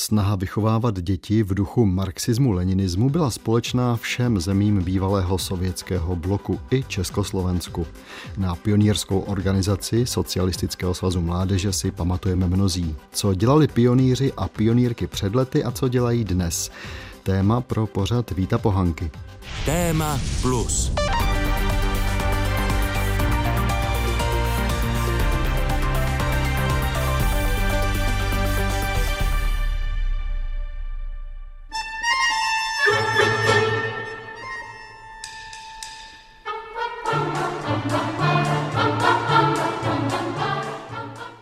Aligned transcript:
Snaha 0.00 0.36
vychovávat 0.36 1.00
děti 1.00 1.42
v 1.42 1.54
duchu 1.54 1.86
marxismu-leninismu 1.86 3.10
byla 3.10 3.30
společná 3.30 3.96
všem 3.96 4.40
zemím 4.40 4.82
bývalého 4.82 5.38
sovětského 5.38 6.16
bloku 6.16 6.60
i 6.70 6.84
Československu. 6.88 7.86
Na 8.36 8.54
pionýrskou 8.54 9.18
organizaci 9.20 10.06
Socialistického 10.06 10.94
svazu 10.94 11.20
mládeže 11.20 11.72
si 11.72 11.90
pamatujeme 11.90 12.46
mnozí. 12.46 12.96
Co 13.12 13.34
dělali 13.34 13.68
pionýři 13.68 14.32
a 14.36 14.48
pionýrky 14.48 15.06
před 15.06 15.34
lety 15.34 15.64
a 15.64 15.70
co 15.70 15.88
dělají 15.88 16.24
dnes. 16.24 16.70
Téma 17.22 17.60
pro 17.60 17.86
pořad 17.86 18.30
Víta 18.30 18.58
Pohanky. 18.58 19.10
Téma 19.64 20.20
plus. 20.42 20.92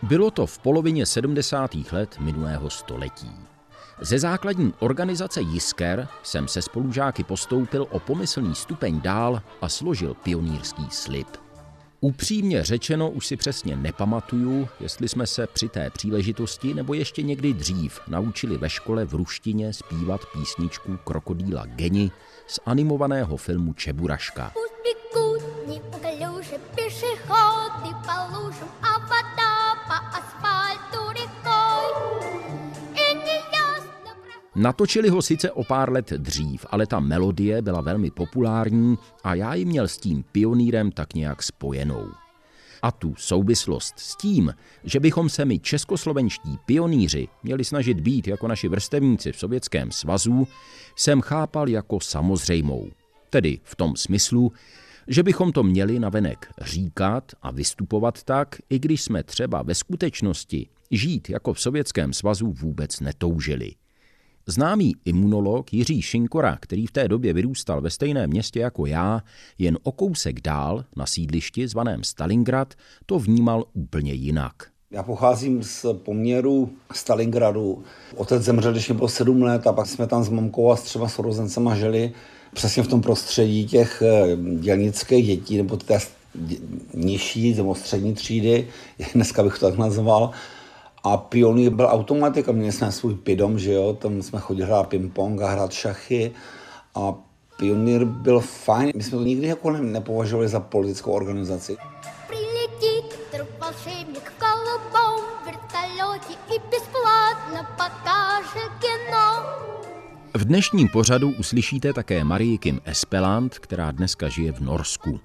Bylo 0.09 0.31
to 0.31 0.45
v 0.45 0.59
polovině 0.59 1.05
70. 1.05 1.71
let 1.91 2.15
minulého 2.19 2.69
století. 2.69 3.31
Ze 4.01 4.19
základní 4.19 4.73
organizace 4.79 5.41
Jisker 5.41 6.07
jsem 6.23 6.47
se 6.47 6.61
spolužáky 6.61 7.23
postoupil 7.23 7.87
o 7.91 7.99
pomyslný 7.99 8.55
stupeň 8.55 9.01
dál 9.01 9.41
a 9.61 9.69
složil 9.69 10.13
pionýrský 10.13 10.85
slib. 10.89 11.27
Upřímně 12.01 12.63
řečeno 12.63 13.09
už 13.09 13.27
si 13.27 13.37
přesně 13.37 13.75
nepamatuju, 13.75 14.67
jestli 14.79 15.07
jsme 15.07 15.27
se 15.27 15.47
při 15.47 15.69
té 15.69 15.89
příležitosti 15.89 16.73
nebo 16.73 16.93
ještě 16.93 17.23
někdy 17.23 17.53
dřív 17.53 17.99
naučili 18.07 18.57
ve 18.57 18.69
škole 18.69 19.05
v 19.05 19.13
ruštině 19.13 19.73
zpívat 19.73 20.21
písničku 20.33 20.97
Krokodýla 21.03 21.65
Geni 21.65 22.11
z 22.47 22.59
animovaného 22.65 23.37
filmu 23.37 23.73
Čeburaška. 23.73 24.53
Natočili 34.59 35.09
ho 35.09 35.21
sice 35.21 35.51
o 35.51 35.63
pár 35.63 35.91
let 35.91 36.09
dřív, 36.09 36.65
ale 36.69 36.87
ta 36.87 36.99
melodie 36.99 37.61
byla 37.61 37.81
velmi 37.81 38.11
populární 38.11 38.97
a 39.23 39.35
já 39.35 39.53
ji 39.53 39.65
měl 39.65 39.87
s 39.87 39.97
tím 39.97 40.23
pionýrem 40.31 40.91
tak 40.91 41.13
nějak 41.13 41.43
spojenou. 41.43 42.07
A 42.81 42.91
tu 42.91 43.15
souvislost 43.17 43.93
s 43.97 44.15
tím, 44.15 44.53
že 44.83 44.99
bychom 44.99 45.29
se 45.29 45.45
my 45.45 45.59
českoslovenští 45.59 46.57
pionýři 46.65 47.27
měli 47.43 47.63
snažit 47.63 47.99
být 47.99 48.27
jako 48.27 48.47
naši 48.47 48.67
vrstevníci 48.67 49.31
v 49.31 49.39
Sovětském 49.39 49.91
svazu, 49.91 50.47
jsem 50.95 51.21
chápal 51.21 51.69
jako 51.69 51.99
samozřejmou. 51.99 52.89
Tedy 53.29 53.59
v 53.63 53.75
tom 53.75 53.95
smyslu, 53.95 54.51
že 55.07 55.23
bychom 55.23 55.51
to 55.51 55.63
měli 55.63 55.99
navenek 55.99 56.47
říkat 56.61 57.31
a 57.41 57.51
vystupovat 57.51 58.23
tak, 58.23 58.55
i 58.69 58.79
když 58.79 59.01
jsme 59.01 59.23
třeba 59.23 59.63
ve 59.63 59.75
skutečnosti 59.75 60.67
žít 60.91 61.29
jako 61.29 61.53
v 61.53 61.61
Sovětském 61.61 62.13
svazu 62.13 62.51
vůbec 62.51 62.99
netoužili. 62.99 63.71
Známý 64.47 64.95
imunolog 65.05 65.73
Jiří 65.73 66.01
Šinkora, 66.01 66.57
který 66.61 66.87
v 66.87 66.91
té 66.91 67.07
době 67.07 67.33
vyrůstal 67.33 67.81
ve 67.81 67.89
stejném 67.89 68.29
městě 68.29 68.59
jako 68.59 68.85
já, 68.85 69.21
jen 69.57 69.77
o 69.83 69.91
kousek 69.91 70.41
dál, 70.41 70.85
na 70.95 71.05
sídlišti 71.05 71.67
zvaném 71.67 72.03
Stalingrad, 72.03 72.73
to 73.05 73.19
vnímal 73.19 73.63
úplně 73.73 74.13
jinak. 74.13 74.53
Já 74.91 75.03
pocházím 75.03 75.63
z 75.63 75.85
poměru 75.93 76.69
Stalingradu. 76.93 77.83
Otec 78.15 78.43
zemřel, 78.43 78.71
když 78.71 78.89
mi 78.89 78.95
bylo 78.95 79.07
sedm 79.07 79.43
let 79.43 79.67
a 79.67 79.73
pak 79.73 79.87
jsme 79.87 80.07
tam 80.07 80.23
s 80.23 80.29
mamkou 80.29 80.71
a 80.71 80.75
s 80.75 80.83
třeba 80.83 81.09
sourozencema 81.09 81.75
žili 81.75 82.11
přesně 82.53 82.83
v 82.83 82.87
tom 82.87 83.01
prostředí 83.01 83.67
těch 83.67 84.03
eh, 84.05 84.37
dělnických 84.59 85.27
dětí, 85.27 85.57
nebo 85.57 85.77
té 85.77 85.99
nižší 86.93 87.53
nebo 87.53 87.75
střední 87.75 88.13
třídy, 88.13 88.67
dneska 89.13 89.43
bych 89.43 89.59
to 89.59 89.69
tak 89.69 89.77
nazval. 89.77 90.31
A 91.03 91.17
pionýr 91.17 91.69
byl 91.69 91.87
automatik 91.89 92.49
a 92.49 92.51
měli 92.51 92.71
jsme 92.71 92.91
svůj 92.91 93.15
pidom, 93.15 93.59
že 93.59 93.73
jo, 93.73 93.93
tam 93.93 94.21
jsme 94.21 94.39
chodili 94.39 94.67
hrát 94.67 94.89
ping-pong 94.89 95.41
a 95.41 95.49
hrát 95.49 95.71
šachy. 95.71 96.31
A 96.95 97.13
pionýr 97.57 98.05
byl 98.05 98.39
fajn. 98.39 98.91
My 98.95 99.03
jsme 99.03 99.17
to 99.17 99.23
nikdy 99.23 99.47
jako 99.47 99.71
ne, 99.71 99.81
nepovažovali 99.81 100.47
za 100.47 100.59
politickou 100.59 101.11
organizaci. 101.11 101.77
V 110.33 110.45
dnešním 110.45 110.87
pořadu 110.87 111.31
uslyšíte 111.39 111.93
také 111.93 112.23
Marii 112.23 112.57
Kim 112.57 112.81
Espeland, 112.85 113.59
která 113.59 113.91
dneska 113.91 114.29
žije 114.29 114.51
v 114.51 114.59
Norsku. 114.59 115.19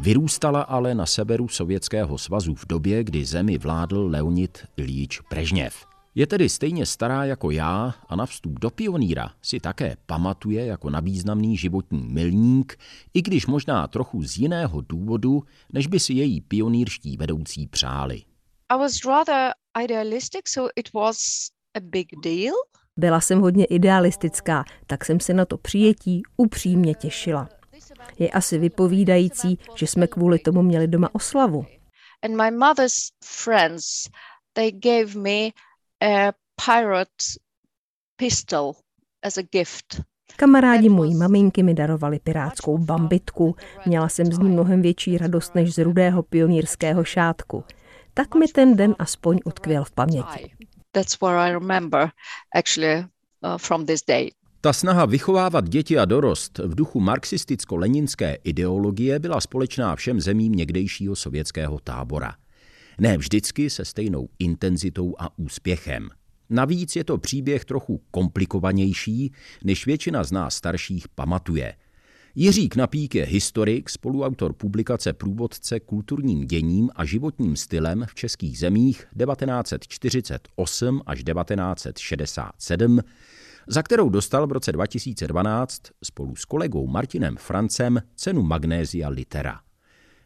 Vyrůstala 0.00 0.62
ale 0.62 0.94
na 0.94 1.06
severu 1.06 1.48
Sovětského 1.48 2.18
svazu 2.18 2.54
v 2.54 2.66
době, 2.66 3.04
kdy 3.04 3.24
zemi 3.24 3.58
vládl 3.58 4.06
Leonid 4.10 4.58
Ilíč 4.76 5.20
Prežněv. 5.20 5.86
Je 6.14 6.26
tedy 6.26 6.48
stejně 6.48 6.86
stará 6.86 7.24
jako 7.24 7.50
já 7.50 7.94
a 8.08 8.16
na 8.16 8.26
vstup 8.26 8.58
do 8.60 8.70
pioníra 8.70 9.30
si 9.42 9.60
také 9.60 9.96
pamatuje 10.06 10.66
jako 10.66 10.90
na 10.90 11.00
významný 11.00 11.56
životní 11.56 12.08
milník, 12.08 12.78
i 13.14 13.22
když 13.22 13.46
možná 13.46 13.86
trochu 13.86 14.22
z 14.22 14.36
jiného 14.36 14.80
důvodu, 14.80 15.42
než 15.72 15.86
by 15.86 16.00
si 16.00 16.12
její 16.12 16.40
pionýrští 16.40 17.16
vedoucí 17.16 17.66
přáli. 17.66 18.22
I 18.68 18.78
was 18.78 19.04
rather 19.04 19.52
idealistic, 19.84 20.42
so 20.48 20.70
it 20.76 20.92
was 20.94 21.16
a 21.76 21.80
big 21.80 22.08
deal. 22.24 22.54
Byla 22.96 23.20
jsem 23.20 23.40
hodně 23.40 23.64
idealistická, 23.64 24.64
tak 24.86 25.04
jsem 25.04 25.20
se 25.20 25.34
na 25.34 25.44
to 25.44 25.58
přijetí 25.58 26.22
upřímně 26.36 26.94
těšila. 26.94 27.59
Je 28.18 28.30
asi 28.30 28.58
vypovídající, 28.58 29.58
že 29.74 29.86
jsme 29.86 30.06
kvůli 30.06 30.38
tomu 30.38 30.62
měli 30.62 30.88
doma 30.88 31.08
oslavu. 31.12 31.66
And 32.22 32.36
my 32.36 32.50
mother's 32.50 33.08
friends, 33.24 34.08
they 34.52 34.72
gave 34.72 35.14
me 35.14 35.50
a 36.02 36.32
pirate 36.66 37.24
pistol 38.16 38.72
as 39.22 39.38
a 39.38 39.42
gift. 39.42 40.00
Kamarádi 40.36 40.88
mojí 40.88 41.14
maminky 41.14 41.62
mi 41.62 41.74
darovali 41.74 42.18
pirátskou 42.18 42.78
bambitku. 42.78 43.56
Měla 43.86 44.08
jsem 44.08 44.26
z 44.26 44.38
ní 44.38 44.48
mnohem 44.48 44.82
větší 44.82 45.18
radost 45.18 45.54
než 45.54 45.74
z 45.74 45.78
rudého 45.78 46.22
pionýrského 46.22 47.04
šátku. 47.04 47.64
Tak 48.14 48.34
mi 48.34 48.48
ten 48.48 48.76
den 48.76 48.94
aspoň 48.98 49.40
utkvěl 49.44 49.84
v 49.84 49.90
paměti. 49.90 50.52
That's 50.92 51.20
what 51.20 51.34
I 51.34 51.52
remember 51.52 52.10
actually 52.54 53.04
uh, 53.44 53.58
from 53.58 53.86
this 53.86 54.02
day. 54.02 54.30
Ta 54.62 54.72
snaha 54.72 55.06
vychovávat 55.06 55.68
děti 55.68 55.98
a 55.98 56.04
dorost 56.04 56.58
v 56.58 56.74
duchu 56.74 57.00
marxisticko-leninské 57.00 58.36
ideologie 58.44 59.18
byla 59.18 59.40
společná 59.40 59.96
všem 59.96 60.20
zemím 60.20 60.52
někdejšího 60.52 61.16
sovětského 61.16 61.78
tábora. 61.78 62.34
Ne 62.98 63.18
vždycky 63.18 63.70
se 63.70 63.84
stejnou 63.84 64.28
intenzitou 64.38 65.14
a 65.18 65.38
úspěchem. 65.38 66.08
Navíc 66.50 66.96
je 66.96 67.04
to 67.04 67.18
příběh 67.18 67.64
trochu 67.64 68.02
komplikovanější, 68.10 69.32
než 69.64 69.86
většina 69.86 70.24
z 70.24 70.32
nás 70.32 70.54
starších 70.54 71.08
pamatuje. 71.08 71.74
Jiří 72.34 72.68
Knapík 72.68 73.14
je 73.14 73.24
historik, 73.24 73.90
spoluautor 73.90 74.52
publikace 74.52 75.12
Průvodce 75.12 75.80
kulturním 75.80 76.46
děním 76.46 76.90
a 76.96 77.04
životním 77.04 77.56
stylem 77.56 78.04
v 78.08 78.14
českých 78.14 78.58
zemích 78.58 79.06
1948 79.18 81.02
až 81.06 81.24
1967, 81.24 83.00
za 83.72 83.82
kterou 83.82 84.08
dostal 84.08 84.46
v 84.46 84.52
roce 84.52 84.72
2012 84.72 85.82
spolu 86.04 86.36
s 86.36 86.44
kolegou 86.44 86.86
Martinem 86.86 87.36
Francem 87.36 88.02
cenu 88.14 88.42
Magnézia 88.42 89.08
Litera. 89.08 89.60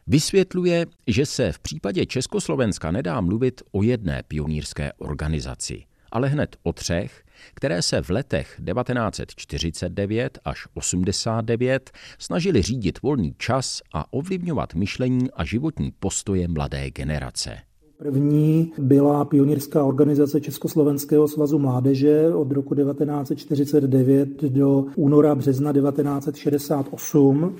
Vysvětluje, 0.07 0.85
že 1.07 1.25
se 1.25 1.51
v 1.51 1.59
případě 1.59 2.05
Československa 2.05 2.91
nedá 2.91 3.21
mluvit 3.21 3.61
o 3.71 3.83
jedné 3.83 4.23
pionýrské 4.27 4.93
organizaci, 4.93 5.83
ale 6.11 6.27
hned 6.27 6.55
o 6.63 6.73
třech, 6.73 7.23
které 7.53 7.81
se 7.81 8.01
v 8.01 8.09
letech 8.09 8.61
1949 8.73 10.39
až 10.45 10.67
89 10.73 11.91
snažili 12.19 12.61
řídit 12.61 13.01
volný 13.01 13.35
čas 13.37 13.81
a 13.93 14.13
ovlivňovat 14.13 14.73
myšlení 14.73 15.31
a 15.31 15.43
životní 15.43 15.91
postoje 15.99 16.47
mladé 16.47 16.91
generace. 16.91 17.57
První 17.97 18.73
byla 18.77 19.25
pionýrská 19.25 19.83
organizace 19.83 20.41
Československého 20.41 21.27
svazu 21.27 21.59
mládeže 21.59 22.33
od 22.33 22.51
roku 22.51 22.75
1949 22.75 24.43
do 24.43 24.85
února 24.95 25.35
března 25.35 25.73
1968. 25.73 27.55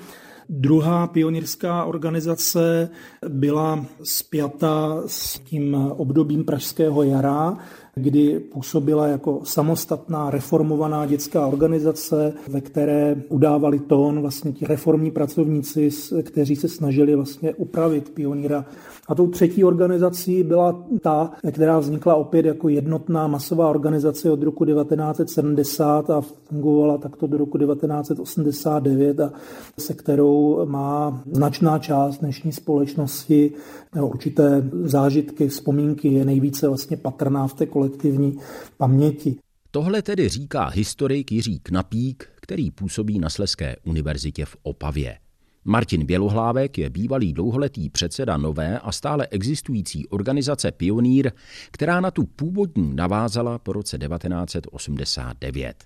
Druhá 0.48 1.06
pionýrská 1.06 1.84
organizace 1.84 2.88
byla 3.28 3.86
spjata 4.02 5.02
s 5.06 5.38
tím 5.38 5.74
obdobím 5.96 6.44
Pražského 6.44 7.02
jara, 7.02 7.58
kdy 7.94 8.40
působila 8.40 9.06
jako 9.06 9.40
samostatná 9.44 10.30
reformovaná 10.30 11.06
dětská 11.06 11.46
organizace, 11.46 12.32
ve 12.48 12.60
které 12.60 13.22
udávali 13.28 13.78
tón 13.78 14.20
vlastně 14.20 14.52
ti 14.52 14.66
reformní 14.66 15.10
pracovníci, 15.10 15.90
kteří 16.22 16.56
se 16.56 16.68
snažili 16.68 17.14
vlastně 17.14 17.54
upravit 17.54 18.10
pioníra. 18.10 18.64
A 19.08 19.14
tou 19.14 19.26
třetí 19.26 19.64
organizací 19.64 20.42
byla 20.42 20.84
ta, 21.00 21.30
která 21.52 21.78
vznikla 21.78 22.14
opět 22.14 22.46
jako 22.46 22.68
jednotná 22.68 23.26
masová 23.26 23.70
organizace 23.70 24.30
od 24.30 24.42
roku 24.42 24.64
1970 24.64 26.10
a 26.10 26.20
fungovala 26.20 26.98
takto 26.98 27.26
do 27.26 27.36
roku 27.36 27.58
1989 27.58 29.20
a 29.20 29.32
se 29.78 29.94
kterou 29.94 30.66
má 30.66 31.22
značná 31.32 31.78
část 31.78 32.18
dnešní 32.18 32.52
společnosti 32.52 33.52
určité 34.00 34.70
zážitky, 34.82 35.48
vzpomínky 35.48 36.08
je 36.08 36.24
nejvíce 36.24 36.68
vlastně 36.68 36.96
patrná 36.96 37.46
v 37.46 37.54
té 37.54 37.66
kolektivní 37.66 38.38
paměti. 38.76 39.36
Tohle 39.70 40.02
tedy 40.02 40.28
říká 40.28 40.66
historik 40.66 41.32
Jiří 41.32 41.58
Knapík, 41.58 42.28
který 42.40 42.70
působí 42.70 43.18
na 43.18 43.30
Sleské 43.30 43.76
univerzitě 43.84 44.44
v 44.44 44.56
Opavě. 44.62 45.16
Martin 45.66 46.06
Bělohlávek 46.06 46.78
je 46.78 46.90
bývalý 46.90 47.32
dlouholetý 47.32 47.90
předseda 47.90 48.36
nové 48.36 48.78
a 48.78 48.92
stále 48.92 49.26
existující 49.30 50.08
organizace 50.08 50.72
Pionýr, 50.72 51.32
která 51.70 52.00
na 52.00 52.10
tu 52.10 52.24
původní 52.24 52.96
navázala 52.96 53.58
po 53.58 53.72
roce 53.72 53.98
1989. 53.98 55.84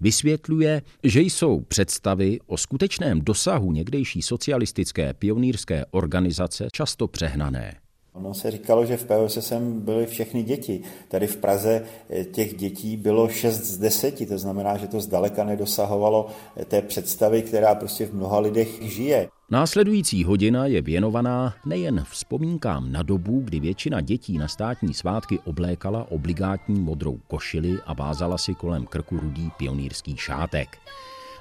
Vysvětluje, 0.00 0.82
že 1.02 1.20
jsou 1.20 1.60
představy 1.60 2.38
o 2.46 2.56
skutečném 2.56 3.20
dosahu 3.20 3.72
někdejší 3.72 4.22
socialistické 4.22 5.14
pionýrské 5.14 5.84
organizace 5.90 6.68
často 6.72 7.08
přehnané. 7.08 7.83
Ono 8.14 8.34
se 8.34 8.50
říkalo, 8.50 8.86
že 8.86 8.96
v 8.96 9.04
POSSM 9.04 9.80
byly 9.80 10.06
všechny 10.06 10.42
děti. 10.42 10.82
Tady 11.08 11.26
v 11.26 11.36
Praze 11.36 11.84
eh, 12.10 12.24
těch 12.24 12.54
dětí 12.54 12.96
bylo 12.96 13.28
6 13.28 13.64
z 13.64 13.78
10, 13.78 14.28
to 14.28 14.38
znamená, 14.38 14.76
že 14.76 14.86
to 14.86 15.00
zdaleka 15.00 15.44
nedosahovalo 15.44 16.26
eh, 16.56 16.64
té 16.64 16.82
představy, 16.82 17.42
která 17.42 17.74
prostě 17.74 18.06
v 18.06 18.14
mnoha 18.14 18.40
lidech 18.40 18.82
žije. 18.82 19.28
Následující 19.50 20.24
hodina 20.24 20.66
je 20.66 20.82
věnovaná 20.82 21.54
nejen 21.66 22.04
vzpomínkám 22.10 22.92
na 22.92 23.02
dobu, 23.02 23.40
kdy 23.44 23.60
většina 23.60 24.00
dětí 24.00 24.38
na 24.38 24.48
státní 24.48 24.94
svátky 24.94 25.38
oblékala 25.44 26.06
obligátní 26.10 26.80
modrou 26.80 27.18
košili 27.28 27.78
a 27.86 27.94
vázala 27.94 28.38
si 28.38 28.54
kolem 28.54 28.86
krku 28.86 29.18
rudý 29.18 29.50
pionýrský 29.56 30.16
šátek 30.16 30.78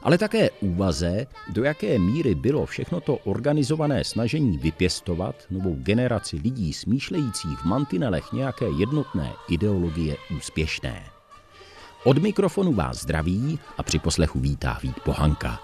ale 0.04 0.18
také 0.18 0.50
úvaze, 0.50 1.28
do 1.50 1.64
jaké 1.64 2.00
míry 2.00 2.36
bylo 2.36 2.66
všechno 2.66 3.02
to 3.02 3.16
organizované 3.16 4.04
snažení 4.04 4.58
vypěstovat 4.58 5.36
novou 5.52 5.76
generaci 5.76 6.38
lidí 6.44 6.74
smýšlejících 6.74 7.60
v 7.60 7.66
mantinelech 7.66 8.32
nějaké 8.34 8.66
jednotné 8.80 9.32
ideologie 9.50 10.16
úspěšné. 10.38 11.04
Od 12.04 12.18
mikrofonu 12.18 12.74
vás 12.74 13.02
zdraví 13.02 13.60
a 13.78 13.84
při 13.84 14.00
poslechu 14.00 14.40
vítá 14.40 14.80
Vít 14.84 15.00
Pohanka. 15.06 15.60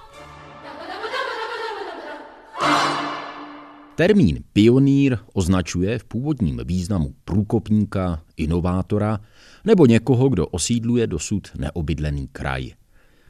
Termín 3.96 4.44
pionýr 4.54 5.18
označuje 5.34 6.00
v 6.00 6.04
původním 6.04 6.62
významu 6.66 7.14
průkopníka, 7.26 8.22
inovátora 8.38 9.20
nebo 9.66 9.86
někoho, 9.86 10.30
kdo 10.30 10.48
osídluje 10.48 11.08
dosud 11.08 11.48
neobydlený 11.58 12.28
kraj. 12.28 12.72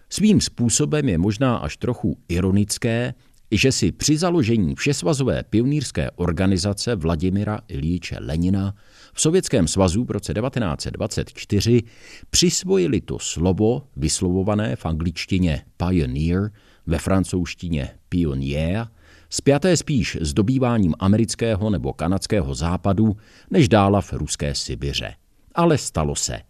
Svým 0.09 0.41
způsobem 0.41 1.09
je 1.09 1.17
možná 1.17 1.57
až 1.57 1.77
trochu 1.77 2.17
ironické, 2.29 3.13
že 3.51 3.71
si 3.71 3.91
při 3.91 4.17
založení 4.17 4.75
Všesvazové 4.75 5.43
pionýrské 5.43 6.11
organizace 6.15 6.95
Vladimira 6.95 7.59
Ilíče 7.67 8.17
Lenina 8.19 8.75
v 9.13 9.21
Sovětském 9.21 9.67
svazu 9.67 10.03
v 10.03 10.11
roce 10.11 10.33
1924 10.33 11.83
přisvojili 12.29 13.01
to 13.01 13.19
slovo 13.19 13.83
vyslovované 13.95 14.75
v 14.75 14.85
angličtině 14.85 15.65
pioneer, 15.77 16.51
ve 16.85 16.97
francouzštině 16.97 17.89
pionnier, 18.09 18.87
spjaté 19.29 19.77
spíš 19.77 20.17
s 20.21 20.33
dobýváním 20.33 20.93
amerického 20.99 21.69
nebo 21.69 21.93
kanadského 21.93 22.55
západu, 22.55 23.17
než 23.51 23.69
dála 23.69 24.01
v 24.01 24.13
ruské 24.13 24.55
Sibiře. 24.55 25.13
Ale 25.55 25.77
stalo 25.77 26.15
se– 26.15 26.39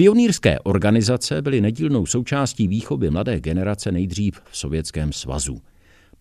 Pionýrské 0.00 0.58
organizace 0.60 1.42
byly 1.42 1.60
nedílnou 1.60 2.06
součástí 2.06 2.68
výchovy 2.68 3.10
mladé 3.10 3.40
generace 3.40 3.92
nejdřív 3.92 4.40
v 4.50 4.56
Sovětském 4.56 5.12
svazu. 5.12 5.60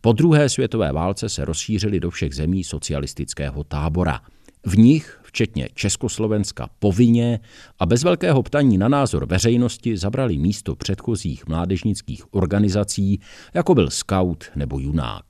Po 0.01 0.13
druhé 0.13 0.49
světové 0.49 0.91
válce 0.91 1.29
se 1.29 1.45
rozšířily 1.45 1.99
do 1.99 2.09
všech 2.09 2.35
zemí 2.35 2.63
socialistického 2.63 3.63
tábora. 3.63 4.19
V 4.65 4.77
nich, 4.77 5.19
včetně 5.23 5.69
Československa, 5.73 6.69
povinně 6.79 7.39
a 7.79 7.85
bez 7.85 8.03
velkého 8.03 8.43
ptaní 8.43 8.77
na 8.77 8.87
názor 8.87 9.25
veřejnosti 9.25 9.97
zabrali 9.97 10.37
místo 10.37 10.75
předchozích 10.75 11.47
mládežnických 11.47 12.33
organizací, 12.33 13.19
jako 13.53 13.75
byl 13.75 13.89
Scout 13.89 14.45
nebo 14.55 14.79
Junák. 14.79 15.25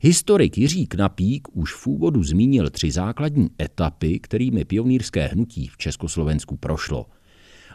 Historik 0.00 0.58
Jiří 0.58 0.86
Knapík 0.86 1.48
už 1.52 1.74
v 1.74 1.86
úvodu 1.86 2.22
zmínil 2.22 2.70
tři 2.70 2.90
základní 2.90 3.50
etapy, 3.62 4.18
kterými 4.18 4.64
pionýrské 4.64 5.26
hnutí 5.26 5.68
v 5.68 5.76
Československu 5.76 6.56
prošlo– 6.56 7.06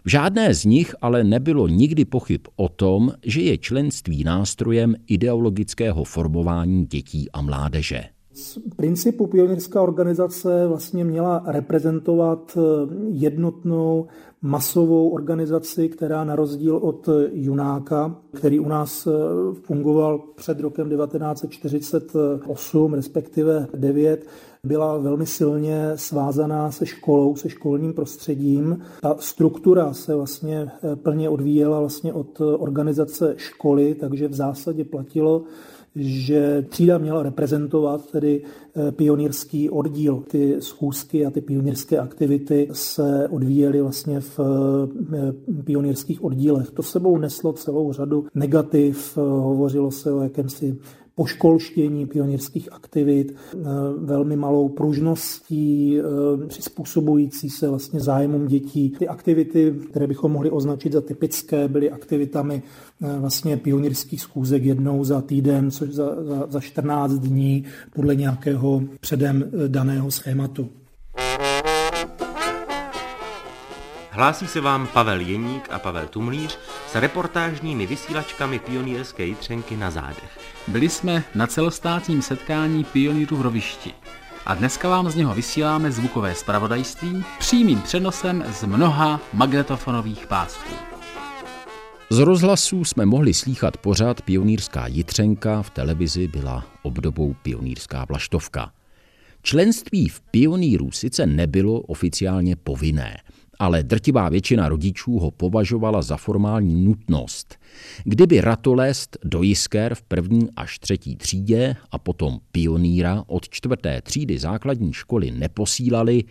v 0.05 0.09
žádné 0.09 0.53
z 0.53 0.65
nich 0.65 0.95
ale 1.01 1.23
nebylo 1.23 1.67
nikdy 1.67 2.05
pochyb 2.05 2.41
o 2.55 2.69
tom, 2.69 3.11
že 3.25 3.41
je 3.41 3.57
členství 3.57 4.23
nástrojem 4.23 4.95
ideologického 5.07 6.03
formování 6.03 6.85
dětí 6.85 7.31
a 7.33 7.41
mládeže. 7.41 8.03
Z 8.33 8.57
principu 8.75 9.27
pionýrská 9.27 9.81
organizace 9.81 10.67
vlastně 10.67 11.03
měla 11.03 11.43
reprezentovat 11.45 12.57
eh, 12.57 12.61
jednotnou 13.09 14.07
masovou 14.41 15.09
organizaci, 15.09 15.89
která 15.89 16.23
na 16.23 16.35
rozdíl 16.35 16.77
od 16.77 17.09
Junáka, 17.31 18.15
který 18.33 18.59
u 18.59 18.67
nás 18.67 19.07
eh, 19.07 19.11
fungoval 19.61 20.19
před 20.35 20.59
rokem 20.59 20.89
1948, 20.89 22.93
respektive 22.93 23.67
9, 23.77 24.25
byla 24.67 24.97
velmi 24.97 25.25
silně 25.25 25.91
svázaná 25.95 26.71
se 26.71 26.85
školou, 26.85 27.35
se 27.35 27.49
školním 27.49 27.93
prostředím. 27.93 28.81
Ta 29.01 29.15
struktura 29.19 29.93
se 29.93 30.15
vlastně 30.15 30.71
eh, 30.83 30.95
plně 30.95 31.29
odvíjela 31.29 31.79
vlastně 31.79 32.13
od 32.13 32.41
organizace 32.41 33.33
školy, 33.37 33.95
takže 33.95 34.27
v 34.27 34.33
zásadě 34.33 34.85
platilo, 34.85 35.43
že 35.95 36.65
třída 36.69 36.97
měla 36.97 37.23
reprezentovat 37.23 38.11
tedy 38.11 38.43
eh, 38.75 38.91
pionýrský 38.91 39.69
oddíl. 39.69 40.23
Ty 40.27 40.55
schůzky 40.59 41.25
a 41.25 41.29
ty 41.29 41.41
pionýrské 41.41 41.97
aktivity 41.97 42.69
se 42.71 43.27
odvíjely 43.31 43.81
vlastně 43.81 44.19
v 44.19 44.39
eh, 44.39 45.63
pionýrských 45.63 46.23
oddílech. 46.23 46.71
To 46.71 46.83
sebou 46.83 47.17
neslo 47.17 47.53
celou 47.53 47.93
řadu 47.93 48.25
negativ, 48.35 49.17
hovořilo 49.17 49.91
se 49.91 50.11
o 50.11 50.21
jakémsi 50.21 50.77
poškolštění 51.15 52.05
pionýrských 52.05 52.73
aktivit, 52.73 53.31
eh, 53.31 53.57
velmi 53.97 54.35
malou 54.35 54.69
pružností, 54.69 55.99
eh, 55.99 56.47
přizpůsobující 56.47 57.49
se 57.49 57.69
vlastně 57.69 57.99
zájmům 57.99 58.47
dětí. 58.47 58.89
Ty 58.99 59.07
aktivity, 59.07 59.75
které 59.89 60.07
bychom 60.07 60.31
mohli 60.31 60.49
označit 60.49 60.93
za 60.93 61.01
typické, 61.01 61.67
byly 61.67 61.91
aktivitami 61.91 62.63
eh, 63.01 63.19
vlastně 63.19 63.57
pionýrských 63.57 64.21
schůzek 64.21 64.63
jednou 64.63 65.03
za 65.03 65.21
týden, 65.21 65.71
což 65.71 65.89
za, 65.89 66.23
za, 66.23 66.47
za 66.49 66.59
14 66.59 67.11
dní 67.11 67.63
podle 67.95 68.15
nějakého 68.15 68.81
předem 68.99 69.51
daného 69.67 70.11
schématu. 70.11 70.80
Hlásí 74.13 74.47
se 74.47 74.61
vám 74.61 74.87
Pavel 74.87 75.19
Jeník 75.19 75.67
a 75.71 75.79
Pavel 75.79 76.07
Tumlíř 76.07 76.57
s 76.91 76.95
reportážními 76.95 77.87
vysílačkami 77.87 78.59
pionýrské 78.59 79.25
jitřenky 79.25 79.77
na 79.77 79.91
zádech. 79.91 80.39
Byli 80.67 80.89
jsme 80.89 81.23
na 81.35 81.47
celostátním 81.47 82.21
setkání 82.21 82.83
pionýrů 82.83 83.37
v 83.37 83.41
Rovišti 83.41 83.93
a 84.45 84.55
dneska 84.55 84.89
vám 84.89 85.09
z 85.09 85.15
něho 85.15 85.33
vysíláme 85.35 85.91
zvukové 85.91 86.35
zpravodajství 86.35 87.23
přímým 87.39 87.81
přenosem 87.81 88.43
z 88.51 88.63
mnoha 88.63 89.21
magnetofonových 89.33 90.27
pásků. 90.27 90.73
Z 92.09 92.19
rozhlasů 92.19 92.85
jsme 92.85 93.05
mohli 93.05 93.33
slýchat 93.33 93.77
pořád 93.77 94.21
pionýrská 94.21 94.87
jitřenka, 94.87 95.61
v 95.61 95.69
televizi 95.69 96.27
byla 96.27 96.65
obdobou 96.81 97.35
pionýrská 97.41 98.05
vlaštovka. 98.09 98.71
Členství 99.43 100.09
v 100.09 100.21
pioníru 100.21 100.91
sice 100.91 101.25
nebylo 101.25 101.79
oficiálně 101.79 102.55
povinné– 102.55 103.17
ale 103.61 103.83
drtivá 103.83 104.29
většina 104.29 104.69
rodičů 104.69 105.19
ho 105.19 105.31
považovala 105.31 106.01
za 106.01 106.17
formální 106.17 106.83
nutnost. 106.83 107.55
Kdyby 108.03 108.41
ratolest 108.41 109.17
do 109.23 109.41
Jisker 109.41 109.95
v 109.95 110.01
první 110.01 110.49
až 110.55 110.79
třetí 110.79 111.15
třídě 111.15 111.75
a 111.91 111.97
potom 111.97 112.39
pionýra 112.51 113.23
od 113.27 113.49
čtvrté 113.49 114.01
třídy 114.01 114.39
základní 114.39 114.93
školy 114.93 115.31
neposílali, 115.31 116.23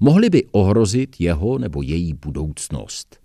mohli 0.00 0.30
by 0.30 0.44
ohrozit 0.52 1.16
jeho 1.18 1.58
nebo 1.58 1.82
její 1.82 2.14
budoucnost. 2.14 3.16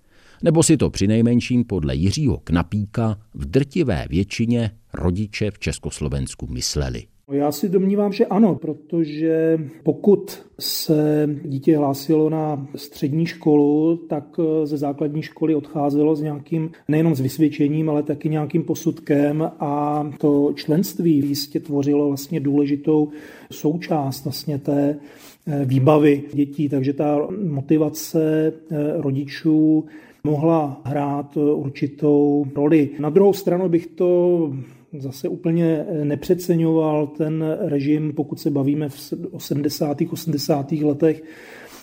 Nebo 0.44 0.64
si 0.64 0.78
to 0.78 0.90
přinejmenším 0.90 1.64
podle 1.64 1.96
Jiřího 1.96 2.38
Knapíka 2.38 3.18
v 3.34 3.46
drtivé 3.46 4.06
většině 4.10 4.72
rodiče 4.94 5.52
v 5.52 5.60
Československu 5.60 6.48
mysleli. 6.48 7.04
Já 7.32 7.52
si 7.52 7.70
domnívám, 7.70 8.14
že 8.14 8.26
ano, 8.26 8.56
protože 8.56 9.60
pokud 9.84 10.46
se 10.60 11.30
dítě 11.46 11.78
hlásilo 11.78 12.30
na 12.30 12.68
střední 12.76 13.26
školu, 13.26 13.98
tak 13.98 14.40
ze 14.64 14.78
základní 14.78 15.22
školy 15.22 15.56
odcházelo 15.56 16.16
s 16.16 16.22
nějakým, 16.22 16.72
nejenom 16.88 17.16
s 17.16 17.20
vysvědčením, 17.20 17.90
ale 17.90 18.04
taky 18.04 18.30
nějakým 18.30 18.64
posudkem 18.64 19.52
a 19.60 20.04
to 20.18 20.52
členství 20.56 21.28
jistě 21.28 21.60
tvořilo 21.60 22.08
vlastně 22.08 22.40
důležitou 22.40 23.10
součást 23.52 24.24
vlastně 24.24 24.58
té 24.58 25.00
eh, 25.48 25.66
výbavy 25.66 26.24
dětí, 26.34 26.70
takže 26.70 26.94
ta 26.94 27.28
motivace 27.44 28.54
eh, 28.72 28.76
rodičů 28.98 29.86
mohla 30.24 30.82
hrát 30.84 31.38
určitou 31.38 32.46
roli. 32.56 32.90
Na 33.00 33.10
druhou 33.10 33.34
stranu 33.34 33.70
bych 33.70 33.88
to 33.88 34.52
zase 34.98 35.28
úplně 35.28 35.86
nepřeceňoval 36.04 37.08
ten 37.08 37.58
režim, 37.60 38.14
pokud 38.14 38.40
se 38.40 38.50
bavíme 38.50 38.90
v 38.90 39.14
70. 39.38 39.98
80. 40.12 40.72
letech, 40.72 41.24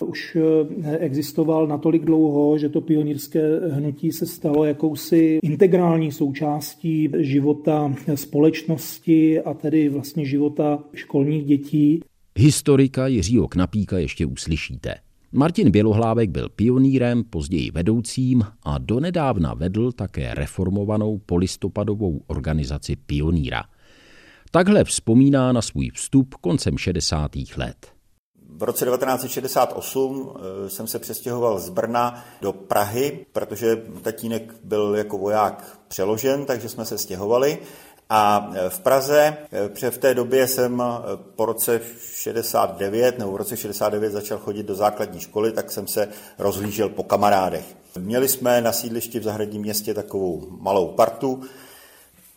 už 0.01 0.37
eh, 0.83 0.97
existoval 0.97 1.67
natolik 1.67 2.05
dlouho, 2.05 2.57
že 2.57 2.69
to 2.69 2.81
pionýrské 2.81 3.59
hnutí 3.69 4.11
se 4.11 4.25
stalo 4.25 4.65
jakousi 4.65 5.39
integrální 5.43 6.11
součástí 6.11 7.09
života 7.17 7.95
společnosti 8.15 9.41
a 9.41 9.53
tedy 9.53 9.89
vlastně 9.89 10.25
života 10.25 10.83
školních 10.93 11.45
dětí. 11.45 12.01
Historika 12.37 13.07
Jiřího 13.07 13.47
Knapíka 13.47 13.97
ještě 13.97 14.25
uslyšíte. 14.25 14.95
Martin 15.37 15.71
Bělohlávek 15.71 16.29
byl 16.29 16.49
pionýrem, 16.49 17.23
později 17.23 17.71
vedoucím 17.71 18.43
a 18.63 18.77
donedávna 18.77 19.53
vedl 19.53 19.91
také 19.91 20.33
reformovanou 20.33 21.17
polistopadovou 21.17 22.21
organizaci 22.27 22.95
Pioníra. 22.95 23.63
Takhle 24.51 24.83
vzpomíná 24.83 25.51
na 25.51 25.61
svůj 25.61 25.89
vstup 25.89 26.35
koncem 26.35 26.77
60. 26.77 27.31
let. 27.57 27.87
V 28.49 28.63
roce 28.63 28.85
1968 28.85 30.33
eh, 30.35 30.69
jsem 30.69 30.87
se 30.87 30.99
přestěhoval 30.99 31.59
z 31.59 31.69
Brna 31.69 32.25
do 32.41 32.53
Prahy, 32.53 33.25
protože 33.31 33.81
tatínek 34.01 34.53
byl 34.63 34.95
jako 34.95 35.17
voják 35.17 35.79
přeložen, 35.87 36.45
takže 36.45 36.69
jsme 36.69 36.85
se 36.85 36.97
stěhovali. 36.97 37.57
A 38.09 38.51
e, 38.53 38.69
v 38.69 38.79
Praze, 38.79 39.37
protože 39.67 39.91
v 39.91 39.97
té 39.97 40.13
době 40.13 40.47
jsem 40.47 40.81
e, 40.81 40.85
po 41.35 41.45
roce 41.45 41.81
69 41.99 43.19
nebo 43.19 43.31
v 43.31 43.35
roce 43.35 43.57
69 43.57 44.11
začal 44.11 44.37
chodit 44.37 44.63
do 44.63 44.75
základní 44.75 45.19
školy, 45.19 45.51
tak 45.51 45.71
jsem 45.71 45.87
se 45.87 46.09
rozhlížel 46.39 46.89
po 46.89 47.03
kamarádech. 47.03 47.65
Měli 47.99 48.27
jsme 48.27 48.61
na 48.61 48.71
sídlišti 48.71 49.19
v 49.19 49.23
zahradním 49.23 49.61
městě 49.61 49.93
takovou 49.93 50.47
malou 50.49 50.87
partu 50.87 51.41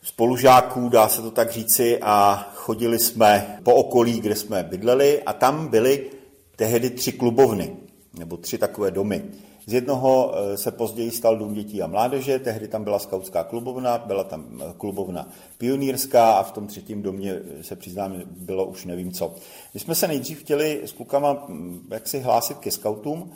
spolužáků, 0.02 0.88
dá 0.88 1.08
se 1.08 1.22
to 1.22 1.30
tak 1.30 1.50
říci, 1.50 1.98
a 2.02 2.48
chodili 2.54 2.98
jsme 2.98 3.58
po 3.62 3.74
okolí, 3.74 4.20
kde 4.20 4.36
jsme 4.36 4.62
bydleli 4.62 5.22
a 5.22 5.32
tam 5.32 5.68
byly 5.68 6.10
tehdy 6.56 6.90
tři 6.90 7.12
klubovny, 7.12 7.76
nebo 8.18 8.36
tři 8.36 8.58
takové 8.58 8.90
domy. 8.90 9.24
Z 9.66 9.72
jednoho 9.72 10.34
eh, 10.34 10.56
se 10.56 10.70
později 10.70 11.10
stal 11.10 11.36
Dům 11.36 11.54
dětí 11.54 11.82
a 11.82 11.86
mládeže, 11.86 12.38
tehdy 12.38 12.68
tam 12.68 12.84
byla 12.84 12.98
skautská 12.98 13.44
klubovna, 13.44 13.98
byla 13.98 14.24
tam 14.24 14.62
eh, 14.62 14.72
klubovna 14.78 15.28
pionýrská 15.58 16.32
a 16.32 16.42
v 16.42 16.52
tom 16.52 16.66
třetím 16.66 17.02
domě 17.02 17.34
eh, 17.58 17.62
se 17.64 17.76
přiznám, 17.76 18.22
bylo 18.26 18.66
už 18.66 18.84
nevím 18.84 19.12
co. 19.12 19.34
My 19.74 19.80
jsme 19.80 19.94
se 19.94 20.08
nejdřív 20.08 20.40
chtěli 20.40 20.80
s 20.84 20.92
klukama 20.92 21.44
hm, 21.48 21.88
jaksi 21.90 22.20
hlásit 22.20 22.58
ke 22.58 22.70
skautům, 22.70 23.32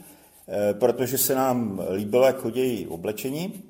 protože 0.72 1.18
se 1.18 1.34
nám 1.34 1.82
líbilo, 1.90 2.26
jak 2.26 2.36
chodí 2.36 2.86
oblečení, 2.86 3.62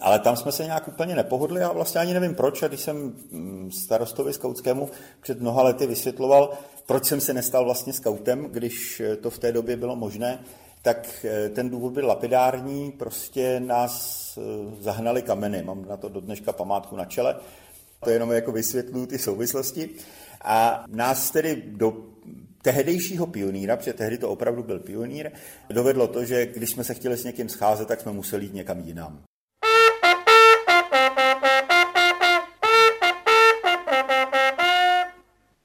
ale 0.00 0.18
tam 0.18 0.36
jsme 0.36 0.52
se 0.52 0.64
nějak 0.64 0.88
úplně 0.88 1.14
nepohodli 1.14 1.62
a 1.62 1.72
vlastně 1.72 2.00
ani 2.00 2.14
nevím 2.14 2.34
proč. 2.34 2.62
A 2.62 2.68
když 2.68 2.80
jsem 2.80 3.14
hm, 3.32 3.70
starostovi 3.72 4.32
skautskému 4.32 4.88
před 5.20 5.40
mnoha 5.40 5.62
lety 5.62 5.86
vysvětloval, 5.86 6.50
proč 6.86 7.04
jsem 7.04 7.20
se 7.20 7.34
nestal 7.34 7.64
vlastně 7.64 7.92
skautem, 7.92 8.48
když 8.50 9.02
to 9.20 9.30
v 9.30 9.38
té 9.38 9.52
době 9.52 9.76
bylo 9.76 9.96
možné, 9.96 10.38
tak 10.86 11.24
eh, 11.24 11.48
ten 11.48 11.70
důvod 11.70 11.92
byl 11.92 12.06
lapidární, 12.06 12.92
prostě 12.92 13.60
nás 13.60 13.94
eh, 14.38 14.82
zahnali 14.82 15.22
kameny. 15.22 15.62
Mám 15.62 15.84
na 15.88 15.96
to 15.96 16.08
do 16.08 16.20
dneška 16.20 16.52
památku 16.52 16.96
na 16.96 17.04
čele. 17.04 17.36
To 18.04 18.10
jenom 18.10 18.32
jako 18.32 18.52
vysvětluju 18.52 19.06
ty 19.06 19.18
souvislosti. 19.18 19.90
A 20.44 20.84
nás 20.88 21.30
tedy 21.30 21.62
do 21.66 21.96
tehdejšího 22.62 23.26
pionýra, 23.26 23.76
protože 23.76 23.92
tehdy 23.92 24.18
to 24.18 24.30
opravdu 24.30 24.62
byl 24.62 24.78
pionýr, 24.78 25.30
dovedlo 25.70 26.08
to, 26.08 26.24
že 26.24 26.46
když 26.46 26.70
jsme 26.70 26.84
se 26.84 26.94
chtěli 26.94 27.16
s 27.16 27.24
někým 27.24 27.48
scházet, 27.48 27.88
tak 27.88 28.00
jsme 28.00 28.12
museli 28.12 28.44
jít 28.44 28.54
někam 28.54 28.80
jinam. 28.80 29.22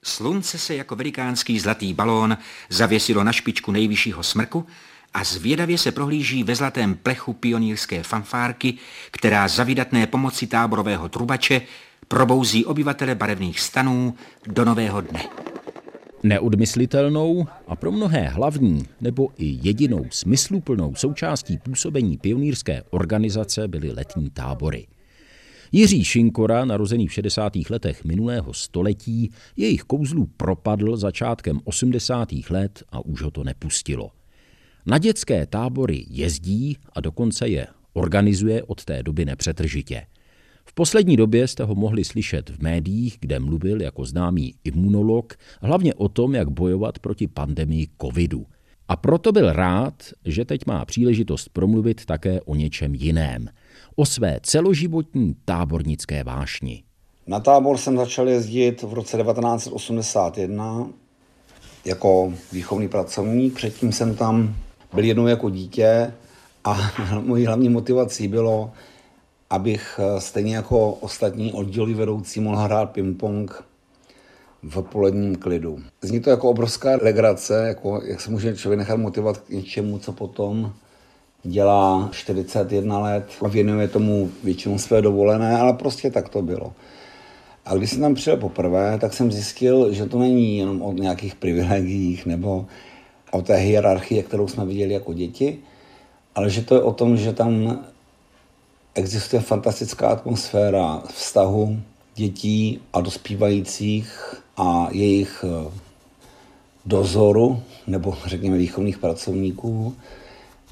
Slunce 0.04 0.58
se 0.58 0.76
jako 0.76 0.96
velikánský 0.96 1.60
zlatý 1.60 1.94
balón 1.94 2.38
zavěsilo 2.70 3.24
na 3.24 3.32
špičku 3.32 3.72
nejvyššího 3.72 4.24
smrku 4.24 4.66
a 5.14 5.24
zvědavě 5.24 5.78
se 5.78 5.92
prohlíží 5.92 6.44
ve 6.44 6.56
zlatém 6.56 6.96
plechu 6.96 7.34
pionýrské 7.34 8.04
fanfárky, 8.04 8.74
která 9.12 9.48
za 9.48 9.64
vydatné 9.64 10.08
pomoci 10.08 10.48
táborového 10.48 11.10
trubače 11.10 11.62
probouzí 12.08 12.66
obyvatele 12.66 13.16
barevných 13.16 13.60
stanů 13.60 14.16
do 14.48 14.66
nového 14.66 15.02
dne. 15.02 15.24
Neodmyslitelnou 16.24 17.48
a 17.68 17.76
pro 17.76 17.92
mnohé 17.92 18.28
hlavní 18.28 18.86
nebo 19.02 19.30
i 19.38 19.60
jedinou 19.62 20.06
smysluplnou 20.10 20.96
součástí 20.96 21.58
působení 21.58 22.18
pionýrské 22.18 22.84
organizace 22.90 23.68
byly 23.68 23.92
letní 23.92 24.30
tábory. 24.30 24.88
Jiří 25.72 26.04
Šinkora, 26.04 26.66
narozený 26.66 27.08
v 27.08 27.14
60. 27.14 27.54
letech 27.70 28.04
minulého 28.04 28.54
století, 28.54 29.32
jejich 29.58 29.82
kouzlu 29.82 30.26
propadl 30.38 30.98
začátkem 30.98 31.60
80. 31.64 32.30
let 32.50 32.84
a 32.90 33.06
už 33.06 33.22
ho 33.22 33.32
to 33.32 33.44
nepustilo. 33.44 34.12
Na 34.86 34.98
dětské 34.98 35.46
tábory 35.46 36.06
jezdí 36.10 36.78
a 36.94 37.02
dokonce 37.02 37.48
je 37.48 37.68
organizuje 37.94 38.64
od 38.64 38.86
té 38.86 39.04
doby 39.04 39.26
nepřetržitě. 39.26 40.06
V 40.66 40.74
poslední 40.74 41.18
době 41.18 41.48
jste 41.48 41.64
ho 41.64 41.76
mohli 41.76 42.04
slyšet 42.04 42.50
v 42.50 42.64
médiích, 42.64 43.18
kde 43.20 43.40
mluvil 43.40 43.82
jako 43.82 44.06
známý 44.06 44.54
imunolog, 44.64 45.34
hlavně 45.62 45.94
o 45.94 46.10
tom, 46.10 46.36
jak 46.36 46.50
bojovat 46.50 47.00
proti 47.00 47.28
pandemii 47.28 47.88
covidu. 48.02 48.46
A 48.88 48.96
proto 48.96 49.32
byl 49.32 49.54
rád, 49.54 49.94
že 50.26 50.46
teď 50.46 50.66
má 50.66 50.86
příležitost 50.86 51.50
promluvit 51.50 52.06
také 52.06 52.42
o 52.42 52.56
něčem 52.56 52.96
jiném. 52.96 53.48
O 53.96 54.06
své 54.06 54.40
celoživotní 54.44 55.36
tábornické 55.46 56.24
vášni. 56.24 56.84
Na 57.28 57.40
tábor 57.40 57.78
jsem 57.78 57.98
začal 57.98 58.30
jezdit 58.30 58.82
v 58.84 58.94
roce 58.94 59.18
1981 59.18 60.90
jako 61.86 62.34
výchovný 62.52 62.88
pracovník. 62.88 63.54
Předtím 63.54 63.92
jsem 63.92 64.16
tam 64.16 64.56
byl 64.94 65.04
jednou 65.04 65.28
jako 65.28 65.50
dítě 65.50 66.14
a 66.64 66.92
mojí 67.20 67.46
hlavní 67.46 67.70
motivací 67.70 68.28
bylo, 68.28 68.72
abych 69.50 70.00
eh, 70.00 70.22
stejně 70.22 70.56
jako 70.56 70.92
ostatní 70.92 71.54
oddíloví 71.54 71.94
vedoucí 71.94 72.40
mohl 72.40 72.58
hrát 72.58 72.98
ping-pong 72.98 73.64
v 74.64 74.82
poledním 74.82 75.36
klidu. 75.36 75.80
Zní 76.02 76.20
to 76.20 76.30
jako 76.30 76.50
obrovská 76.50 76.90
legrace, 77.02 77.68
jako 77.68 78.02
jak 78.06 78.22
se 78.22 78.32
může 78.32 78.56
člověk 78.56 78.80
nechat 78.80 79.00
motivovat 79.00 79.38
k 79.38 79.50
něčemu, 79.50 80.00
co 80.00 80.12
potom 80.12 80.74
dělá 81.44 82.10
41 82.12 83.00
let 83.00 83.26
a 83.46 83.48
věnuje 83.48 83.88
tomu 83.88 84.32
většinou 84.44 84.78
své 84.78 85.02
dovolené, 85.02 85.58
ale 85.58 85.74
prostě 85.74 86.12
tak 86.12 86.30
to 86.30 86.42
bylo. 86.42 86.74
A 87.66 87.76
když 87.76 87.90
jsem 87.90 88.02
tam 88.02 88.14
přijel 88.14 88.38
poprvé, 88.38 88.98
tak 89.02 89.14
jsem 89.14 89.32
zjistil, 89.32 89.94
že 89.94 90.06
to 90.06 90.20
není 90.20 90.58
jenom 90.58 90.82
o 90.82 90.94
nějakých 90.94 91.36
privilegiích 91.36 92.26
nebo 92.26 92.66
o 93.32 93.42
té 93.42 93.56
hierarchii, 93.56 94.24
kterou 94.24 94.48
jsme 94.48 94.66
viděli 94.66 94.94
jako 94.94 95.14
děti, 95.14 95.60
ale 96.36 96.50
že 96.50 96.62
to 96.62 96.76
je 96.76 96.82
o 96.82 96.94
tom, 96.94 97.18
že 97.18 97.34
tam 97.34 97.80
existuje 98.96 99.42
fantastická 99.42 100.10
atmosféra 100.10 101.04
vztahu 101.08 101.80
dětí 102.16 102.82
a 102.94 103.02
dospívajících 103.02 104.36
a 104.58 104.88
jejich 104.92 105.46
eh, 105.48 105.72
dozoru, 106.86 107.60
nebo 107.88 108.18
řekněme 108.26 108.58
výchovných 108.58 108.98
pracovníků, 108.98 109.96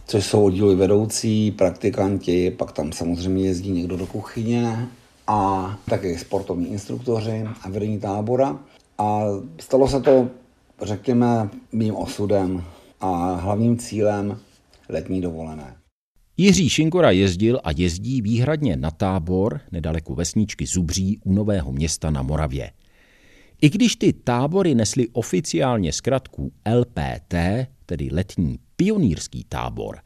což 0.07 0.25
jsou 0.25 0.45
oddíly 0.45 0.75
vedoucí, 0.75 1.51
praktikanti, 1.51 2.51
pak 2.51 2.71
tam 2.71 2.91
samozřejmě 2.91 3.45
jezdí 3.45 3.71
někdo 3.71 3.97
do 3.97 4.05
kuchyně 4.05 4.87
a 5.27 5.77
také 5.89 6.17
sportovní 6.17 6.71
instruktoři 6.71 7.45
a 7.61 7.69
vedení 7.69 7.99
tábora. 7.99 8.59
A 8.97 9.21
stalo 9.59 9.87
se 9.87 10.01
to 10.01 10.29
řekněme, 10.81 11.49
mým 11.71 11.95
osudem 11.95 12.63
a 12.99 13.35
hlavním 13.35 13.77
cílem 13.77 14.39
letní 14.89 15.21
dovolené. 15.21 15.75
Jiří 16.37 16.69
Šinkora 16.69 17.11
jezdil 17.11 17.59
a 17.63 17.71
jezdí 17.71 18.21
výhradně 18.21 18.75
na 18.75 18.91
tábor 18.91 19.61
nedaleko 19.71 20.15
vesničky 20.15 20.65
Zubří 20.65 21.19
u 21.23 21.33
Nového 21.33 21.71
města 21.71 22.09
na 22.09 22.21
Moravě. 22.21 22.71
I 23.61 23.69
když 23.69 23.95
ty 23.95 24.13
tábory 24.13 24.75
nesly 24.75 25.07
oficiálně 25.07 25.93
zkratku 25.93 26.51
LPT, 26.79 27.35
tedy 27.85 28.09
letní 28.11 28.59
pionýrský 28.75 29.45
tábor, 29.49 29.99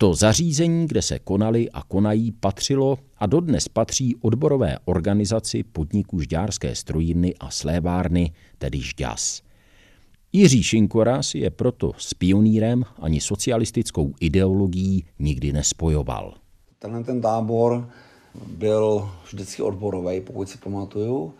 To 0.00 0.14
zařízení, 0.14 0.86
kde 0.86 1.02
se 1.02 1.18
konaly 1.18 1.70
a 1.70 1.82
konají, 1.82 2.32
patřilo 2.32 2.98
a 3.18 3.26
dodnes 3.26 3.68
patří 3.68 4.16
odborové 4.16 4.78
organizaci 4.84 5.62
podniku 5.62 6.20
Žďárské 6.20 6.74
strojiny 6.74 7.34
a 7.40 7.50
slévárny, 7.50 8.32
tedy 8.58 8.80
Žďas. 8.80 9.42
Jiří 10.32 10.62
Šinkora 10.62 11.22
si 11.22 11.38
je 11.38 11.50
proto 11.50 11.92
s 11.98 12.14
pionýrem 12.14 12.84
ani 13.02 13.20
socialistickou 13.20 14.14
ideologií 14.20 15.04
nikdy 15.18 15.52
nespojoval. 15.52 16.34
Tenhle 16.78 17.04
ten 17.04 17.20
tábor 17.20 17.88
byl 18.46 19.10
vždycky 19.24 19.62
odborový, 19.62 20.20
pokud 20.20 20.48
si 20.48 20.58
pamatuju. 20.58 21.34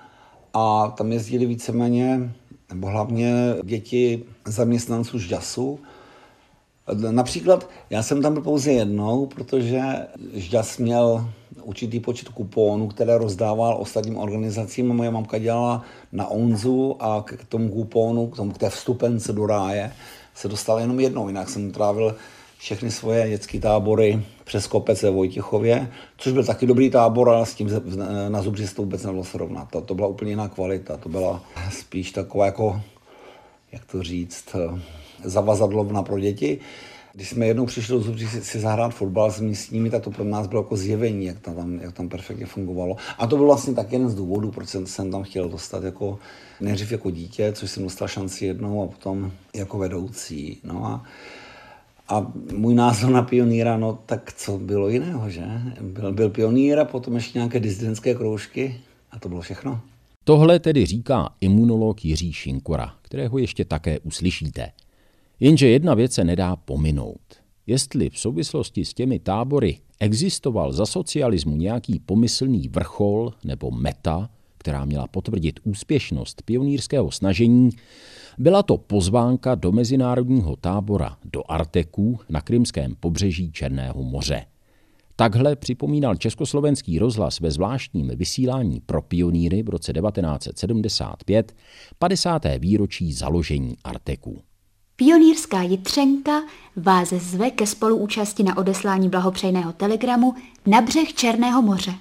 A 0.55 0.89
tam 0.97 1.13
jezdili 1.13 1.47
víceméně, 1.47 2.35
nebo 2.73 2.87
hlavně 2.87 3.35
děti 3.65 4.23
zaměstnanců 4.47 5.19
Žďasu. 5.19 5.79
Například 7.11 7.71
já 7.91 8.03
jsem 8.03 8.23
tam 8.23 8.33
byl 8.33 8.43
pouze 8.43 8.73
jednou, 8.73 9.27
protože 9.27 9.83
Žďas 10.35 10.79
měl 10.79 11.31
určitý 11.71 12.01
počet 12.01 12.29
kuponů, 12.29 12.89
které 12.89 13.19
rozdával 13.19 13.77
ostatním 13.81 14.17
organizacím 14.17 14.89
moje 14.89 15.11
mamka 15.11 15.39
dělala 15.39 15.83
na 16.13 16.27
Onzu 16.27 16.97
a 16.99 17.23
k 17.23 17.45
tomu 17.49 17.69
kuponu, 17.69 18.27
k, 18.27 18.37
tomu, 18.37 18.51
k 18.53 18.59
té 18.59 18.71
vstupence 18.71 19.33
do 19.33 19.47
ráje 19.47 19.93
se 20.35 20.49
dostala 20.49 20.81
jenom 20.81 21.01
jednou, 21.01 21.29
jinak 21.29 21.49
jsem 21.49 21.71
trávil 21.71 22.17
všechny 22.59 22.91
svoje 22.91 23.31
dětské 23.31 23.61
tábory 23.61 24.23
přes 24.45 24.67
kopec 24.67 25.03
ve 25.03 25.11
Vojtěchově, 25.11 25.91
což 26.17 26.33
byl 26.33 26.45
taky 26.45 26.67
dobrý 26.67 26.91
tábor, 26.91 27.29
ale 27.29 27.47
s 27.47 27.55
tím 27.55 27.71
na 28.29 28.43
Zubři 28.43 28.69
se 28.69 28.75
to 28.75 28.83
vůbec 28.83 29.03
nedalo 29.03 29.25
srovnat. 29.25 29.71
To, 29.71 29.81
to 29.81 29.95
byla 29.95 30.09
úplně 30.09 30.33
jiná 30.33 30.49
kvalita, 30.49 30.97
to 30.97 31.09
byla 31.09 31.43
spíš 31.71 32.13
taková 32.13 32.47
jako, 32.47 32.81
jak 33.73 33.85
to 33.85 34.03
říct, 34.03 34.57
zavazadlovna 35.25 36.03
pro 36.03 36.19
děti. 36.21 36.61
Když 37.13 37.29
jsme 37.29 37.47
jednou 37.47 37.67
přišli 37.67 37.93
do 37.93 38.01
Zubří 38.01 38.27
si, 38.27 38.45
si 38.45 38.61
zahrát 38.61 38.95
fotbal 38.95 39.31
s 39.31 39.41
místními, 39.41 39.91
tak 39.91 40.03
to 40.03 40.11
pro 40.11 40.25
nás 40.25 40.47
bylo 40.47 40.63
jako 40.63 40.77
zjevení, 40.77 41.27
jak 41.27 41.41
tam, 41.41 41.81
jak 41.83 41.93
tam 41.93 42.09
perfektně 42.09 42.47
fungovalo. 42.47 42.97
A 43.19 43.27
to 43.27 43.37
byl 43.37 43.47
vlastně 43.47 43.75
tak 43.75 43.93
jeden 43.93 44.09
z 44.09 44.15
důvodů, 44.15 44.51
proč 44.51 44.69
jsem, 44.69 45.11
tam 45.11 45.23
chtěl 45.23 45.49
dostat 45.49 45.85
jako 45.85 46.19
nejdřív 46.61 46.93
jako 46.93 47.11
dítě, 47.11 47.53
což 47.53 47.71
jsem 47.71 47.83
dostal 47.83 48.09
šanci 48.09 48.47
jednou 48.47 48.83
a 48.83 48.87
potom 48.87 49.33
jako 49.55 49.79
vedoucí. 49.79 50.59
No 50.65 50.87
a 50.87 51.05
a 52.11 52.33
můj 52.57 52.75
názor 52.75 53.11
na 53.11 53.23
pionýra, 53.23 53.77
no 53.77 53.99
tak 54.07 54.33
co 54.33 54.59
bylo 54.59 54.89
jiného, 54.89 55.31
že? 55.31 55.43
Byl, 55.81 56.13
byl 56.13 56.31
pionýr 56.31 56.79
a 56.79 56.85
potom 56.85 57.15
ještě 57.15 57.39
nějaké 57.39 57.61
dizidentské 57.61 58.15
kroužky 58.15 58.81
a 59.11 59.19
to 59.19 59.29
bylo 59.29 59.41
všechno. 59.41 59.81
Tohle 60.25 60.59
tedy 60.59 60.87
říká 60.87 61.29
imunolog 61.41 62.05
Jiří 62.05 62.33
Šinkora, 62.33 62.95
kterého 63.03 63.39
ještě 63.39 63.65
také 63.65 63.99
uslyšíte. 63.99 64.71
Jenže 65.41 65.69
jedna 65.69 65.95
věc 65.95 66.13
se 66.13 66.25
nedá 66.25 66.57
pominout. 66.57 67.21
Jestli 67.67 68.11
v 68.11 68.19
souvislosti 68.19 68.85
s 68.85 68.95
těmi 68.95 69.19
tábory 69.19 69.79
existoval 70.01 70.73
za 70.73 70.87
socialismu 70.87 71.57
nějaký 71.57 71.99
pomyslný 71.99 72.69
vrchol 72.69 73.33
nebo 73.45 73.71
meta, 73.71 74.31
která 74.59 74.85
měla 74.85 75.07
potvrdit 75.07 75.61
úspěšnost 75.65 76.43
pionýrského 76.43 77.11
snažení, 77.11 77.71
byla 78.39 78.63
to 78.63 78.79
pozvánka 78.79 79.55
do 79.55 79.73
mezinárodního 79.73 80.57
tábora 80.57 81.17
do 81.33 81.43
Arteku 81.49 82.19
na 82.29 82.41
krymském 82.41 82.95
pobřeží 83.01 83.53
Černého 83.53 84.03
moře. 84.03 84.45
Takhle 85.17 85.57
připomínal 85.57 86.15
československý 86.15 86.99
rozhlas 86.99 87.41
ve 87.41 87.51
zvláštním 87.51 88.09
vysílání 88.09 88.81
pro 88.81 89.03
pionýry 89.03 89.63
v 89.63 89.69
roce 89.69 89.93
1975 89.93 91.57
50. 91.99 92.43
výročí 92.59 93.13
založení 93.13 93.77
Arteku. 93.85 94.43
Pionýrská 95.01 95.63
Jitřenka 95.63 96.43
vás 96.77 97.09
zve 97.09 97.51
ke 97.51 97.67
spoluúčasti 97.67 98.43
na 98.43 98.57
odeslání 98.57 99.09
blahopřejného 99.09 99.73
telegramu 99.73 100.35
na 100.67 100.81
břeh 100.81 101.15
Černého 101.15 101.63
moře. 101.63 101.95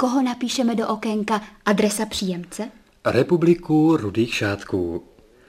Koho 0.00 0.22
napíšeme 0.22 0.74
do 0.74 0.88
okénka 0.88 1.40
adresa 1.64 2.06
příjemce? 2.06 2.68
Republiku 3.04 3.96
rudých 3.96 4.34
šátků. 4.34 5.04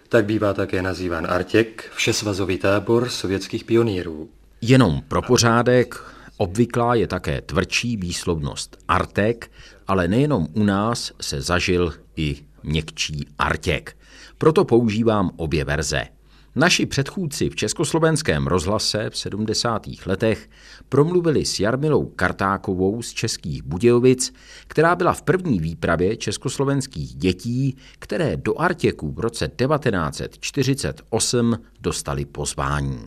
Tak 0.09 0.25
bývá 0.25 0.53
také 0.53 0.81
nazýván 0.81 1.27
Artěk, 1.29 1.91
všesvazový 1.95 2.57
tábor 2.57 3.09
sovětských 3.09 3.63
pionýrů. 3.63 4.29
Jenom 4.61 5.01
pro 5.07 5.21
pořádek, 5.21 6.03
obvyklá 6.37 6.95
je 6.95 7.07
také 7.07 7.41
tvrdší 7.41 7.97
výslovnost 7.97 8.77
Artek, 8.87 9.51
ale 9.87 10.07
nejenom 10.07 10.47
u 10.53 10.63
nás 10.63 11.11
se 11.21 11.41
zažil 11.41 11.93
i 12.15 12.35
měkčí 12.63 13.27
Artěk. 13.37 13.97
Proto 14.37 14.65
používám 14.65 15.31
obě 15.37 15.65
verze– 15.65 16.03
Naši 16.59 16.85
předchůdci 16.85 17.49
v 17.49 17.55
československém 17.55 18.47
rozhlase 18.47 19.09
v 19.09 19.17
70. 19.17 19.87
letech 20.05 20.49
promluvili 20.89 21.45
s 21.45 21.59
Jarmilou 21.59 22.05
Kartákovou 22.05 23.01
z 23.01 23.13
Českých 23.13 23.63
Budějovic, 23.63 24.33
která 24.67 24.95
byla 24.95 25.13
v 25.13 25.21
první 25.21 25.59
výpravě 25.59 26.17
československých 26.17 27.15
dětí, 27.15 27.77
které 27.99 28.37
do 28.37 28.59
Artěku 28.59 29.11
v 29.11 29.19
roce 29.19 29.47
1948 29.47 31.57
dostali 31.81 32.25
pozvání. 32.25 32.99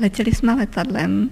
Letěli 0.00 0.32
jsme 0.32 0.54
letadlem, 0.54 1.30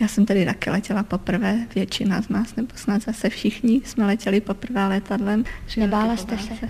já 0.00 0.08
jsem 0.08 0.26
tady 0.26 0.44
taky 0.44 0.70
letěla 0.70 1.02
poprvé, 1.02 1.66
většina 1.74 2.22
z 2.22 2.28
nás, 2.28 2.56
nebo 2.56 2.68
snad 2.74 3.02
zase 3.02 3.28
všichni 3.28 3.80
jsme 3.84 4.06
letěli 4.06 4.40
poprvé 4.40 4.88
letadlem. 4.88 5.44
Nebála 5.76 6.16
jste 6.16 6.38
se? 6.38 6.68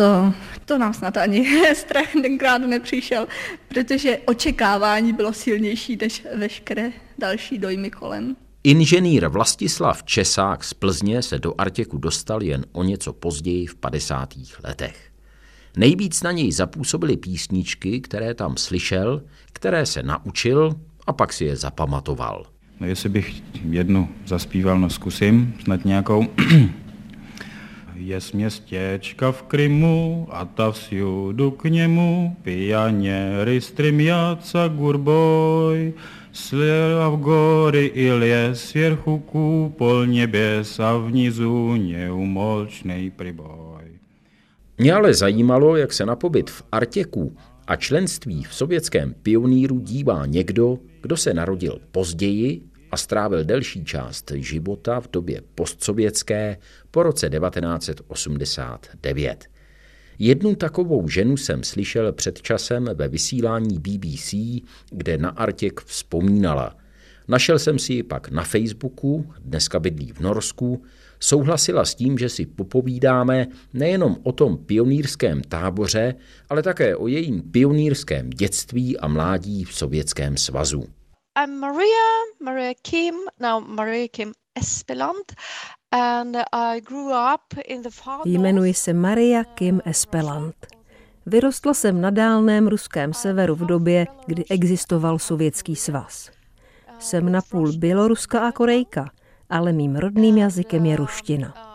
To, 0.00 0.32
to 0.64 0.78
nám 0.78 0.94
snad 0.94 1.16
ani 1.16 1.46
strach 1.74 2.12
tenkrát 2.22 2.58
nepřišel, 2.58 3.26
protože 3.68 4.18
očekávání 4.26 5.12
bylo 5.12 5.32
silnější 5.32 5.98
než 6.00 6.26
veškeré 6.36 6.90
další 7.18 7.58
dojmy 7.58 7.90
kolem. 7.90 8.36
Inženýr 8.64 9.28
Vlastislav 9.28 10.02
Česák 10.04 10.64
z 10.64 10.74
Plzně 10.74 11.22
se 11.22 11.38
do 11.38 11.54
Artěku 11.58 11.98
dostal 11.98 12.42
jen 12.42 12.64
o 12.72 12.82
něco 12.82 13.12
později 13.12 13.66
v 13.66 13.74
50. 13.74 14.34
letech. 14.64 15.10
Nejvíc 15.76 16.22
na 16.22 16.32
něj 16.32 16.52
zapůsobily 16.52 17.16
písničky, 17.16 18.00
které 18.00 18.34
tam 18.34 18.56
slyšel, 18.56 19.22
které 19.52 19.86
se 19.86 20.02
naučil 20.02 20.74
a 21.06 21.12
pak 21.12 21.32
si 21.32 21.44
je 21.44 21.56
zapamatoval. 21.56 22.46
No 22.80 22.86
jestli 22.86 23.08
bych 23.08 23.42
jednu 23.70 24.08
zaspíval, 24.26 24.78
no 24.78 24.90
zkusím, 24.90 25.54
snad 25.64 25.84
nějakou. 25.84 26.26
je 28.00 28.20
z 28.20 28.32
městěčka 28.32 29.32
v 29.32 29.42
Krymu 29.42 30.28
a 30.30 30.44
ta 30.44 30.70
všudu 30.70 31.50
k 31.50 31.64
němu 31.64 32.36
pijaně 32.42 33.30
rystrym 33.44 33.80
rystrymjaca 33.80 34.68
gurboj. 34.68 35.92
Slila 36.32 37.08
v 37.08 37.16
gory 37.16 37.86
i 37.94 38.10
les, 38.12 38.64
svěrchu 38.64 39.18
kůpol 39.18 40.06
něběs 40.06 40.80
a 40.80 40.96
vnizu 40.96 41.74
neumolčnej 41.74 43.10
priboj. 43.10 43.84
Mě 44.78 44.92
ale 44.92 45.14
zajímalo, 45.14 45.76
jak 45.76 45.92
se 45.92 46.06
na 46.06 46.16
pobyt 46.16 46.50
v 46.50 46.62
Artěku 46.72 47.36
a 47.66 47.76
členství 47.76 48.44
v 48.44 48.54
sovětském 48.54 49.14
pioníru 49.22 49.78
dívá 49.78 50.26
někdo, 50.26 50.78
kdo 51.02 51.16
se 51.16 51.34
narodil 51.34 51.78
později 51.90 52.69
a 52.90 52.96
strávil 52.96 53.44
delší 53.44 53.84
část 53.84 54.32
života 54.34 55.00
v 55.00 55.10
době 55.10 55.42
postsovětské 55.54 56.56
po 56.90 57.02
roce 57.02 57.30
1989. 57.30 59.44
Jednu 60.18 60.54
takovou 60.54 61.08
ženu 61.08 61.36
jsem 61.36 61.62
slyšel 61.62 62.12
před 62.12 62.42
časem 62.42 62.88
ve 62.94 63.08
vysílání 63.08 63.78
BBC, 63.78 64.34
kde 64.90 65.18
na 65.18 65.28
Artěk 65.28 65.80
vzpomínala. 65.80 66.76
Našel 67.28 67.58
jsem 67.58 67.78
si 67.78 67.92
ji 67.92 68.02
pak 68.02 68.30
na 68.30 68.44
Facebooku, 68.44 69.32
dneska 69.40 69.80
bydlí 69.80 70.12
v 70.12 70.20
Norsku, 70.20 70.82
souhlasila 71.20 71.84
s 71.84 71.94
tím, 71.94 72.18
že 72.18 72.28
si 72.28 72.46
popovídáme 72.46 73.46
nejenom 73.74 74.16
o 74.22 74.32
tom 74.32 74.56
pionýrském 74.56 75.42
táboře, 75.42 76.14
ale 76.48 76.62
také 76.62 76.96
o 76.96 77.06
jejím 77.06 77.42
pionýrském 77.42 78.30
dětství 78.30 78.98
a 78.98 79.08
mládí 79.08 79.64
v 79.64 79.74
Sovětském 79.74 80.36
svazu. 80.36 80.84
I'm 81.38 81.60
Maria, 81.60 82.06
Maria 82.40 82.74
Kim, 82.82 83.14
now 83.38 83.60
Maria 83.60 84.08
Kim 84.08 84.32
Espeland, 84.54 85.34
and 85.92 86.36
I 86.52 86.80
grew 86.80 87.12
up 87.12 87.54
in 87.68 87.82
the 87.82 87.90
far 87.90 88.20
Jmenuji 88.24 88.74
se 88.74 88.92
Maria 88.92 89.44
Kim 89.44 89.80
Espeland. 89.84 90.54
Vyrostla 91.26 91.74
jsem 91.74 92.00
na 92.00 92.10
dálném 92.10 92.68
ruském 92.68 93.12
severu 93.14 93.54
v 93.54 93.66
době, 93.66 94.06
kdy 94.26 94.44
existoval 94.50 95.18
Sovětský 95.18 95.76
svaz. 95.76 96.30
Jsem 96.98 97.32
napůl 97.32 97.72
běloruska 97.72 98.40
a 98.48 98.52
korejka, 98.52 99.10
ale 99.50 99.72
mým 99.72 99.96
rodným 99.96 100.38
jazykem 100.38 100.86
je 100.86 100.96
ruština. 100.96 101.69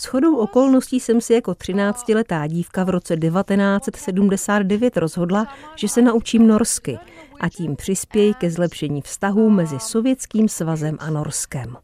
S 0.00 0.04
chodou 0.04 0.36
okolností 0.36 1.00
jsem 1.00 1.20
si 1.20 1.32
jako 1.32 1.52
13-letá 1.52 2.48
dívka 2.48 2.84
v 2.84 2.88
roce 2.88 3.16
1979 3.16 4.96
rozhodla, 4.96 5.54
že 5.76 5.88
se 5.88 6.02
naučím 6.02 6.46
norsky 6.46 6.98
a 7.40 7.48
tím 7.48 7.76
přispěji 7.76 8.34
ke 8.34 8.50
zlepšení 8.50 9.02
vztahů 9.02 9.50
mezi 9.50 9.76
Sovětským 9.80 10.48
svazem 10.48 10.96
a 11.00 11.10
Norskem. 11.10 11.76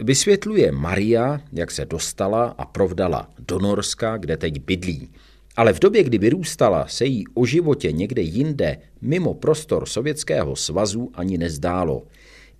Vysvětluje 0.00 0.72
Maria, 0.72 1.40
jak 1.52 1.70
se 1.70 1.84
dostala 1.84 2.54
a 2.58 2.64
provdala 2.64 3.28
do 3.38 3.58
Norska, 3.58 4.16
kde 4.16 4.36
teď 4.36 4.60
bydlí. 4.60 5.10
Ale 5.56 5.72
v 5.72 5.80
době, 5.80 6.04
kdy 6.04 6.18
vyrůstala, 6.18 6.86
se 6.86 7.04
jí 7.04 7.24
o 7.34 7.46
životě 7.46 7.92
někde 7.92 8.22
jinde, 8.22 8.78
mimo 9.00 9.34
prostor 9.34 9.86
Sovětského 9.86 10.56
svazu, 10.56 11.10
ani 11.14 11.38
nezdálo. 11.38 12.02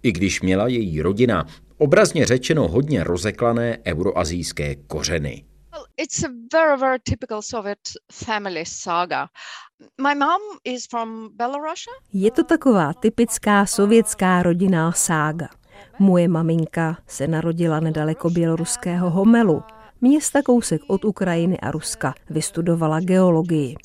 I 0.03 0.13
když 0.13 0.43
měla 0.43 0.69
její 0.69 1.03
rodina 1.03 1.47
obrazně 1.79 2.27
řečeno 2.27 2.69
hodně 2.69 3.05
rozeklané 3.05 3.79
euroazijské 3.87 4.75
kořeny. 4.75 5.45
It's 5.97 6.25
a 6.25 6.29
very, 6.53 6.81
very 6.81 6.99
typical 7.03 7.43
Soviet 7.43 7.79
family 8.13 8.65
saga. 8.67 9.29
My 10.03 10.15
mom 10.15 10.41
is 10.65 10.87
from 10.91 11.29
Belarus. 11.37 11.85
Je 12.13 12.31
to 12.31 12.45
taková 12.45 12.93
typická 12.93 13.67
sovětská 13.67 14.43
rodinná 14.43 14.93
sága. 14.93 15.49
Moje 15.99 16.29
maminka 16.29 16.97
se 17.07 17.27
narodila 17.27 17.81
nedaleko 17.81 18.31
běloruského 18.31 19.11
Homelu, 19.11 19.63
města 20.01 20.43
kousek 20.43 20.83
od 20.87 21.05
Ukrajiny 21.05 21.61
a 21.61 21.71
Ruska, 21.71 22.15
vystudovala 22.31 23.01
geologii. 23.01 23.77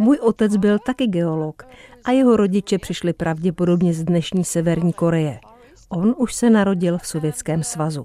Můj 0.00 0.18
otec 0.18 0.56
byl 0.56 0.78
taky 0.78 1.06
geolog 1.06 1.62
a 2.04 2.10
jeho 2.10 2.36
rodiče 2.36 2.78
přišli 2.78 3.12
pravděpodobně 3.12 3.94
z 3.94 4.04
dnešní 4.04 4.44
Severní 4.44 4.92
Koreje. 4.92 5.40
On 5.88 6.14
už 6.18 6.34
se 6.34 6.50
narodil 6.50 6.98
v 6.98 7.06
Sovětském 7.06 7.62
svazu. 7.62 8.04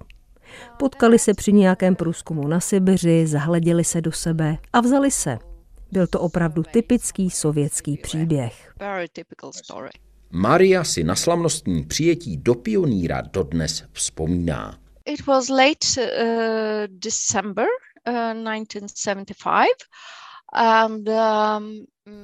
Potkali 0.79 1.19
se 1.19 1.33
při 1.33 1.53
nějakém 1.53 1.95
průzkumu 1.95 2.47
na 2.47 2.59
Sibiři, 2.59 3.27
zahleděli 3.27 3.83
se 3.83 4.01
do 4.01 4.11
sebe 4.11 4.57
a 4.73 4.81
vzali 4.81 5.11
se. 5.11 5.37
Byl 5.91 6.07
to 6.07 6.19
opravdu 6.19 6.63
typický 6.63 7.29
sovětský 7.29 7.97
příběh. 7.97 8.73
Maria 10.31 10.83
si 10.83 11.03
na 11.03 11.15
slavnostní 11.15 11.83
přijetí 11.83 12.37
do 12.37 12.55
pioníra 12.55 13.21
dodnes 13.21 13.83
vzpomíná. 13.91 14.77
It 15.05 15.25
was 15.25 15.49
late 15.49 15.87
uh, 15.97 16.87
December 16.87 17.65
uh, 18.07 18.13
1975. 18.13 19.67
Um, 20.53 21.03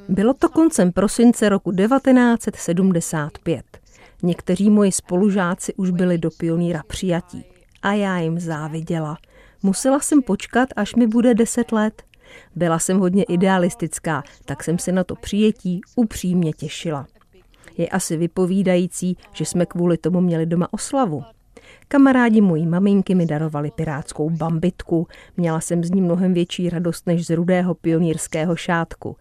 Bylo 0.10 0.34
to 0.34 0.50
koncem 0.50 0.92
prosince 0.92 1.50
roku 1.50 1.72
1975. 1.72 3.66
Někteří 4.24 4.70
moji 4.70 4.92
spolužáci 4.92 5.74
už 5.74 5.90
byli 5.90 6.18
do 6.18 6.30
pioníra 6.32 6.84
přijatí 6.88 7.46
a 7.82 7.94
já 7.94 8.20
jim 8.20 8.40
záviděla. 8.40 9.18
Musela 9.64 10.00
jsem 10.00 10.22
počkat, 10.22 10.70
až 10.76 10.96
mi 10.96 11.08
bude 11.08 11.34
deset 11.34 11.72
let. 11.72 12.04
Byla 12.56 12.80
jsem 12.80 13.00
hodně 13.00 13.24
idealistická, 13.24 14.24
tak 14.46 14.64
jsem 14.64 14.80
se 14.80 14.92
na 14.92 15.04
to 15.04 15.16
přijetí 15.16 15.82
upřímně 15.96 16.54
těšila. 16.54 17.08
Je 17.78 17.90
asi 17.90 18.18
vypovídající, 18.18 19.18
že 19.34 19.46
jsme 19.46 19.66
kvůli 19.66 19.98
tomu 19.98 20.22
měli 20.22 20.46
doma 20.46 20.68
oslavu. 20.72 21.24
Kamarádi 21.92 22.42
mojí 22.42 22.68
maminky 22.68 23.16
mi 23.16 23.26
darovali 23.26 23.72
pirátskou 23.72 24.30
bambitku, 24.30 25.08
měla 25.38 25.62
jsem 25.62 25.84
z 25.84 25.92
ní 25.92 26.02
mnohem 26.02 26.34
větší 26.34 26.70
radost 26.70 27.08
než 27.08 27.26
z 27.26 27.30
rudého 27.30 27.76
pionýrského 27.76 28.56
šátku. 28.56 29.18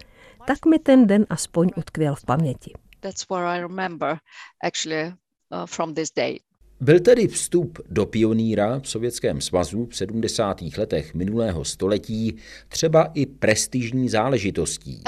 Tak 0.47 0.67
mi 0.67 0.79
ten 0.79 1.07
den 1.07 1.27
aspoň 1.31 1.71
utkvěl 1.77 2.15
v 2.15 2.25
paměti. 2.25 2.73
That's 3.01 3.29
what 3.29 3.43
I 3.43 3.61
remember 3.61 4.19
actually 4.65 5.07
uh, 5.07 5.67
from 5.67 5.95
this 5.95 6.11
day. 6.17 6.39
Byl 6.83 7.01
tedy 7.01 7.29
vstup 7.29 7.79
do 7.89 8.07
pioníra 8.07 8.81
v 8.81 8.89
Sovětském 8.89 9.41
svazu 9.41 9.87
v 9.87 9.97
70. 9.97 10.63
letech 10.79 11.15
minulého 11.15 11.65
století 11.65 12.37
třeba 12.69 13.11
i 13.15 13.27
prestižní 13.27 14.09
záležitostí? 14.09 15.03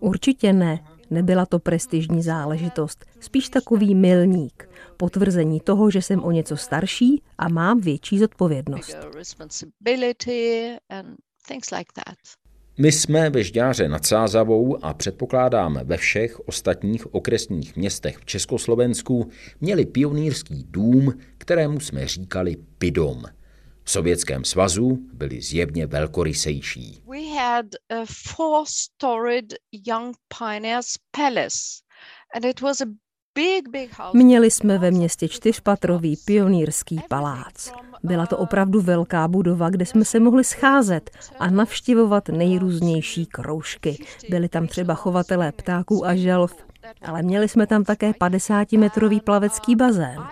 Určitě 0.00 0.52
ne. 0.52 0.84
Nebyla 1.10 1.46
to 1.46 1.58
prestižní 1.58 2.22
záležitost, 2.22 3.04
spíš 3.20 3.48
takový 3.48 3.94
milník, 3.94 4.68
potvrzení 4.96 5.60
toho, 5.60 5.90
že 5.90 6.02
jsem 6.02 6.24
o 6.24 6.30
něco 6.30 6.56
starší 6.56 7.22
a 7.38 7.48
mám 7.48 7.80
větší 7.80 8.18
zodpovědnost. 8.18 8.96
My 12.78 12.92
jsme 12.92 13.30
ve 13.30 13.44
Žďáře 13.44 13.88
nad 13.88 14.06
Sázavou 14.06 14.84
a 14.84 14.94
předpokládám 14.94 15.80
ve 15.84 15.96
všech 15.96 16.48
ostatních 16.48 17.14
okresních 17.14 17.76
městech 17.76 18.16
v 18.18 18.24
Československu 18.24 19.30
měli 19.60 19.86
pionýrský 19.86 20.64
dům, 20.68 21.20
kterému 21.38 21.80
jsme 21.80 22.08
říkali 22.08 22.56
Pidom. 22.78 23.22
V 23.84 23.90
Sovětském 23.90 24.44
svazu 24.44 24.98
byli 25.12 25.40
zjevně 25.40 25.86
velkorysejší. 25.86 27.02
We 27.10 27.40
had 27.40 27.66
a 27.90 28.04
four-storied 28.36 29.54
young 29.86 30.16
pioneers 30.38 30.94
palace 31.10 31.58
and 32.34 32.44
it 32.44 32.60
was 32.60 32.80
a 32.80 32.86
Měli 34.12 34.50
jsme 34.50 34.78
ve 34.78 34.90
městě 34.90 35.28
čtyřpatrový 35.28 36.16
pionýrský 36.24 37.00
palác. 37.08 37.72
Byla 38.02 38.26
to 38.26 38.38
opravdu 38.38 38.80
velká 38.80 39.28
budova, 39.28 39.70
kde 39.70 39.86
jsme 39.86 40.04
se 40.04 40.20
mohli 40.20 40.44
scházet 40.44 41.10
a 41.38 41.50
navštěvovat 41.50 42.28
nejrůznější 42.28 43.26
kroužky. 43.26 44.04
Byli 44.30 44.48
tam 44.48 44.66
třeba 44.66 44.94
chovatelé 44.94 45.52
ptáků 45.52 46.06
a 46.06 46.16
želv, 46.16 46.56
ale 47.02 47.22
měli 47.22 47.48
jsme 47.48 47.66
tam 47.66 47.84
také 47.84 48.10
50-metrový 48.10 49.20
plavecký 49.20 49.76
bazén. 49.76 50.22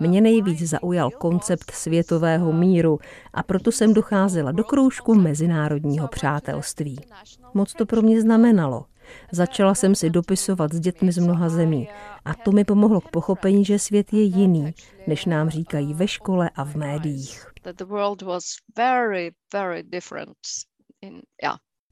Mě 0.00 0.20
nejvíc 0.20 0.62
zaujal 0.62 1.10
koncept 1.10 1.70
světového 1.70 2.52
míru 2.52 2.98
a 3.34 3.42
proto 3.42 3.72
jsem 3.72 3.94
docházela 3.94 4.52
do 4.52 4.64
kroužku 4.64 5.14
mezinárodního 5.14 6.08
přátelství. 6.08 7.00
Moc 7.54 7.72
to 7.72 7.86
pro 7.86 8.02
mě 8.02 8.20
znamenalo. 8.20 8.84
Začala 9.32 9.74
jsem 9.74 9.94
si 9.94 10.10
dopisovat 10.10 10.72
s 10.72 10.80
dětmi 10.80 11.12
z 11.12 11.18
mnoha 11.18 11.48
zemí 11.48 11.88
a 12.24 12.34
to 12.34 12.52
mi 12.52 12.64
pomohlo 12.64 13.00
k 13.00 13.10
pochopení, 13.10 13.64
že 13.64 13.78
svět 13.78 14.12
je 14.12 14.22
jiný, 14.22 14.74
než 15.06 15.24
nám 15.24 15.50
říkají 15.50 15.94
ve 15.94 16.08
škole 16.08 16.50
a 16.56 16.64
v 16.64 16.74
médiích. 16.74 17.46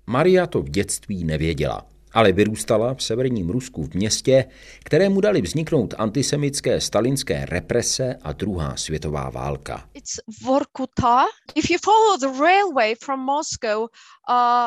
Maria 0.06 0.46
to 0.46 0.62
v 0.62 0.68
dětství 0.68 1.24
nevěděla, 1.24 1.87
ale 2.12 2.33
vyrůstala 2.33 2.94
v 2.94 3.02
severním 3.02 3.50
Rusku 3.50 3.83
v 3.83 3.94
městě, 3.94 4.44
kterému 4.85 5.20
dali 5.20 5.42
vzniknout 5.42 5.94
antisemické 5.98 6.80
stalinské 6.80 7.46
represe 7.46 8.18
a 8.22 8.33
druhá 8.33 8.76
světová 8.76 9.30
válka. 9.30 9.88
It's 9.94 10.20
Vorkuta. 10.42 11.24
If 11.54 11.70
you 11.70 11.78
follow 11.85 12.20
the 12.20 12.42
railway 12.42 12.94
from 13.04 13.20
Moscow, 13.20 13.80
uh, 13.80 14.66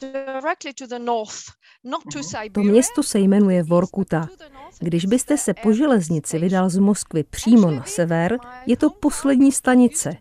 to 0.00 0.06
město 2.62 3.02
se 3.02 3.18
jmenuje 3.18 3.62
Vorkuta. 3.62 4.28
Když 4.80 5.04
byste 5.04 5.36
se 5.36 5.54
po 5.54 5.72
železnici 5.72 6.38
vydal 6.38 6.70
z 6.70 6.78
Moskvy 6.78 7.24
přímo 7.24 7.70
na 7.70 7.84
sever, 7.84 8.38
je 8.66 8.76
to 8.76 8.90
poslední 8.90 9.52
stanice. 9.52 10.16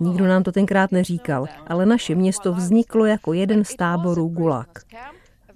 Nikdo 0.00 0.26
nám 0.26 0.42
to 0.42 0.52
tenkrát 0.52 0.92
neříkal, 0.92 1.46
ale 1.66 1.86
naše 1.86 2.14
město 2.14 2.52
vzniklo 2.52 3.04
jako 3.04 3.32
jeden 3.32 3.64
z 3.64 3.74
táborů 3.74 4.28
Gulag. 4.28 4.78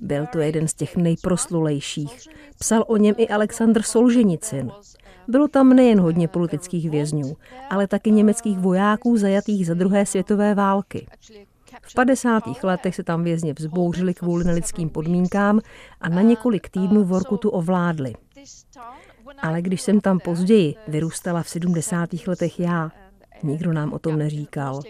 Byl 0.00 0.26
to 0.32 0.38
jeden 0.38 0.68
z 0.68 0.74
těch 0.74 0.96
nejproslulejších. 0.96 2.28
Psal 2.58 2.84
o 2.88 2.96
něm 2.96 3.14
i 3.18 3.28
Aleksandr 3.28 3.82
Solženicin. 3.82 4.70
Bylo 5.28 5.48
tam 5.48 5.68
nejen 5.68 6.00
hodně 6.00 6.28
politických 6.28 6.90
vězňů, 6.90 7.36
ale 7.70 7.86
taky 7.86 8.10
německých 8.10 8.58
vojáků 8.58 9.16
zajatých 9.16 9.66
za 9.66 9.74
druhé 9.74 10.06
světové 10.06 10.54
války. 10.54 11.06
V 11.82 11.94
50. 11.94 12.42
letech 12.62 12.94
se 12.94 13.02
tam 13.02 13.24
vězně 13.24 13.54
vzbouřili 13.54 14.14
kvůli 14.14 14.44
nelidským 14.44 14.88
podmínkám 14.88 15.60
a 16.00 16.08
na 16.08 16.22
několik 16.22 16.68
týdnů 16.68 17.04
Vorkutu 17.04 17.50
ovládli. 17.50 18.12
Ale 19.38 19.62
když 19.62 19.82
jsem 19.82 20.00
tam 20.00 20.18
později 20.18 20.74
vyrůstala 20.88 21.42
v 21.42 21.48
70. 21.48 22.08
letech 22.26 22.60
já, 22.60 22.90
nikdo 23.42 23.72
nám 23.72 23.92
o 23.92 23.98
tom 23.98 24.18
neříkal. 24.18 24.80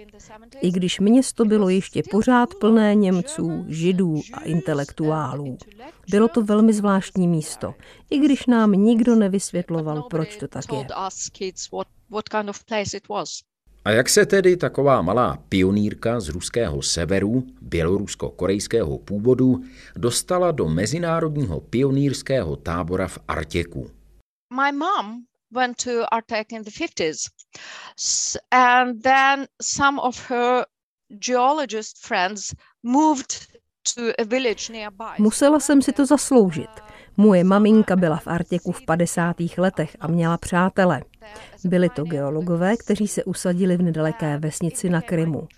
I 0.61 0.71
když 0.71 1.01
město 1.01 1.45
bylo 1.45 1.69
ještě 1.69 2.03
pořád 2.11 2.55
plné 2.55 2.95
Němců, 2.95 3.65
Židů 3.69 4.21
a 4.33 4.41
intelektuálů. 4.41 5.59
Bylo 6.11 6.29
to 6.29 6.43
velmi 6.43 6.73
zvláštní 6.73 7.29
místo, 7.29 7.75
i 8.11 8.19
když 8.19 8.47
nám 8.47 8.73
nikdo 8.73 9.15
nevysvětloval, 9.15 10.03
proč 10.03 10.37
to 10.37 10.49
tak 10.49 10.65
je. 10.73 10.87
A 13.85 13.91
jak 13.91 14.09
se 14.09 14.27
tedy 14.27 14.57
taková 14.57 15.03
malá 15.03 15.39
pionýrka 15.49 16.21
z 16.21 16.29
ruského 16.29 16.83
severu, 16.83 17.43
bělorusko-korejského 17.61 18.99
původu, 18.99 19.63
dostala 19.97 20.51
do 20.51 20.69
mezinárodního 20.69 21.61
pionýrského 21.61 22.57
tábora 22.57 23.09
v 23.09 23.19
Artěku? 23.29 23.91
My 24.55 24.73
mom 24.73 25.17
went 25.51 25.77
to 25.85 26.15
Artek 26.15 26.53
in 26.53 26.63
the 26.63 26.71
50s. 26.71 27.31
And 28.51 29.03
then 29.03 29.47
some 29.63 30.01
of 30.01 30.31
her 30.31 30.65
geologist 31.09 32.07
friends 32.07 32.55
moved 32.83 33.53
Musela 35.19 35.61
jsem 35.61 35.83
si 35.83 35.93
to 35.93 36.07
zasloužit. 36.07 36.71
Moje 37.17 37.45
maminka 37.45 37.97
byla 37.97 38.17
v 38.17 38.27
Artěku 38.27 38.73
v 38.73 38.85
50. 38.85 39.37
letech 39.59 39.97
a 40.01 40.07
měla 40.07 40.39
přátele. 40.39 41.03
Byli 41.65 41.89
to 41.89 42.05
geologové, 42.05 42.77
kteří 42.77 43.09
se 43.09 43.25
usadili 43.25 43.77
v 43.77 43.83
nedaleké 43.83 44.39
vesnici 44.39 44.91
na 44.91 45.01
Krymu. 45.01 45.49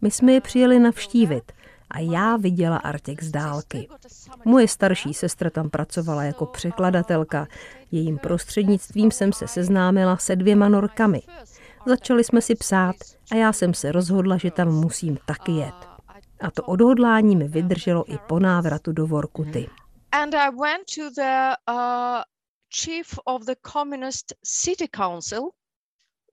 My 0.00 0.10
jsme 0.10 0.32
je 0.32 0.40
přijeli 0.40 0.78
navštívit 0.78 1.52
a 1.90 1.98
já 1.98 2.36
viděla 2.36 2.76
Artěk 2.76 3.22
z 3.22 3.30
dálky. 3.30 3.88
Moje 4.44 4.68
starší 4.68 5.14
sestra 5.14 5.50
tam 5.50 5.70
pracovala 5.70 6.22
jako 6.22 6.46
překladatelka. 6.46 7.46
Jejím 7.92 8.18
prostřednictvím 8.18 9.10
jsem 9.10 9.32
se 9.32 9.48
seznámila 9.48 10.16
se 10.16 10.36
dvěma 10.36 10.68
norkami. 10.68 11.22
Začali 11.86 12.24
jsme 12.24 12.40
si 12.40 12.54
psát 12.54 12.96
a 13.32 13.34
já 13.34 13.52
jsem 13.52 13.74
se 13.74 13.92
rozhodla, 13.92 14.36
že 14.36 14.50
tam 14.50 14.68
musím 14.68 15.18
taky 15.26 15.52
jet. 15.52 15.74
A 16.40 16.50
to 16.50 16.62
odhodlání 16.62 17.36
mi 17.36 17.48
vydrželo 17.48 18.12
i 18.12 18.18
po 18.26 18.38
návratu 18.38 18.92
do 18.92 19.06
Vorkuty. 19.06 19.68
And 20.12 20.34
I 20.34 20.50
went 20.50 20.84
to 20.94 21.10
the 21.16 21.54
uh, 21.68 22.22
chief 22.74 23.18
of 23.24 23.42
the 23.42 23.54
communist 23.72 24.34
city 24.44 24.88
council 24.88 25.50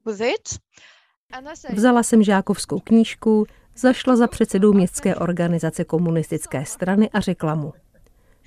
with 0.06 0.22
it. 0.22 0.60
Vzala 1.74 2.04
jsem 2.04 2.24
žákovskou 2.24 2.80
knížku, 2.80 3.46
zašla 3.76 4.16
za 4.16 4.28
předsedou 4.28 4.74
městské 4.74 5.16
organizace 5.16 5.86
komunistické 5.86 6.66
strany 6.66 7.10
a 7.10 7.20
řekla 7.20 7.56
mu, 7.56 7.74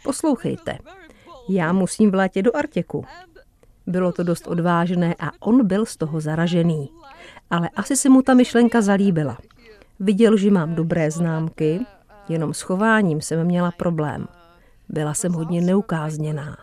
poslouchejte, 0.05 0.79
já 1.49 1.73
musím 1.73 2.11
v 2.11 2.15
létě 2.15 2.43
do 2.43 2.57
Artěku. 2.57 3.05
Bylo 3.87 4.13
to 4.13 4.23
dost 4.23 4.47
odvážné 4.47 5.15
a 5.19 5.31
on 5.41 5.67
byl 5.67 5.87
z 5.87 5.97
toho 5.97 6.21
zaražený. 6.21 6.91
Ale 7.51 7.69
asi 7.69 7.97
se 7.97 8.09
mu 8.09 8.23
ta 8.23 8.35
myšlenka 8.35 8.81
zalíbila. 8.81 9.39
Viděl, 10.01 10.37
že 10.37 10.51
mám 10.51 10.75
dobré 10.75 11.11
známky, 11.11 11.81
jenom 12.29 12.55
s 12.55 12.61
chováním 12.61 13.21
jsem 13.21 13.45
měla 13.45 13.71
problém. 13.71 14.29
Byla 14.89 15.15
jsem 15.15 15.33
hodně 15.33 15.61
neukázněná. 15.61 16.57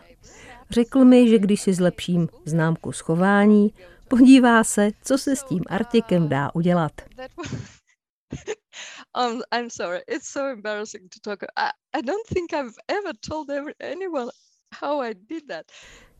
Řekl 0.70 1.04
mi, 1.04 1.28
že 1.28 1.38
když 1.38 1.60
si 1.60 1.74
zlepším 1.74 2.28
známku 2.44 2.92
schování, 2.92 3.74
podívá 4.08 4.64
se, 4.64 4.90
co 5.02 5.18
se 5.18 5.36
s 5.36 5.44
tím 5.44 5.62
Artikem 5.68 6.28
dá 6.28 6.54
udělat. 6.54 6.92
um, 9.18 9.40
I'm 9.54 9.70
sorry, 9.70 10.00
it's 10.08 10.28
so 10.28 10.52
embarrassing 10.52 11.08
to 11.08 11.20
talk. 11.20 11.42
I, 11.42 11.70
I 11.98 12.02
don't 12.02 12.26
think 12.34 12.52
I've 12.52 12.74
ever 12.88 13.12
told 13.28 13.50
anyone 13.80 14.30
how 14.80 15.02
I 15.02 15.14
did 15.14 15.48
that. 15.48 15.66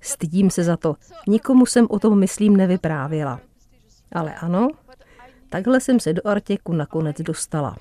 Stydím 0.00 0.50
se 0.50 0.64
za 0.64 0.76
to. 0.76 0.96
Nikomu 1.28 1.66
jsem 1.66 1.86
o 1.90 1.98
tom, 1.98 2.18
myslím, 2.18 2.56
nevyprávěla. 2.56 3.40
Ale 4.12 4.34
ano, 4.34 4.68
takhle 5.50 5.80
jsem 5.80 6.00
se 6.00 6.12
do 6.12 6.26
Artěku 6.26 6.72
nakonec 6.72 7.20
dostala. 7.20 7.76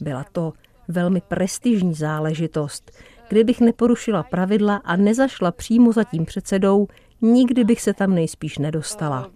Byla 0.00 0.24
to 0.32 0.52
velmi 0.88 1.20
prestižní 1.20 1.94
záležitost. 1.94 2.90
Kdybych 3.32 3.60
neporušila 3.60 4.22
pravidla 4.22 4.76
a 4.76 4.96
nezašla 4.96 5.52
přímo 5.52 5.92
za 5.92 6.04
tím 6.04 6.24
předsedou, 6.24 6.86
nikdy 7.20 7.64
bych 7.64 7.82
se 7.82 7.94
tam 7.94 8.14
nejspíš 8.14 8.58
nedostala. 8.58 9.32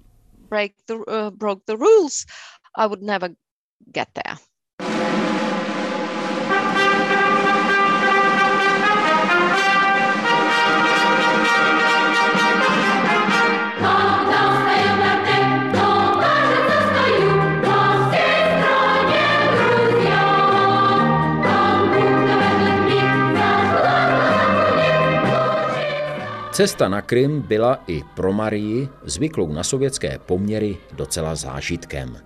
Cesta 26.56 26.88
na 26.88 27.02
Krym 27.02 27.42
byla 27.42 27.78
i 27.86 28.02
pro 28.14 28.32
Marii, 28.32 28.88
zvyklou 29.04 29.52
na 29.52 29.64
sovětské 29.64 30.18
poměry, 30.26 30.78
docela 30.92 31.34
zážitkem. 31.34 32.16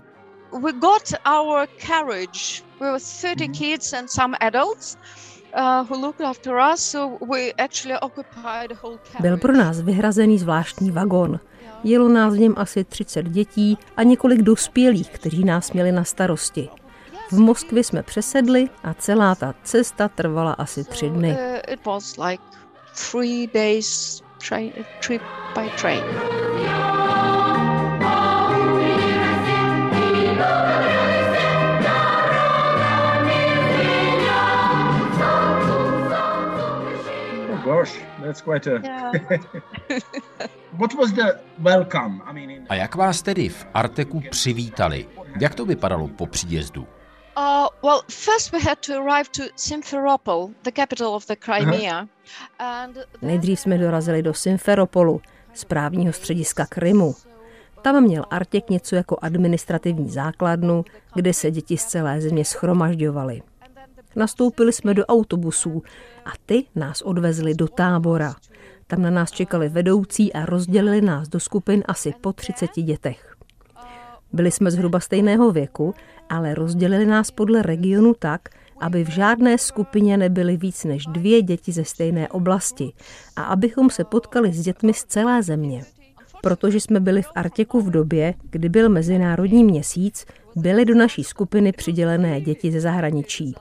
We 0.63 0.71
got 0.71 1.13
our 1.41 1.67
carriage. 1.87 2.63
We 2.79 2.87
were 2.87 2.99
30 2.99 3.39
mhm. 3.39 3.53
kids 3.53 3.93
and 3.93 4.07
some 4.11 4.37
adults. 4.37 4.97
Uh, 5.57 5.87
Byl 9.19 9.37
pro 9.37 9.53
nás 9.53 9.81
vyhrazený 9.81 10.39
zvláštní 10.39 10.91
vagon. 10.91 11.39
Jelo 11.83 12.09
nás 12.09 12.33
v 12.33 12.39
něm 12.39 12.53
asi 12.57 12.83
30 12.83 13.25
dětí 13.25 13.77
a 13.97 14.03
několik 14.03 14.41
dospělých, 14.41 15.09
kteří 15.09 15.43
nás 15.43 15.71
měli 15.71 15.91
na 15.91 16.03
starosti. 16.03 16.69
V 17.31 17.39
Moskvě 17.39 17.83
jsme 17.83 18.03
přesedli 18.03 18.67
a 18.83 18.93
celá 18.93 19.35
ta 19.35 19.53
cesta 19.63 20.07
trvala 20.07 20.53
asi 20.53 20.83
tři 20.83 21.09
dny. 21.09 21.31
Uh, 21.31 22.50
three 22.93 23.47
days 23.47 24.21
train, 24.39 24.85
trip 24.99 25.21
by 25.55 25.69
train. 25.69 26.03
Oh 37.49 37.61
gosh, 37.65 37.93
that's 38.21 38.41
quite 38.41 38.67
a. 38.67 38.81
Yeah. 38.83 39.99
What 40.77 40.95
was 40.95 41.11
the 41.11 41.39
welcome? 41.59 42.21
I 42.25 42.33
mean, 42.33 42.49
in... 42.49 42.65
A 42.69 42.75
jak 42.75 42.95
vás 42.95 43.21
tedy 43.21 43.49
v 43.49 43.65
Arteku 43.73 44.21
přivítali? 44.29 45.07
Jak 45.41 45.55
to 45.55 45.65
vypadalo 45.65 46.07
po 46.07 46.25
příjezdu? 46.27 46.87
Well, 47.83 48.01
first 48.09 48.51
we 48.51 48.59
had 48.59 48.79
to 48.85 48.93
arrive 48.93 49.29
to 49.31 49.43
Simferopol, 49.55 50.53
the 50.63 50.71
capital 50.71 51.15
of 51.15 51.27
the 51.27 51.35
Crimea. 51.35 52.07
And 52.59 52.97
Nejdřív 53.21 53.59
jsme 53.59 53.77
dorazili 53.77 54.21
do 54.21 54.33
Simferopolu, 54.33 55.21
správního 55.53 56.13
střediska 56.13 56.65
Krymu. 56.65 57.15
Tam 57.81 58.03
měl 58.03 58.25
Artěk 58.29 58.69
něco 58.69 58.95
jako 58.95 59.17
administrativní 59.21 60.09
základnu, 60.09 60.85
kde 61.15 61.33
se 61.33 61.51
děti 61.51 61.77
z 61.77 61.85
celé 61.85 62.21
země 62.21 62.45
schromažďovaly. 62.45 63.41
Nastoupili 64.15 64.73
jsme 64.73 64.93
do 64.93 65.05
autobusů 65.05 65.83
a 66.25 66.29
ty 66.45 66.65
nás 66.75 67.01
odvezli 67.01 67.53
do 67.53 67.67
tábora. 67.67 68.35
Tam 68.87 69.01
na 69.01 69.09
nás 69.09 69.31
čekali 69.31 69.69
vedoucí 69.69 70.33
a 70.33 70.45
rozdělili 70.45 71.01
nás 71.01 71.27
do 71.27 71.39
skupin 71.39 71.83
asi 71.87 72.13
po 72.21 72.33
30 72.33 72.71
dětech. 72.75 73.30
Byli 74.33 74.51
jsme 74.51 74.71
zhruba 74.71 74.99
stejného 74.99 75.51
věku, 75.51 75.93
ale 76.29 76.55
rozdělili 76.55 77.05
nás 77.05 77.31
podle 77.31 77.61
regionu 77.61 78.13
tak, 78.19 78.41
aby 78.81 79.03
v 79.03 79.09
žádné 79.09 79.57
skupině 79.57 80.17
nebyly 80.17 80.57
víc 80.57 80.83
než 80.83 81.05
dvě 81.05 81.41
děti 81.41 81.71
ze 81.71 81.83
stejné 81.83 82.29
oblasti 82.29 82.93
a 83.35 83.43
abychom 83.43 83.89
se 83.89 84.03
potkali 84.03 84.53
s 84.53 84.61
dětmi 84.61 84.93
z 84.93 85.03
celé 85.03 85.43
země. 85.43 85.83
Protože 86.41 86.79
jsme 86.79 86.99
byli 86.99 87.21
v 87.21 87.31
Artěku 87.35 87.81
v 87.81 87.89
době, 87.89 88.33
kdy 88.49 88.69
byl 88.69 88.89
Mezinárodní 88.89 89.63
měsíc, 89.63 90.25
byly 90.55 90.85
do 90.85 90.95
naší 90.95 91.23
skupiny 91.23 91.71
přidělené 91.71 92.41
děti 92.41 92.71
ze 92.71 92.79
zahraničí. 92.79 93.55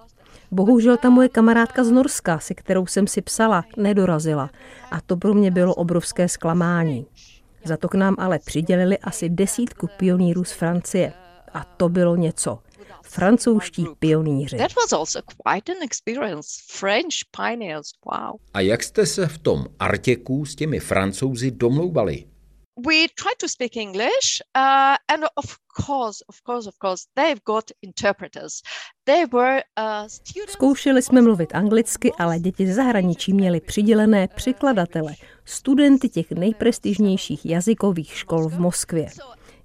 Bohužel 0.50 0.96
ta 0.96 1.10
moje 1.10 1.28
kamarádka 1.28 1.84
z 1.84 1.90
Norska, 1.90 2.38
se 2.38 2.54
kterou 2.54 2.86
jsem 2.86 3.06
si 3.06 3.22
psala, 3.22 3.64
nedorazila 3.76 4.50
a 4.90 5.00
to 5.00 5.16
pro 5.16 5.34
mě 5.34 5.50
bylo 5.50 5.74
obrovské 5.74 6.28
zklamání. 6.28 7.06
Za 7.64 7.76
to 7.76 7.88
k 7.88 7.94
nám 7.94 8.16
ale 8.18 8.38
přidělili 8.38 8.98
asi 8.98 9.28
desítku 9.28 9.88
pionýrů 9.96 10.44
z 10.44 10.52
Francie. 10.52 11.12
A 11.54 11.64
to 11.64 11.88
bylo 11.88 12.16
něco. 12.16 12.58
Francouzští 13.02 13.86
pionýři. 13.98 14.56
A 18.54 18.60
jak 18.60 18.82
jste 18.82 19.06
se 19.06 19.26
v 19.26 19.38
tom 19.38 19.64
Artěku 19.78 20.44
s 20.44 20.54
těmi 20.54 20.80
francouzi 20.80 21.50
domlouvali? 21.50 22.29
We 22.76 23.08
try 23.08 23.32
to 23.38 23.48
speak 23.48 23.76
English, 23.76 24.42
uh, 24.54 24.96
and 25.08 25.24
of 25.36 25.58
course, 25.86 26.24
of 26.28 26.42
course, 26.42 26.68
of 26.68 26.78
course, 26.78 27.08
they've 27.16 27.44
got 27.44 27.70
interpreters. 27.82 28.62
They 29.06 29.26
were 29.26 29.62
uh, 29.76 30.08
students... 30.08 30.52
Zkoušeli 30.52 31.02
jsme 31.02 31.22
mluvit 31.22 31.54
anglicky, 31.54 32.12
ale 32.18 32.38
děti 32.38 32.66
ze 32.66 32.74
zahraničí 32.74 33.32
měli 33.32 33.60
přidělené 33.60 34.28
překladatele, 34.28 35.14
studenty 35.44 36.08
těch 36.08 36.30
nejprestižnějších 36.30 37.46
jazykových 37.46 38.16
škol 38.16 38.48
v 38.48 38.58
Moskvě. 38.60 39.06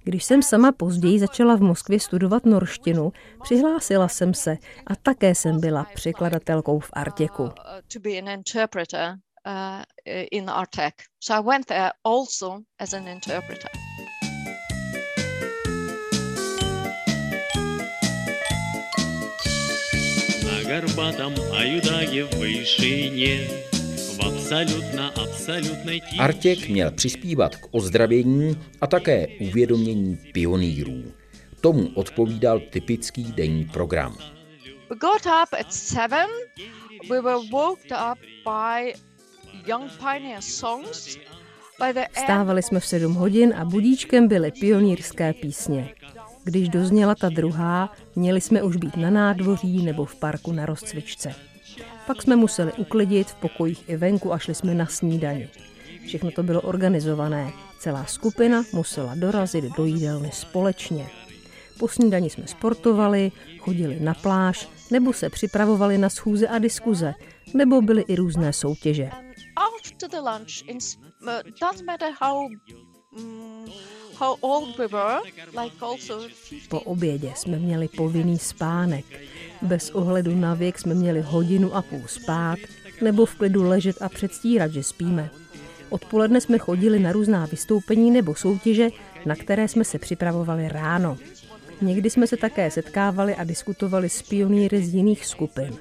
Když 0.04 0.24
jsem 0.24 0.42
sama 0.42 0.72
později 0.72 1.18
začala 1.18 1.56
v 1.56 1.60
Moskvě 1.60 2.00
studovat 2.00 2.44
norštinu, 2.44 3.12
přihlásila 3.42 4.08
jsem 4.08 4.34
se 4.34 4.56
a 4.86 4.96
také 4.96 5.34
jsem 5.34 5.60
byla 5.60 5.86
překladatelkou 5.94 6.78
v 6.80 6.90
Artěku 6.92 7.50
uh, 9.45 9.83
in 10.05 10.45
Artec. 10.45 10.93
So 11.19 11.35
I 11.35 11.39
went 11.39 11.67
there 11.67 11.91
also 12.03 12.63
as 12.79 12.93
an 12.93 13.07
interpreter. 13.07 13.69
На 20.43 20.63
горбатом 20.63 21.33
Аюдаге 21.53 22.23
в 22.23 22.35
вышине 22.35 23.71
Artěk 26.19 26.69
měl 26.69 26.91
přispívat 26.91 27.55
k 27.55 27.67
ozdravění 27.71 28.63
a 28.81 28.87
také 28.87 29.27
uvědomění 29.39 30.17
pionýrů. 30.33 31.03
Tomu 31.61 31.89
odpovídal 31.95 32.59
typický 32.59 33.23
denní 33.23 33.65
program. 33.65 34.17
We 34.89 34.95
got 34.95 35.25
up 35.25 35.53
at 35.59 35.73
seven. 35.73 36.27
We 37.09 37.21
were 37.21 37.39
woke 37.51 37.85
up 38.11 38.19
by 38.45 38.93
Vstávali 42.12 42.62
jsme 42.62 42.80
v 42.80 42.86
sedm 42.86 43.14
hodin 43.14 43.54
a 43.56 43.64
budíčkem 43.64 44.28
byly 44.28 44.52
pionýrské 44.52 45.32
písně. 45.32 45.94
Když 46.44 46.68
dozněla 46.68 47.14
ta 47.14 47.28
druhá, 47.28 47.92
měli 48.16 48.40
jsme 48.40 48.62
už 48.62 48.76
být 48.76 48.96
na 48.96 49.10
nádvoří 49.10 49.84
nebo 49.84 50.04
v 50.04 50.14
parku 50.14 50.52
na 50.52 50.66
rozcvičce. 50.66 51.34
Pak 52.06 52.22
jsme 52.22 52.36
museli 52.36 52.72
uklidit 52.72 53.28
v 53.28 53.34
pokojích 53.34 53.88
i 53.88 53.96
venku 53.96 54.32
a 54.32 54.38
šli 54.38 54.54
jsme 54.54 54.74
na 54.74 54.86
snídani. 54.86 55.48
Všechno 56.06 56.30
to 56.30 56.42
bylo 56.42 56.60
organizované. 56.60 57.52
Celá 57.78 58.04
skupina 58.04 58.64
musela 58.72 59.14
dorazit 59.14 59.64
do 59.76 59.84
jídelny 59.84 60.30
společně. 60.32 61.06
Po 61.78 61.88
snídani 61.88 62.30
jsme 62.30 62.46
sportovali, 62.46 63.32
chodili 63.58 64.00
na 64.00 64.14
pláž, 64.14 64.68
nebo 64.90 65.12
se 65.12 65.30
připravovali 65.30 65.98
na 65.98 66.08
schůze 66.08 66.48
a 66.48 66.58
diskuze, 66.58 67.14
nebo 67.54 67.82
byly 67.82 68.04
i 68.08 68.16
různé 68.16 68.52
soutěže. 68.52 69.10
Po 76.68 76.80
obědě 76.80 77.32
jsme 77.36 77.58
měli 77.58 77.88
povinný 77.88 78.38
spánek. 78.38 79.04
Bez 79.62 79.90
ohledu 79.90 80.36
na 80.36 80.54
věk 80.54 80.78
jsme 80.78 80.94
měli 80.94 81.20
hodinu 81.20 81.74
a 81.74 81.82
půl 81.82 82.02
spát, 82.06 82.58
nebo 83.02 83.26
v 83.26 83.34
klidu 83.34 83.62
ležet 83.68 84.02
a 84.02 84.08
předstírat, 84.08 84.72
že 84.72 84.82
spíme. 84.82 85.30
Odpoledne 85.88 86.40
jsme 86.40 86.58
chodili 86.58 86.98
na 86.98 87.12
různá 87.12 87.46
vystoupení 87.46 88.10
nebo 88.10 88.34
soutěže, 88.34 88.88
na 89.26 89.36
které 89.36 89.68
jsme 89.68 89.84
se 89.84 89.98
připravovali 89.98 90.68
ráno. 90.68 91.18
Někdy 91.81 92.09
jsme 92.09 92.27
se 92.27 92.37
také 92.37 92.71
setkávali 92.71 93.35
a 93.35 93.43
diskutovali 93.43 94.09
s 94.09 94.21
pionýry 94.21 94.83
z 94.83 94.93
jiných 94.93 95.25
skupin. 95.25 95.77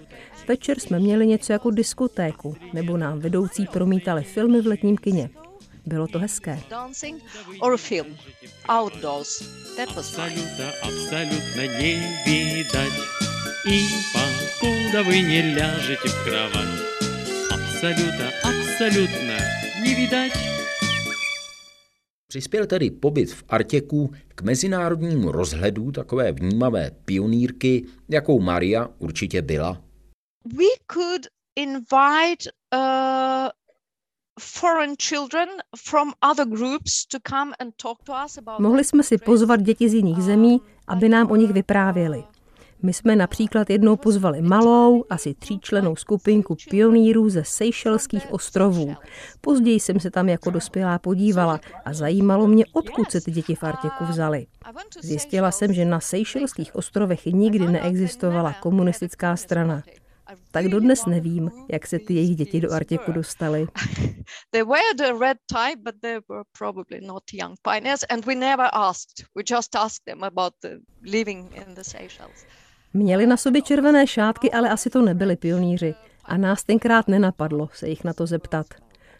Večer 0.48 0.80
jsme 0.80 0.98
měli 0.98 1.26
něco 1.26 1.52
jako 1.52 1.70
diskotéku, 1.70 2.56
nebo 2.72 2.96
nám 2.96 3.20
vedoucí 3.20 3.66
promítali 3.66 4.24
filmy 4.24 4.60
v 4.60 4.66
letním 4.66 4.96
kině. 4.96 5.30
Bylo 5.86 6.06
to 6.06 6.18
hezké. 6.18 6.60
И 13.66 13.84
покуда 14.14 15.02
вы 15.02 15.20
не 15.20 15.54
ляжете 15.54 16.08
в 16.08 16.24
кровать, 16.24 16.80
абсолютно, 17.50 18.32
абсолютно 18.42 19.36
не 19.82 19.94
видать. 19.94 20.53
Přispěl 22.35 22.65
tedy 22.65 22.91
pobyt 22.91 23.33
v 23.33 23.43
Artěku 23.49 24.11
k 24.35 24.41
mezinárodnímu 24.41 25.31
rozhledu 25.31 25.91
takové 25.91 26.31
vnímavé 26.31 26.91
pionýrky, 27.05 27.85
jakou 28.09 28.39
Maria 28.39 28.89
určitě 28.99 29.41
byla. 29.41 29.81
We 30.45 30.65
could 30.93 31.27
invite 31.55 32.51
uh, 32.75 33.49
foreign 34.39 34.95
children 35.09 35.49
from 35.89 36.13
other 36.31 36.45
groups 36.47 37.05
to 37.05 37.17
come 37.29 37.51
and 37.59 37.73
talk 37.83 38.03
to 38.03 38.13
us 38.25 38.37
about 38.37 38.59
Mohli 38.59 38.83
jsme 38.83 39.03
si 39.03 39.17
pozvat 39.17 39.61
děti 39.61 39.89
z 39.89 39.93
jiných 39.93 40.23
zemí, 40.23 40.61
aby 40.87 41.09
nám 41.09 41.31
o 41.31 41.35
nich 41.35 41.51
vyprávěli. 41.53 42.23
My 42.81 42.93
jsme 42.93 43.15
například 43.15 43.69
jednou 43.69 43.95
pozvali 43.95 44.41
malou, 44.41 45.05
asi 45.09 45.33
tříčlenou 45.33 45.95
skupinku 45.95 46.55
pionýrů 46.69 47.29
ze 47.29 47.43
Seychelských 47.43 48.33
ostrovů. 48.33 48.95
Později 49.41 49.79
jsem 49.79 49.99
se 49.99 50.11
tam 50.11 50.29
jako 50.29 50.49
dospělá 50.49 50.99
podívala 50.99 51.59
a 51.85 51.93
zajímalo 51.93 52.47
mě, 52.47 52.65
odkud 52.73 53.11
se 53.11 53.21
ty 53.21 53.31
děti 53.31 53.55
v 53.55 53.63
Artěku 53.63 54.05
vzali. 54.05 54.47
Zjistila 55.01 55.51
jsem, 55.51 55.73
že 55.73 55.85
na 55.85 55.99
Seychelských 55.99 56.75
ostrovech 56.75 57.25
nikdy 57.25 57.67
neexistovala 57.67 58.53
komunistická 58.53 59.35
strana. 59.35 59.83
Tak 60.51 60.67
dodnes 60.67 61.05
nevím, 61.05 61.51
jak 61.71 61.87
se 61.87 61.99
ty 61.99 62.13
jejich 62.13 62.35
děti 62.35 62.61
do 62.61 62.73
Artěku 62.73 63.11
dostaly. 63.11 63.67
We 69.35 69.43
just 69.49 69.75
asked 69.75 70.05
them 70.05 70.23
about 70.23 70.53
the 70.61 70.79
living 71.01 71.55
in 71.55 71.75
the 71.75 71.83
Seychelles. 71.83 72.45
Měli 72.95 73.27
na 73.27 73.37
sobě 73.37 73.61
červené 73.61 74.07
šátky, 74.07 74.51
ale 74.51 74.69
asi 74.69 74.89
to 74.89 75.01
nebyli 75.01 75.35
pionýři. 75.35 75.95
A 76.25 76.37
nás 76.37 76.63
tenkrát 76.63 77.07
nenapadlo 77.07 77.69
se 77.73 77.89
jich 77.89 78.03
na 78.03 78.13
to 78.13 78.27
zeptat. 78.27 78.65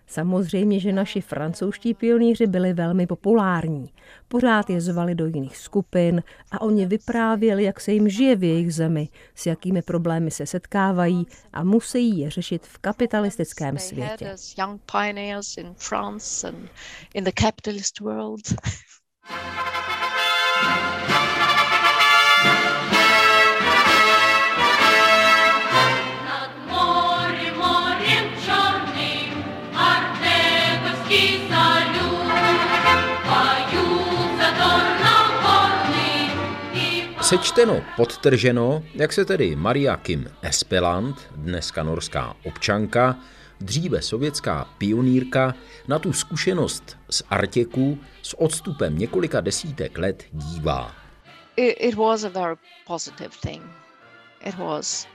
Samozřejmě, 0.08 0.80
že 0.80 0.94
naši 0.94 1.22
francouzští 1.22 1.94
pionýři 1.94 2.48
byli 2.48 2.74
velmi 2.74 3.08
populární. 3.08 3.90
Pořád 4.28 4.70
je 4.70 4.82
zvali 4.82 5.16
do 5.16 5.26
jiných 5.26 5.58
skupin 5.58 6.24
a 6.52 6.62
oni 6.62 6.86
vyprávěli, 6.86 7.64
jak 7.64 7.80
se 7.80 7.92
jim 7.92 8.10
žije 8.10 8.36
v 8.36 8.44
jejich 8.44 8.74
zemi, 8.74 9.10
s 9.36 9.46
jakými 9.46 9.82
problémy 9.82 10.32
se 10.32 10.46
setkávají 10.46 11.28
a 11.54 11.64
musí 11.64 12.20
je 12.20 12.30
řešit 12.30 12.68
v 12.68 12.78
kapitalistickém 12.78 13.78
světě. 13.78 14.36
Sečteno, 37.26 37.82
podtrženo, 37.96 38.84
jak 38.94 39.14
se 39.14 39.26
tedy 39.26 39.56
Maria 39.56 39.98
Kim 39.98 40.32
Espeland, 40.42 41.30
dneska 41.36 41.84
norská 41.84 42.36
občanka, 42.46 43.16
dříve 43.62 44.02
sovětská 44.02 44.70
pionýrka, 44.78 45.54
na 45.88 46.00
tu 46.00 46.14
zkušenost 46.14 46.98
z 47.10 47.24
Artěku 47.30 47.98
s 48.22 48.42
odstupem 48.42 48.98
několika 48.98 49.42
desítek 49.42 49.98
let 49.98 50.24
dívá. 50.32 50.92
It, 51.56 51.78
it 51.80 51.96
was 51.96 52.24
a 52.24 52.30
very 52.30 52.56
positive 52.88 53.36
thing. 53.42 53.64
It 54.46 54.58
was. 54.58 55.08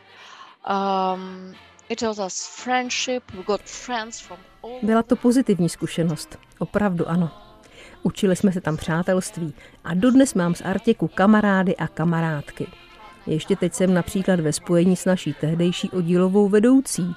Um, 0.71 1.55
it 1.89 2.03
was 2.03 2.19
us 2.19 2.63
friendship. 2.65 3.23
We 3.35 3.43
got 3.43 3.61
friends 3.63 4.21
from 4.21 4.39
all... 4.63 4.79
Byla 4.83 5.03
to 5.03 5.17
pozitivní 5.17 5.69
zkušenost. 5.69 6.39
Opravdu 6.59 7.09
ano. 7.09 7.50
Učili 8.03 8.37
jsme 8.37 8.53
se 8.53 8.61
tam 8.61 8.77
přátelství 8.77 9.55
a 9.85 9.95
dodnes 9.95 10.35
mám 10.35 10.55
z 10.55 10.61
Artěku 10.61 11.09
kamarády 11.09 11.77
a 11.77 11.87
kamarádky. 11.87 12.67
Ještě 13.27 13.57
teď 13.57 13.75
jsem 13.75 13.95
například 13.95 14.41
ve 14.41 14.53
spojení 14.53 14.97
s 14.97 15.05
naší 15.05 15.35
tehdejší 15.41 15.91
oddílovou 15.91 16.49
vedoucí. 16.49 17.15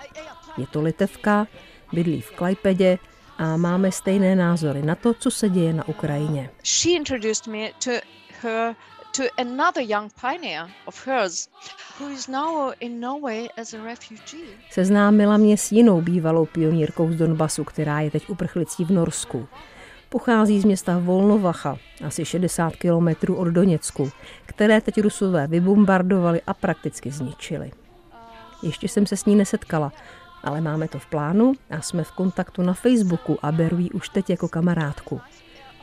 Je 0.57 0.67
to 0.67 0.81
Litevka, 0.81 1.47
bydlí 1.93 2.21
v 2.21 2.31
Klajpedě 2.31 2.97
a 3.37 3.57
máme 3.57 3.91
stejné 3.91 4.35
názory 4.35 4.81
na 4.81 4.95
to, 4.95 5.13
co 5.13 5.31
se 5.31 5.49
děje 5.49 5.73
na 5.73 5.87
Ukrajině. 5.87 6.49
She 6.63 6.91
introduced 6.91 7.47
me 7.47 7.69
to 7.83 7.91
her 8.41 8.75
to 9.17 9.23
another 9.37 9.83
young 9.83 10.11
pioneer 10.21 10.67
of 10.85 11.07
hers 11.07 11.49
who 11.99 12.09
is 12.09 12.27
now 12.27 12.73
in 12.79 12.99
Norway 12.99 13.47
as 13.61 13.73
a 13.73 13.83
refugee. 13.83 14.57
Seznámila 14.71 15.37
mě 15.37 15.57
s 15.57 15.71
jinou 15.71 16.01
bývalou 16.01 16.45
pionýrkou 16.45 17.11
z 17.11 17.15
Donbasu, 17.15 17.63
která 17.63 17.99
je 17.99 18.11
teď 18.11 18.29
uprchlicí 18.29 18.85
v 18.85 18.91
Norsku. 18.91 19.47
Pochází 20.13 20.61
z 20.61 20.65
města 20.65 20.99
Volnovacha, 20.99 21.77
asi 22.07 22.25
60 22.25 22.75
kilometrů 22.75 23.35
od 23.35 23.47
Doněcku, 23.47 24.11
které 24.45 24.81
teď 24.81 25.01
Rusové 25.01 25.47
vybombardovali 25.47 26.41
a 26.47 26.53
prakticky 26.53 27.11
zničili. 27.11 27.71
Ještě 28.63 28.87
jsem 28.87 29.05
se 29.05 29.17
s 29.17 29.25
ní 29.25 29.35
nesetkala, 29.35 29.91
ale 30.43 30.61
máme 30.61 30.87
to 30.87 30.99
v 30.99 31.05
plánu 31.05 31.53
a 31.69 31.81
jsme 31.81 32.03
v 32.03 32.11
kontaktu 32.11 32.61
na 32.61 32.73
Facebooku 32.73 33.39
a 33.41 33.51
beru 33.51 33.77
ji 33.77 33.89
už 33.89 34.09
teď 34.09 34.29
jako 34.29 34.47
kamarádku. 34.47 35.21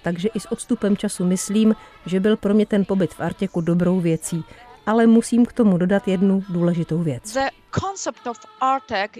Takže 0.02 0.28
i 0.28 0.40
s 0.40 0.52
odstupem 0.52 0.96
času 0.96 1.24
myslím, 1.24 1.74
že 2.06 2.20
byl 2.20 2.36
pro 2.36 2.54
mě 2.54 2.66
ten 2.66 2.84
pobyt 2.84 3.14
v 3.14 3.20
Artěku 3.20 3.60
dobrou 3.60 4.00
věcí, 4.00 4.44
ale 4.86 5.06
musím 5.06 5.46
k 5.46 5.52
tomu 5.52 5.78
dodat 5.78 6.08
jednu 6.08 6.44
důležitou 6.48 7.02
věc. 7.02 7.32
The 7.32 7.40
concept 7.80 8.26
of 8.26 8.38
Artek 8.60 9.18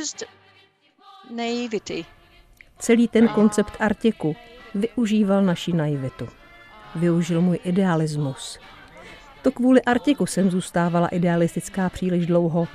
used 0.00 0.28
naivety 1.30 2.04
Celý 2.82 3.08
ten 3.08 3.28
koncept 3.28 3.72
Artěku 3.80 4.36
využíval 4.74 5.42
naši 5.42 5.72
naivitu. 5.72 6.28
Využil 6.94 7.40
můj 7.40 7.58
idealismus. 7.64 8.58
To 9.42 9.50
kvůli 9.52 9.82
Artěku 9.82 10.26
jsem 10.26 10.50
zůstávala 10.50 11.08
idealistická 11.08 11.88
příliš 11.88 12.26
dlouho. 12.26 12.68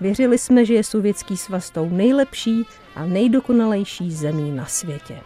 Věřili 0.00 0.38
jsme, 0.38 0.64
že 0.64 0.74
je 0.74 0.84
Sovětský 0.84 1.36
svaz 1.36 1.70
tou 1.70 1.88
nejlepší 1.88 2.62
a 2.96 3.06
nejdokonalejší 3.06 4.12
zemí 4.12 4.50
na 4.50 4.66
světě. 4.66 5.20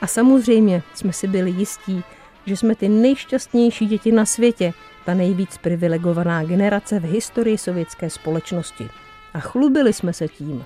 A 0.00 0.06
samozřejmě 0.06 0.82
jsme 0.94 1.12
si 1.12 1.26
byli 1.26 1.50
jistí, 1.50 2.04
že 2.46 2.56
jsme 2.56 2.74
ty 2.74 2.88
nejšťastnější 2.88 3.86
děti 3.86 4.12
na 4.12 4.26
světě, 4.26 4.72
ta 5.08 5.14
nejvíc 5.14 5.58
privilegovaná 5.58 6.44
generace 6.44 7.00
v 7.00 7.04
historii 7.04 7.58
sovětské 7.58 8.10
společnosti. 8.10 8.88
A 9.34 9.40
chlubili 9.40 9.92
jsme 9.92 10.12
se 10.12 10.28
tím. 10.28 10.64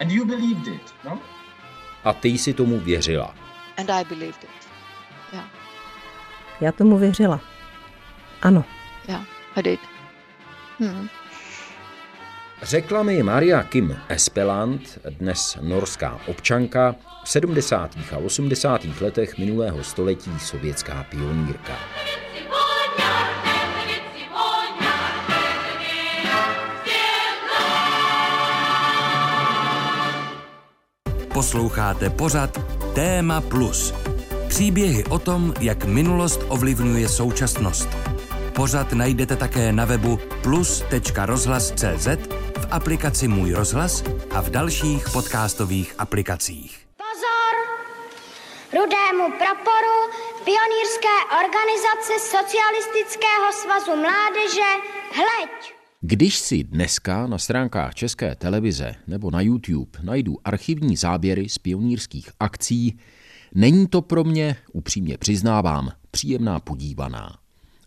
And 0.00 0.10
you 0.10 0.24
believed 0.24 0.66
it, 0.66 0.94
no? 1.04 1.18
A 2.04 2.12
ty 2.12 2.28
jsi 2.28 2.54
tomu 2.54 2.78
věřila. 2.78 3.34
And 3.76 3.90
I 3.90 4.04
believed 4.04 4.44
it. 4.44 4.50
Yeah. 5.32 5.46
Já 6.60 6.72
tomu 6.72 6.98
věřila. 6.98 7.40
Ano. 8.42 8.64
yeah, 9.08 9.24
I 9.56 9.62
did. 9.62 9.80
Hmm. 10.78 11.08
Řekla 12.62 13.02
mi 13.02 13.22
Maria 13.22 13.62
Kim 13.62 13.96
Espeland, 14.08 14.98
dnes 15.10 15.58
norská 15.60 16.20
občanka, 16.26 16.94
v 17.24 17.28
70. 17.28 17.96
a 18.12 18.16
80. 18.16 18.84
letech 19.00 19.38
minulého 19.38 19.84
století 19.84 20.38
sovětská 20.38 21.06
pionýrka. 21.10 21.78
Posloucháte 31.38 32.10
pořad 32.10 32.58
Téma 32.94 33.40
Plus. 33.40 33.94
Příběhy 34.48 35.04
o 35.04 35.18
tom, 35.18 35.54
jak 35.60 35.84
minulost 35.84 36.40
ovlivňuje 36.48 37.08
současnost. 37.08 37.88
Pořad 38.54 38.92
najdete 38.92 39.36
také 39.36 39.72
na 39.72 39.84
webu 39.84 40.18
plus.rozhlas.cz, 40.42 42.06
v 42.60 42.66
aplikaci 42.70 43.28
Můj 43.28 43.52
rozhlas 43.52 44.04
a 44.34 44.40
v 44.42 44.50
dalších 44.50 45.10
podcastových 45.12 45.94
aplikacích. 45.98 46.78
Pozor! 46.96 47.54
Rudému 48.72 49.38
praporu 49.38 49.98
pionýrské 50.44 51.16
organizace 51.42 52.12
Socialistického 52.36 53.52
svazu 53.62 53.96
mládeže 53.96 54.70
hleď! 55.12 55.74
Když 56.00 56.38
si 56.38 56.64
dneska 56.64 57.26
na 57.26 57.38
stránkách 57.38 57.94
České 57.94 58.34
televize 58.34 58.94
nebo 59.06 59.30
na 59.30 59.40
YouTube 59.40 59.98
najdu 60.02 60.36
archivní 60.44 60.96
záběry 60.96 61.48
z 61.48 61.58
pionýrských 61.58 62.30
akcí, 62.40 62.98
není 63.54 63.86
to 63.86 64.02
pro 64.02 64.24
mě, 64.24 64.56
upřímně 64.72 65.18
přiznávám, 65.18 65.90
příjemná 66.10 66.60
podívaná. 66.60 67.38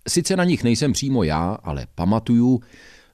Sice 0.08 0.36
na 0.36 0.44
nich 0.44 0.64
nejsem 0.64 0.94
přímo 0.94 1.24
já, 1.24 1.58
ale 1.64 1.88
pamatuju, 1.96 2.60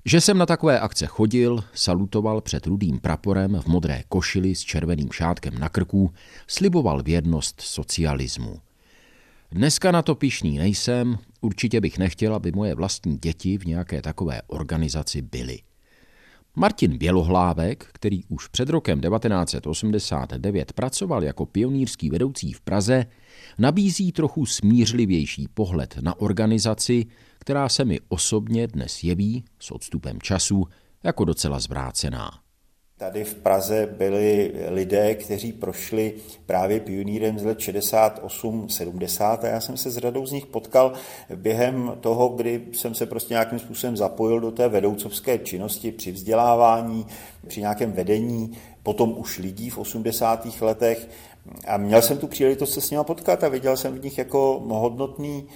že 0.05 0.21
jsem 0.21 0.37
na 0.37 0.45
takové 0.45 0.79
akce 0.79 1.05
chodil, 1.05 1.63
salutoval 1.73 2.41
před 2.41 2.65
rudým 2.67 2.99
praporem 2.99 3.59
v 3.61 3.67
modré 3.67 4.03
košili 4.09 4.55
s 4.55 4.59
červeným 4.59 5.11
šátkem 5.11 5.59
na 5.59 5.69
krku, 5.69 6.13
sliboval 6.47 7.03
věrnost 7.03 7.61
socialismu. 7.61 8.66
Dneska 9.51 9.91
na 9.91 10.01
to 10.01 10.15
pišný 10.15 10.57
nejsem, 10.57 11.17
určitě 11.41 11.81
bych 11.81 11.97
nechtěl, 11.97 12.35
aby 12.35 12.51
moje 12.51 12.75
vlastní 12.75 13.17
děti 13.17 13.57
v 13.57 13.65
nějaké 13.65 14.01
takové 14.01 14.41
organizaci 14.47 15.21
byly. 15.21 15.59
Martin 16.55 16.97
Bělohlávek, 16.97 17.87
který 17.93 18.23
už 18.23 18.47
před 18.47 18.69
rokem 18.69 19.01
1989 19.01 20.73
pracoval 20.73 21.23
jako 21.23 21.45
pionýrský 21.45 22.09
vedoucí 22.09 22.53
v 22.53 22.61
Praze, 22.61 23.05
nabízí 23.57 24.11
trochu 24.11 24.45
smířlivější 24.45 25.47
pohled 25.53 25.97
na 26.01 26.19
organizaci, 26.19 27.05
která 27.39 27.69
se 27.69 27.85
mi 27.85 27.99
osobně 28.07 28.67
dnes 28.67 29.03
jeví 29.03 29.43
s 29.59 29.71
odstupem 29.71 30.21
času 30.21 30.67
jako 31.03 31.25
docela 31.25 31.59
zvrácená. 31.59 32.46
Tady 32.99 33.23
v 33.23 33.35
Praze 33.35 33.89
byli 33.97 34.53
lidé, 34.67 35.15
kteří 35.15 35.53
prošli 35.53 36.13
právě 36.45 36.79
pionýrem 36.79 37.39
z 37.39 37.43
let 37.43 37.59
68, 37.59 38.69
70 38.69 39.43
a 39.43 39.47
já 39.47 39.61
jsem 39.61 39.77
se 39.77 39.91
s 39.91 39.97
řadou 39.97 40.25
z 40.25 40.31
nich 40.31 40.45
potkal 40.45 40.93
během 41.35 41.97
toho, 42.01 42.29
kdy 42.29 42.61
jsem 42.71 42.95
se 42.95 43.05
prostě 43.05 43.33
nějakým 43.33 43.59
způsobem 43.59 43.97
zapojil 43.97 44.39
do 44.39 44.51
té 44.51 44.67
vedoucovské 44.67 45.37
činnosti 45.37 45.91
při 45.91 46.11
vzdělávání, 46.11 47.05
při 47.47 47.59
nějakém 47.59 47.91
vedení, 47.91 48.57
potom 48.83 49.15
už 49.17 49.37
lidí 49.37 49.69
v 49.69 49.77
80. 49.77 50.61
letech 50.61 51.09
a 51.67 51.77
měl 51.77 52.01
jsem 52.01 52.17
tu 52.17 52.27
příležitost 52.27 52.73
se 52.73 52.81
s 52.81 52.91
nimi 52.91 53.03
potkat 53.03 53.43
a 53.43 53.49
viděl 53.49 53.77
jsem 53.77 53.93
v 53.93 54.03
nich 54.03 54.17
jako 54.17 54.63
hodnotný 54.67 55.47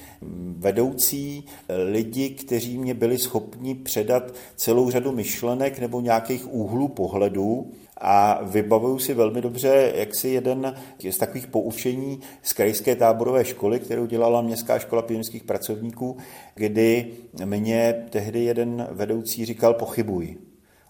vedoucí 0.57 1.45
lidi, 1.91 2.29
kteří 2.29 2.77
mě 2.77 2.93
byli 2.93 3.17
schopni 3.17 3.75
předat 3.75 4.33
celou 4.55 4.91
řadu 4.91 5.11
myšlenek 5.11 5.79
nebo 5.79 6.01
nějakých 6.01 6.53
úhlů 6.53 6.87
pohledů. 6.87 7.71
A 8.03 8.39
vybavuju 8.43 8.99
si 8.99 9.13
velmi 9.13 9.41
dobře, 9.41 9.93
jak 9.95 10.15
si 10.15 10.29
jeden 10.29 10.75
z 11.09 11.17
takových 11.17 11.47
poučení 11.47 12.19
z 12.41 12.53
krajské 12.53 12.95
táborové 12.95 13.45
školy, 13.45 13.79
kterou 13.79 14.05
dělala 14.05 14.41
Městská 14.41 14.79
škola 14.79 15.01
pionýrských 15.01 15.43
pracovníků, 15.43 16.17
kdy 16.55 17.07
mě 17.45 18.05
tehdy 18.09 18.43
jeden 18.43 18.87
vedoucí 18.91 19.45
říkal 19.45 19.73
pochybuj. 19.73 20.37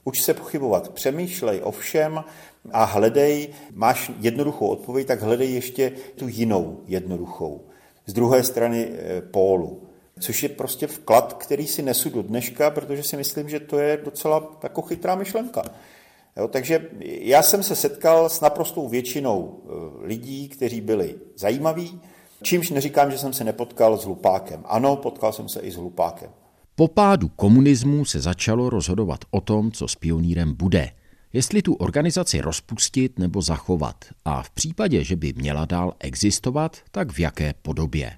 Uč 0.04 0.22
se 0.22 0.34
pochybovat, 0.34 0.90
přemýšlej 0.90 1.62
o 1.64 1.72
všem, 1.72 2.24
a 2.72 2.84
hledej, 2.84 3.48
máš 3.74 4.12
jednoduchou 4.20 4.68
odpověď, 4.68 5.08
tak 5.08 5.22
hledej 5.22 5.54
ještě 5.54 5.92
tu 6.16 6.28
jinou 6.28 6.80
jednoduchou. 6.88 7.62
Z 8.06 8.14
druhé 8.14 8.44
strany 8.44 8.90
eh, 8.92 9.22
pólu. 9.22 9.84
Což 10.20 10.44
je 10.44 10.50
prostě 10.50 10.88
vklad, 10.88 11.34
který 11.34 11.68
si 11.68 11.82
nesu 11.82 12.10
do 12.10 12.22
dneška, 12.22 12.72
protože 12.72 13.04
si 13.04 13.18
myslím, 13.18 13.50
že 13.50 13.60
to 13.60 13.80
je 13.80 14.00
docela 14.06 14.60
jako 14.64 14.82
chytrá 14.82 15.16
myšlenka. 15.16 15.64
Jo, 16.38 16.48
takže 16.48 16.90
já 17.04 17.44
jsem 17.44 17.64
se 17.64 17.76
setkal 17.76 18.30
s 18.30 18.42
naprostou 18.42 18.88
většinou 18.88 19.60
eh, 19.64 20.08
lidí, 20.08 20.50
kteří 20.50 20.82
byli 20.82 21.16
zajímaví, 21.36 22.02
čímž 22.42 22.70
neříkám, 22.70 23.12
že 23.12 23.18
jsem 23.18 23.34
se 23.34 23.44
nepotkal 23.44 23.98
s 23.98 24.06
hlupákem. 24.06 24.62
Ano, 24.66 24.96
potkal 24.96 25.34
jsem 25.34 25.50
se 25.50 25.60
i 25.60 25.72
s 25.72 25.76
hlupákem. 25.76 26.30
Po 26.76 26.88
pádu 26.88 27.30
komunismu 27.30 28.06
se 28.06 28.20
začalo 28.20 28.70
rozhodovat 28.70 29.20
o 29.32 29.42
tom, 29.42 29.72
co 29.72 29.88
s 29.88 29.96
pionýrem 29.96 30.54
bude– 30.54 30.90
jestli 31.34 31.62
tu 31.62 31.74
organizaci 31.74 32.42
rozpustit 32.42 33.20
nebo 33.20 33.42
zachovat 33.42 33.96
a 34.26 34.44
v 34.44 34.50
případě, 34.50 35.04
že 35.04 35.16
by 35.16 35.34
měla 35.34 35.66
dál 35.66 35.94
existovat, 36.00 36.78
tak 36.92 37.12
v 37.12 37.20
jaké 37.20 37.54
podobě. 37.62 38.12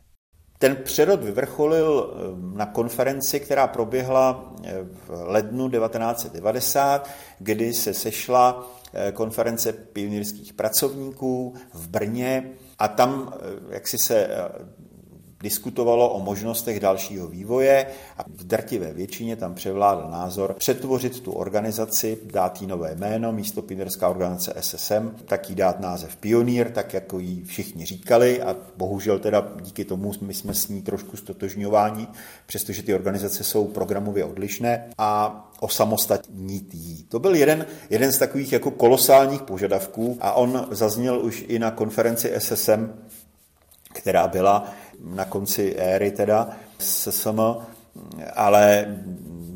Ten 0.57 0.75
přerod 0.75 1.23
vyvrcholil 1.23 2.13
eh, 2.13 2.57
na 2.57 2.65
konferenci, 2.65 3.39
která 3.39 3.67
proběhla 3.67 4.53
eh, 4.63 4.73
v 4.83 5.09
lednu 5.09 5.69
1990, 5.69 7.09
kdy 7.39 7.73
se 7.73 7.93
sešla 7.93 8.71
eh, 8.93 9.11
konference 9.11 9.73
pionýrských 9.73 10.53
pracovníků 10.53 11.53
v 11.73 11.87
Brně 11.87 12.49
a 12.79 12.87
tam 12.87 13.33
jak 13.69 13.87
si 13.87 13.97
se 13.97 14.27
diskutovalo 15.43 16.09
o 16.09 16.19
možnostech 16.19 16.79
dalšího 16.79 17.27
vývoje 17.27 17.87
a 18.17 18.23
v 18.27 18.43
drtivé 18.43 18.93
většině 18.93 19.35
tam 19.35 19.53
převládl 19.53 20.09
názor 20.09 20.53
přetvořit 20.53 21.19
tu 21.19 21.31
organizaci, 21.31 22.17
dát 22.23 22.61
jí 22.61 22.67
nové 22.67 22.95
jméno, 22.95 23.31
místo 23.31 23.61
pionierská 23.61 24.09
organizace 24.09 24.53
SSM, 24.59 25.15
tak 25.25 25.49
jí 25.49 25.55
dát 25.55 25.79
název 25.79 26.15
Pionýr, 26.15 26.71
tak 26.71 26.93
jako 26.93 27.19
jí 27.19 27.43
všichni 27.43 27.85
říkali 27.85 28.41
a 28.41 28.55
bohužel 28.77 29.19
teda 29.19 29.47
díky 29.61 29.85
tomu 29.85 30.13
my 30.21 30.33
jsme 30.33 30.53
s 30.53 30.67
ní 30.67 30.81
trošku 30.81 31.17
stotožňováni, 31.17 32.07
přestože 32.45 32.83
ty 32.83 32.93
organizace 32.93 33.43
jsou 33.43 33.67
programově 33.67 34.25
odlišné 34.25 34.89
a 34.97 35.39
osamostatnit 35.59 36.73
jí. 36.73 37.03
To 37.03 37.19
byl 37.19 37.35
jeden, 37.35 37.65
jeden 37.89 38.11
z 38.11 38.17
takových 38.17 38.53
jako 38.53 38.71
kolosálních 38.71 39.41
požadavků 39.41 40.17
a 40.21 40.33
on 40.33 40.67
zazněl 40.71 41.25
už 41.25 41.45
i 41.47 41.59
na 41.59 41.71
konferenci 41.71 42.33
SSM, 42.37 42.93
která 43.93 44.27
byla 44.27 44.73
na 45.03 45.25
konci 45.25 45.75
éry 45.75 46.11
teda 46.11 46.49
SSM, 46.79 47.39
ale 48.35 48.95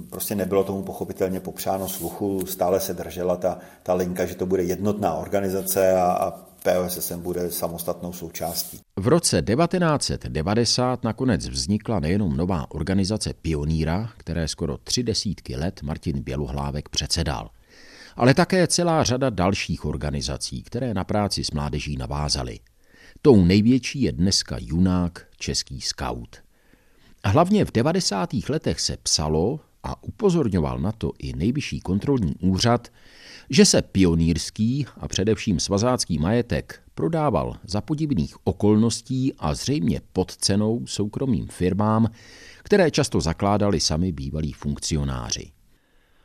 prostě 0.09 0.35
nebylo 0.35 0.63
tomu 0.63 0.83
pochopitelně 0.83 1.39
popřáno 1.39 1.89
sluchu, 1.89 2.45
stále 2.45 2.79
se 2.79 2.93
držela 2.93 3.35
ta, 3.35 3.57
ta 3.83 3.93
linka, 3.93 4.25
že 4.25 4.35
to 4.35 4.45
bude 4.45 4.63
jednotná 4.63 5.13
organizace 5.13 5.91
a, 5.91 6.03
a 6.03 6.47
POSSM 6.63 7.21
bude 7.21 7.51
samostatnou 7.51 8.13
součástí. 8.13 8.79
V 8.99 9.07
roce 9.07 9.41
1990 9.41 11.03
nakonec 11.03 11.47
vznikla 11.47 11.99
nejenom 11.99 12.37
nová 12.37 12.71
organizace 12.71 13.33
Pioníra, 13.33 14.09
které 14.17 14.47
skoro 14.47 14.77
tři 14.77 15.03
desítky 15.03 15.55
let 15.55 15.83
Martin 15.83 16.21
Běluhlávek 16.21 16.89
předsedal, 16.89 17.49
ale 18.15 18.33
také 18.33 18.67
celá 18.67 19.03
řada 19.03 19.29
dalších 19.29 19.85
organizací, 19.85 20.63
které 20.63 20.93
na 20.93 21.03
práci 21.03 21.43
s 21.43 21.51
mládeží 21.51 21.97
navázaly. 21.97 22.59
Tou 23.21 23.45
největší 23.45 24.01
je 24.01 24.11
dneska 24.11 24.57
junák 24.59 25.27
český 25.37 25.81
scout. 25.81 26.37
Hlavně 27.25 27.65
v 27.65 27.71
90. 27.71 28.29
letech 28.49 28.79
se 28.79 28.97
psalo, 29.03 29.59
a 29.87 30.03
upozorňoval 30.03 30.79
na 30.79 30.91
to 30.91 31.11
i 31.19 31.33
nejvyšší 31.33 31.79
kontrolní 31.79 32.35
úřad, 32.39 32.87
že 33.49 33.65
se 33.65 33.81
pionýrský 33.81 34.85
a 34.97 35.07
především 35.07 35.59
svazácký 35.59 36.19
majetek 36.19 36.81
prodával 36.95 37.57
za 37.63 37.81
podivných 37.81 38.35
okolností 38.43 39.33
a 39.39 39.53
zřejmě 39.53 40.01
pod 40.13 40.35
cenou 40.35 40.87
soukromým 40.87 41.47
firmám, 41.47 42.07
které 42.63 42.91
často 42.91 43.21
zakládali 43.21 43.79
sami 43.79 44.11
bývalí 44.11 44.53
funkcionáři. 44.53 45.51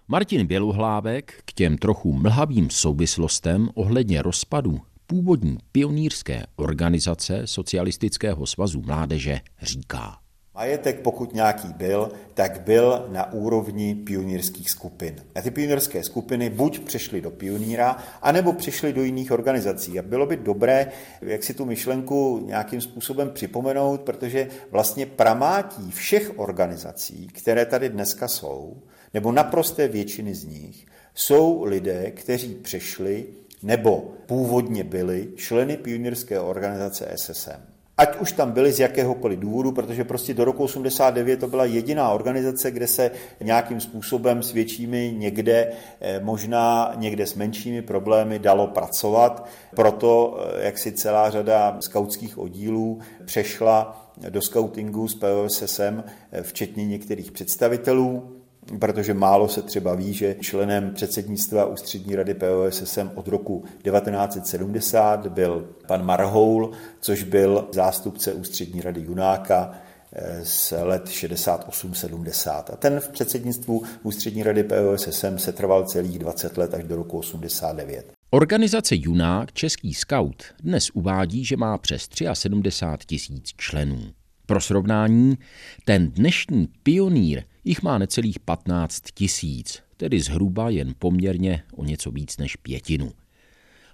Martin 0.09 0.47
Běluhlávek 0.47 1.43
k 1.45 1.53
těm 1.53 1.79
trochu 1.79 2.13
mlhavým 2.13 2.71
souvislostem 2.71 3.69
ohledně 3.75 4.23
rozpadu 4.23 4.81
původní 5.13 5.59
pionýrské 5.73 6.43
organizace 6.57 7.43
Socialistického 7.45 8.47
svazu 8.47 8.83
mládeže 8.87 9.41
říká. 9.63 10.19
Majetek, 10.55 11.01
pokud 11.01 11.35
nějaký 11.35 11.69
byl, 11.73 12.13
tak 12.35 12.61
byl 12.61 13.07
na 13.09 13.33
úrovni 13.33 13.95
pionýrských 13.95 14.71
skupin. 14.71 15.15
A 15.35 15.43
ty 15.43 15.51
pionýrské 15.51 16.05
skupiny 16.05 16.51
buď 16.51 16.81
přešly 16.81 17.21
do 17.21 17.31
pioníra, 17.31 17.97
anebo 18.23 18.53
přišly 18.53 18.93
do 18.93 19.03
jiných 19.03 19.33
organizací. 19.33 19.99
A 19.99 20.03
bylo 20.03 20.27
by 20.27 20.37
dobré, 20.37 20.93
jak 21.23 21.45
si 21.45 21.55
tu 21.55 21.65
myšlenku 21.65 22.43
nějakým 22.47 22.81
způsobem 22.81 23.31
připomenout, 23.31 24.01
protože 24.01 24.49
vlastně 24.71 25.07
pramátí 25.07 25.91
všech 25.91 26.33
organizací, 26.37 27.27
které 27.27 27.67
tady 27.67 27.89
dneska 27.89 28.29
jsou, 28.29 28.83
nebo 29.15 29.33
naprosté 29.33 29.89
většiny 29.89 30.35
z 30.35 30.45
nich, 30.45 30.87
jsou 31.15 31.65
lidé, 31.65 32.11
kteří 32.11 32.55
přešli 32.55 33.27
nebo 33.63 34.15
původně 34.27 34.85
byli 34.85 35.29
členy 35.37 35.77
pionýrské 35.77 36.41
organizace 36.41 37.09
SSM 37.17 37.73
ať 38.03 38.21
už 38.21 38.33
tam 38.33 38.53
byli 38.53 38.73
z 38.73 38.81
jakéhokoliv 38.81 39.39
důvodu, 39.39 39.73
protože 39.73 40.05
prostě 40.05 40.35
do 40.35 40.45
roku 40.45 40.65
89 40.65 41.41
to 41.41 41.49
byla 41.49 41.65
jediná 41.65 42.11
organizace, 42.11 42.71
kde 42.71 42.87
se 42.87 43.11
nějakým 43.41 43.81
způsobem 43.81 44.43
s 44.43 44.53
většími 44.53 45.15
někde, 45.19 45.73
eh, 46.01 46.21
možná 46.21 46.93
někde 46.97 47.27
s 47.27 47.35
menšími 47.35 47.83
problémy 47.83 48.39
dalo 48.39 48.67
pracovat. 48.67 49.49
Proto, 49.77 50.39
eh, 50.41 50.65
jak 50.65 50.79
si 50.79 50.93
celá 50.93 51.31
řada 51.31 51.77
skautských 51.81 52.39
oddílů 52.39 52.99
přešla 53.25 54.11
do 54.29 54.43
skautingu 54.43 55.09
s 55.09 55.15
POSSM, 55.15 56.05
eh, 56.33 56.43
včetně 56.43 56.87
některých 56.87 57.33
představitelů 57.33 58.42
protože 58.79 59.15
málo 59.15 59.49
se 59.49 59.63
třeba 59.63 59.95
ví, 59.95 60.13
že 60.13 60.37
členem 60.41 60.95
předsednictva 60.95 61.65
Ústřední 61.65 62.17
rady 62.17 62.35
POSSM 62.35 63.11
od 63.15 63.29
roku 63.29 63.65
1970 63.85 65.27
byl 65.27 65.69
pan 65.87 66.05
Marhoul, 66.05 66.71
což 67.01 67.23
byl 67.23 67.69
zástupce 67.73 68.33
Ústřední 68.33 68.81
rady 68.81 69.01
Junáka 69.01 69.73
eh, 70.13 70.41
z 70.45 70.73
let 70.83 71.05
68-70. 71.05 72.63
A 72.73 72.77
ten 72.77 73.01
v 73.01 73.09
předsednictvu 73.09 73.83
Ústřední 74.03 74.43
rady 74.43 74.65
POSSM 74.65 75.39
se 75.39 75.53
trval 75.53 75.85
celých 75.85 76.19
20 76.19 76.59
let 76.59 76.75
až 76.75 76.85
do 76.85 76.97
roku 76.97 77.19
89. 77.19 78.13
Organizace 78.31 78.95
Junák 78.99 79.53
Český 79.53 79.95
scout 79.95 80.43
dnes 80.63 80.91
uvádí, 80.95 81.45
že 81.45 81.57
má 81.57 81.79
přes 81.79 82.09
73 82.33 83.07
tisíc 83.07 83.53
členů. 83.57 83.99
Pro 84.47 84.61
srovnání, 84.61 85.39
ten 85.85 86.11
dnešní 86.11 86.69
pionýr 86.83 87.43
jich 87.65 87.83
má 87.83 87.99
necelých 87.99 88.41
15 88.41 89.01
tisíc, 89.15 89.83
tedy 89.97 90.21
zhruba 90.21 90.71
jen 90.71 90.95
poměrně 90.99 91.63
o 91.77 91.85
něco 91.85 92.11
víc 92.11 92.37
než 92.39 92.57
pětinu. 92.57 93.13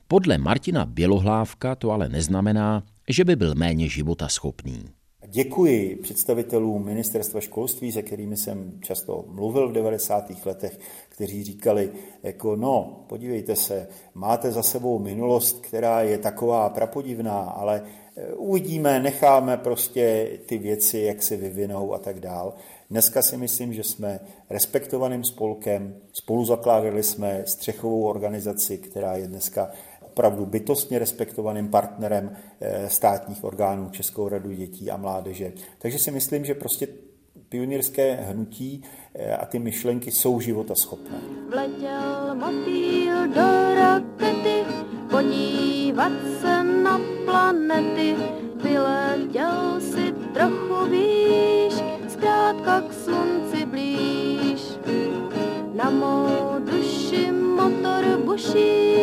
Podle 0.08 0.38
Martina 0.38 0.84
Bělohlávka 0.84 1.74
to 1.74 1.90
ale 1.90 2.08
neznamená, 2.08 2.82
že 3.08 3.24
by 3.24 3.36
byl 3.36 3.54
méně 3.54 3.88
života 3.88 4.28
schopný. 4.28 4.84
Děkuji 5.26 5.96
představitelům 5.96 6.84
ministerstva 6.84 7.40
školství, 7.40 7.92
se 7.92 8.02
kterými 8.02 8.36
jsem 8.36 8.72
často 8.80 9.24
mluvil 9.28 9.68
v 9.68 9.72
90. 9.72 10.46
letech, 10.46 10.78
kteří 11.08 11.44
říkali, 11.44 11.90
jako 12.22 12.56
no, 12.56 13.04
podívejte 13.08 13.56
se, 13.56 13.88
máte 14.14 14.52
za 14.52 14.62
sebou 14.62 14.98
minulost, 14.98 15.60
která 15.60 16.00
je 16.00 16.18
taková 16.18 16.68
prapodivná, 16.68 17.40
ale 17.40 17.82
eh, 18.16 18.34
uvidíme, 18.34 19.00
necháme 19.00 19.56
prostě 19.56 20.28
ty 20.46 20.58
věci, 20.58 20.98
jak 20.98 21.22
se 21.22 21.36
vyvinou 21.36 21.94
a 21.94 21.98
tak 21.98 22.20
dál. 22.20 22.54
Dneska 22.90 23.22
si 23.22 23.36
myslím, 23.36 23.72
že 23.72 23.84
jsme 23.84 24.20
respektovaným 24.50 25.24
spolkem, 25.24 25.96
spolu 26.12 26.44
zakládali 26.44 27.02
jsme 27.02 27.42
střechovou 27.46 28.02
organizaci, 28.02 28.78
která 28.78 29.16
je 29.16 29.26
dneska 29.26 29.70
opravdu 30.00 30.46
bytostně 30.46 30.98
respektovaným 30.98 31.68
partnerem 31.68 32.36
eh, 32.60 32.88
státních 32.88 33.44
orgánů 33.44 33.90
Českou 33.90 34.28
radu 34.28 34.52
dětí 34.52 34.90
a 34.90 34.96
mládeže. 34.96 35.52
Takže 35.78 35.98
si 35.98 36.10
myslím, 36.10 36.44
že 36.44 36.54
prostě 36.54 36.88
pionýrské 37.48 38.14
hnutí 38.14 38.84
eh, 39.14 39.36
a 39.36 39.46
ty 39.46 39.58
myšlenky 39.58 40.10
jsou 40.10 40.40
života 40.40 40.74
schopné. 40.74 41.18
Vletěl 41.50 42.34
motýl 42.34 43.28
do 43.28 43.74
rakety, 43.74 44.64
podívat 45.10 46.12
se 46.40 46.64
na 46.64 47.00
planety, 47.24 48.16
vyletěl 48.62 49.80
si 49.80 50.12
trochu 50.34 50.90
výš, 50.90 51.97
zkrátka 52.18 52.80
k 52.80 52.92
slunci 52.92 53.66
blíž. 53.66 54.60
Na 55.74 55.90
mou 55.90 56.58
duši 56.58 57.32
motor 57.32 58.04
buší, 58.24 58.98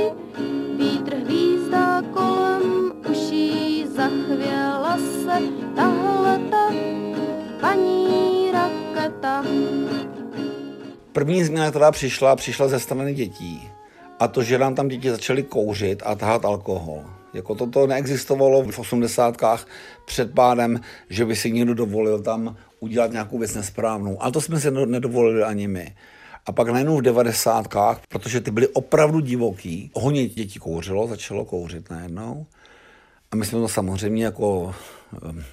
vítr 0.78 1.16
hvízdá 1.16 2.02
kolem 2.14 2.92
uší, 3.12 3.86
zachvěla 3.96 4.98
se 4.98 5.42
tahle 5.76 6.40
ta 6.52 6.72
paní 7.62 8.52
raketa. 8.52 9.44
První 11.12 11.44
změna, 11.44 11.70
která 11.70 11.92
přišla, 11.92 12.36
přišla 12.36 12.68
ze 12.68 12.80
strany 12.80 13.14
dětí. 13.14 13.70
A 14.20 14.28
to, 14.28 14.44
že 14.44 14.58
nám 14.58 14.76
tam 14.76 14.88
děti 14.88 15.12
začaly 15.12 15.44
kouřit 15.44 16.04
a 16.06 16.16
tahat 16.16 16.46
alkohol. 16.46 17.04
Jako 17.34 17.56
toto 17.56 17.88
neexistovalo 17.88 18.64
v 18.64 18.80
osmdesátkách 18.80 19.68
před 20.06 20.34
pádem, 20.34 20.80
že 21.10 21.26
by 21.26 21.36
si 21.36 21.52
někdo 21.52 21.74
dovolil 21.74 22.22
tam 22.22 22.56
udělat 22.86 23.12
nějakou 23.12 23.38
věc 23.40 23.56
nesprávnou. 23.56 24.24
Ale 24.24 24.32
to 24.32 24.42
jsme 24.42 24.60
si 24.60 24.72
nedovolili 24.72 25.44
ani 25.44 25.68
my. 25.68 25.96
A 26.46 26.52
pak 26.52 26.70
najednou 26.70 26.98
v 26.98 27.02
devadesátkách, 27.02 28.02
protože 28.10 28.42
ty 28.42 28.52
byly 28.52 28.68
opravdu 28.68 29.20
divoký, 29.20 29.92
hodně 29.94 30.28
dětí 30.28 30.60
kouřilo, 30.60 31.08
začalo 31.08 31.46
kouřit 31.46 31.90
najednou. 31.90 32.46
A 33.32 33.36
my 33.36 33.46
jsme 33.46 33.60
to 33.60 33.68
samozřejmě 33.68 34.26
jako 34.26 34.76
ehm, 35.26 35.44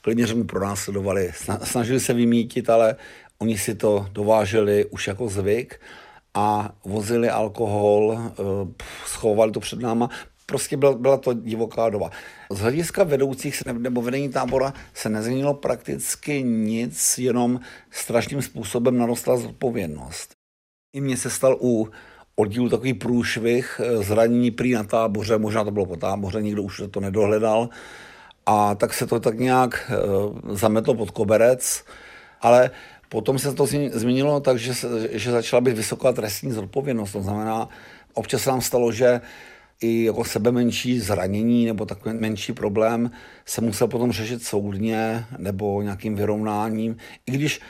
klidně 0.00 0.26
řeknu 0.26 0.44
pronásledovali. 0.44 1.32
Snažili 1.62 2.00
se 2.00 2.14
vymítit, 2.14 2.70
ale 2.70 2.96
oni 3.38 3.58
si 3.58 3.74
to 3.74 4.06
dováželi 4.12 4.84
už 4.84 5.08
jako 5.08 5.28
zvyk 5.28 5.80
a 6.34 6.74
vozili 6.84 7.30
alkohol, 7.30 8.18
ehm, 8.18 8.74
schovali 9.06 9.52
to 9.52 9.60
před 9.60 9.80
náma. 9.80 10.10
Prostě 10.46 10.76
byla, 10.76 10.92
byla 10.92 11.16
to 11.16 11.32
divoká 11.32 11.88
doba. 11.88 12.10
Z 12.50 12.58
hlediska 12.58 13.04
vedoucích 13.04 13.62
nebo 13.78 14.02
vedení 14.02 14.28
tábora 14.28 14.72
se 14.94 15.08
nezměnilo 15.08 15.54
prakticky 15.54 16.42
nic, 16.42 17.18
jenom 17.18 17.60
strašným 17.90 18.42
způsobem 18.42 18.98
narostla 18.98 19.36
zodpovědnost. 19.36 20.34
I 20.92 21.00
mně 21.00 21.16
se 21.16 21.30
stal 21.30 21.56
u 21.60 21.88
oddílu 22.36 22.68
takový 22.68 22.94
průšvih, 22.94 23.80
eh, 23.84 24.02
zranění 24.02 24.50
prý 24.50 24.72
na 24.72 24.84
táboře, 24.84 25.38
možná 25.38 25.64
to 25.64 25.70
bylo 25.70 25.86
po 25.86 25.96
táboře, 25.96 26.42
nikdo 26.42 26.62
už 26.62 26.82
to 26.90 27.00
nedohledal. 27.00 27.68
A 28.46 28.74
tak 28.74 28.94
se 28.94 29.06
to 29.06 29.20
tak 29.20 29.38
nějak 29.38 29.90
e, 29.90 29.96
zametlo 30.56 30.94
pod 30.94 31.10
koberec, 31.10 31.84
ale 32.40 32.70
potom 33.08 33.38
se 33.38 33.54
to 33.54 33.66
změnilo 33.92 34.40
tak, 34.40 34.58
že, 34.58 34.72
že 35.10 35.30
začala 35.30 35.60
být 35.60 35.76
vysoká 35.76 36.12
trestní 36.12 36.52
zodpovědnost. 36.52 37.12
To 37.12 37.22
znamená, 37.22 37.68
občas 38.14 38.42
se 38.42 38.50
nám 38.50 38.60
stalo, 38.60 38.92
že 38.92 39.20
i 39.80 40.04
jako 40.04 40.24
sebe 40.24 40.52
menší 40.52 41.00
zranění 41.00 41.66
nebo 41.66 41.86
takový 41.86 42.14
menší 42.14 42.52
problém 42.52 43.10
se 43.46 43.60
musel 43.60 43.88
potom 43.88 44.12
řešit 44.12 44.42
soudně 44.42 45.24
nebo 45.38 45.82
nějakým 45.82 46.14
vyrovnáním, 46.14 46.96
i 47.26 47.32
když 47.32 47.60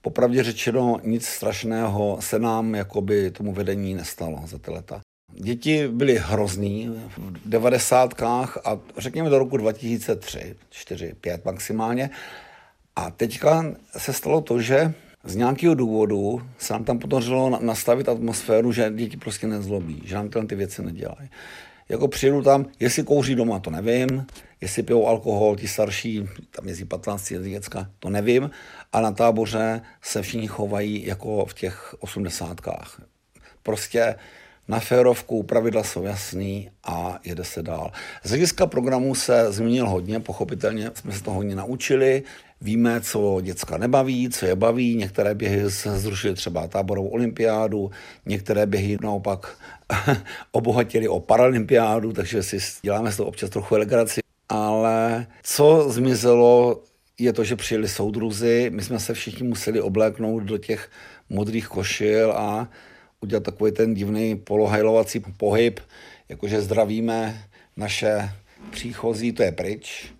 popravdě 0.00 0.42
řečeno 0.42 1.00
nic 1.04 1.26
strašného 1.26 2.16
se 2.20 2.38
nám 2.38 2.74
jakoby 2.74 3.30
tomu 3.30 3.52
vedení 3.52 3.94
nestalo 3.94 4.42
za 4.46 4.58
ty 4.58 4.70
leta. 4.70 5.00
Děti 5.32 5.88
byly 5.88 6.18
hrozný 6.18 6.88
v 7.16 7.48
devadesátkách 7.48 8.58
a 8.64 8.78
řekněme 8.96 9.30
do 9.30 9.38
roku 9.38 9.56
2003, 9.56 10.56
4, 10.70 11.14
5 11.20 11.44
maximálně. 11.44 12.10
A 12.96 13.10
teďka 13.10 13.74
se 13.96 14.12
stalo 14.12 14.40
to, 14.40 14.60
že 14.60 14.94
z 15.28 15.36
nějakého 15.36 15.74
důvodu 15.74 16.42
se 16.58 16.72
nám 16.72 16.84
tam 16.84 16.98
podařilo 16.98 17.58
nastavit 17.60 18.08
atmosféru, 18.08 18.72
že 18.72 18.92
děti 18.94 19.16
prostě 19.16 19.46
nezlobí, 19.46 20.02
že 20.04 20.14
nám 20.14 20.28
tyhle 20.28 20.46
ty 20.46 20.54
věci 20.54 20.82
nedělají. 20.82 21.30
Jako 21.88 22.08
přijedu 22.08 22.42
tam, 22.42 22.66
jestli 22.80 23.02
kouří 23.02 23.34
doma, 23.34 23.58
to 23.58 23.70
nevím, 23.70 24.26
jestli 24.60 24.82
pijou 24.82 25.06
alkohol, 25.06 25.56
ti 25.56 25.68
starší, 25.68 26.28
tam 26.50 26.68
jezdí 26.68 26.84
15 26.84 27.32
děcka, 27.32 27.90
to 27.98 28.10
nevím, 28.10 28.50
a 28.92 29.00
na 29.00 29.12
táboře 29.12 29.80
se 30.02 30.22
všichni 30.22 30.46
chovají 30.46 31.06
jako 31.06 31.46
v 31.46 31.54
těch 31.54 31.94
osmdesátkách. 31.98 33.02
Prostě 33.62 34.14
na 34.68 34.80
férovku 34.80 35.42
pravidla 35.42 35.84
jsou 35.84 36.02
jasný 36.02 36.70
a 36.84 37.18
jede 37.24 37.44
se 37.44 37.62
dál. 37.62 37.92
Z 38.24 38.28
hlediska 38.28 38.66
programu 38.66 39.14
se 39.14 39.52
změnil 39.52 39.88
hodně, 39.88 40.20
pochopitelně 40.20 40.90
jsme 40.94 41.12
se 41.12 41.22
to 41.22 41.30
hodně 41.30 41.54
naučili, 41.54 42.22
Víme, 42.60 43.00
co 43.00 43.40
děcka 43.42 43.78
nebaví, 43.78 44.30
co 44.30 44.46
je 44.46 44.56
baví. 44.56 44.96
Některé 44.96 45.34
běhy 45.34 45.62
zrušily 45.68 46.34
třeba 46.34 46.68
táborovou 46.68 47.08
olympiádu, 47.08 47.90
některé 48.26 48.66
běhy 48.66 48.98
naopak 49.02 49.58
obohatili 50.52 51.08
o 51.08 51.20
paralympiádu, 51.20 52.12
takže 52.12 52.42
si 52.42 52.58
děláme 52.82 53.12
z 53.12 53.16
toho 53.16 53.28
občas 53.28 53.50
trochu 53.50 53.74
elegraci. 53.74 54.20
Ale 54.48 55.26
co 55.42 55.86
zmizelo, 55.90 56.82
je 57.18 57.32
to, 57.32 57.44
že 57.44 57.56
přijeli 57.56 57.88
soudruzi, 57.88 58.70
my 58.74 58.82
jsme 58.82 59.00
se 59.00 59.14
všichni 59.14 59.48
museli 59.48 59.80
obléknout 59.80 60.42
do 60.42 60.58
těch 60.58 60.90
modrých 61.30 61.68
košil 61.68 62.32
a 62.32 62.68
udělat 63.20 63.42
takový 63.42 63.72
ten 63.72 63.94
divný 63.94 64.36
polohajlovací 64.36 65.20
pohyb, 65.36 65.80
jakože 66.28 66.60
zdravíme 66.60 67.44
naše 67.76 68.30
příchozí, 68.70 69.32
to 69.32 69.42
je 69.42 69.52
pryč. 69.52 70.12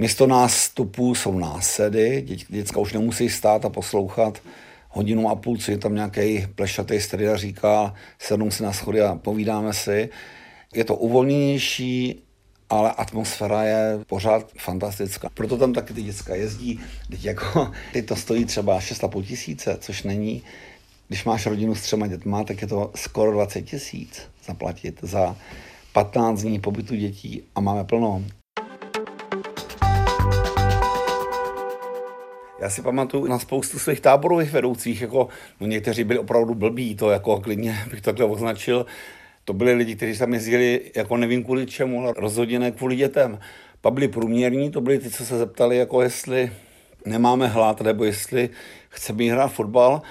Místo 0.00 0.26
nástupů 0.26 1.14
jsou 1.14 1.38
násedy, 1.38 2.22
Dě, 2.22 2.36
děcka 2.48 2.80
už 2.80 2.92
nemusí 2.92 3.28
stát 3.28 3.64
a 3.64 3.68
poslouchat 3.68 4.42
hodinu 4.88 5.30
a 5.30 5.34
půl, 5.34 5.56
co 5.56 5.70
je 5.70 5.78
tam 5.78 5.94
nějaký 5.94 6.46
plešatý 6.54 7.00
strida 7.00 7.36
říká, 7.36 7.94
sednou 8.18 8.50
si 8.50 8.62
na 8.62 8.72
schody 8.72 9.00
a 9.00 9.14
povídáme 9.14 9.72
si. 9.72 10.08
Je 10.74 10.84
to 10.84 10.96
uvolněnější, 10.96 12.22
ale 12.70 12.92
atmosféra 12.92 13.62
je 13.62 13.98
pořád 14.06 14.52
fantastická. 14.58 15.28
Proto 15.34 15.56
tam 15.56 15.72
taky 15.72 15.94
ty 15.94 16.02
děcka 16.02 16.34
jezdí. 16.34 16.80
Teď, 17.10 17.24
jako, 17.24 17.70
teď 17.92 18.06
to 18.06 18.16
stojí 18.16 18.44
třeba 18.44 18.80
6,5 18.80 19.24
tisíce, 19.24 19.76
což 19.80 20.02
není. 20.02 20.42
Když 21.08 21.24
máš 21.24 21.46
rodinu 21.46 21.74
s 21.74 21.82
třema 21.82 22.06
dětma, 22.06 22.44
tak 22.44 22.62
je 22.62 22.68
to 22.68 22.90
skoro 22.94 23.32
20 23.32 23.62
tisíc 23.62 24.22
zaplatit 24.46 24.98
za 25.02 25.36
15 25.92 26.42
dní 26.42 26.60
pobytu 26.60 26.96
dětí 26.96 27.42
a 27.54 27.60
máme 27.60 27.84
plno. 27.84 28.24
Já 32.60 32.70
si 32.70 32.82
pamatuju 32.82 33.26
na 33.26 33.38
spoustu 33.38 33.78
svých 33.78 34.00
táborových 34.00 34.52
vedoucích, 34.52 35.00
jako 35.00 35.28
no 35.60 35.66
někteří 35.66 36.04
byli 36.04 36.18
opravdu 36.18 36.54
blbí, 36.54 36.94
to 36.94 37.10
jako 37.10 37.40
klidně 37.40 37.78
bych 37.90 38.00
takhle 38.00 38.26
označil. 38.26 38.86
To 39.44 39.52
byli 39.52 39.72
lidi, 39.72 39.96
kteří 39.96 40.18
tam 40.18 40.34
jezdili 40.34 40.80
jako 40.96 41.16
nevím 41.16 41.44
kvůli 41.44 41.66
čemu, 41.66 42.00
ale 42.00 42.12
rozhodně 42.16 42.58
ne 42.58 42.70
kvůli 42.70 42.96
dětem. 42.96 43.38
Pak 43.80 43.92
byli 43.92 44.08
průměrní, 44.08 44.70
to 44.70 44.80
byli 44.80 44.98
ty, 44.98 45.10
co 45.10 45.26
se 45.26 45.38
zeptali, 45.38 45.76
jako 45.76 46.02
jestli 46.02 46.52
nemáme 47.06 47.46
hlad, 47.46 47.80
nebo 47.80 48.04
jestli 48.04 48.50
chceme 48.88 49.24
hrát 49.24 49.48
fotbal. 49.48 50.02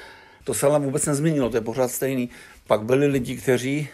To 0.44 0.54
se 0.54 0.68
ale 0.68 0.80
vůbec 0.80 1.06
nezměnilo, 1.06 1.50
to 1.50 1.58
je 1.58 1.62
pořád 1.62 1.92
stejný. 1.92 2.30
Pak 2.68 2.84
byli 2.84 3.08
lidi, 3.08 3.38
kteří 3.38 3.88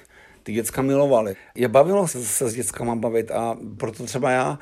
ty 0.43 0.53
děcka 0.53 0.81
milovali. 0.81 1.35
Je 1.55 1.67
bavilo 1.67 2.07
se, 2.07 2.23
se 2.23 2.49
s 2.49 2.53
dětskama 2.53 2.95
bavit 2.95 3.31
a 3.31 3.57
proto 3.77 4.03
třeba 4.05 4.31
já 4.31 4.59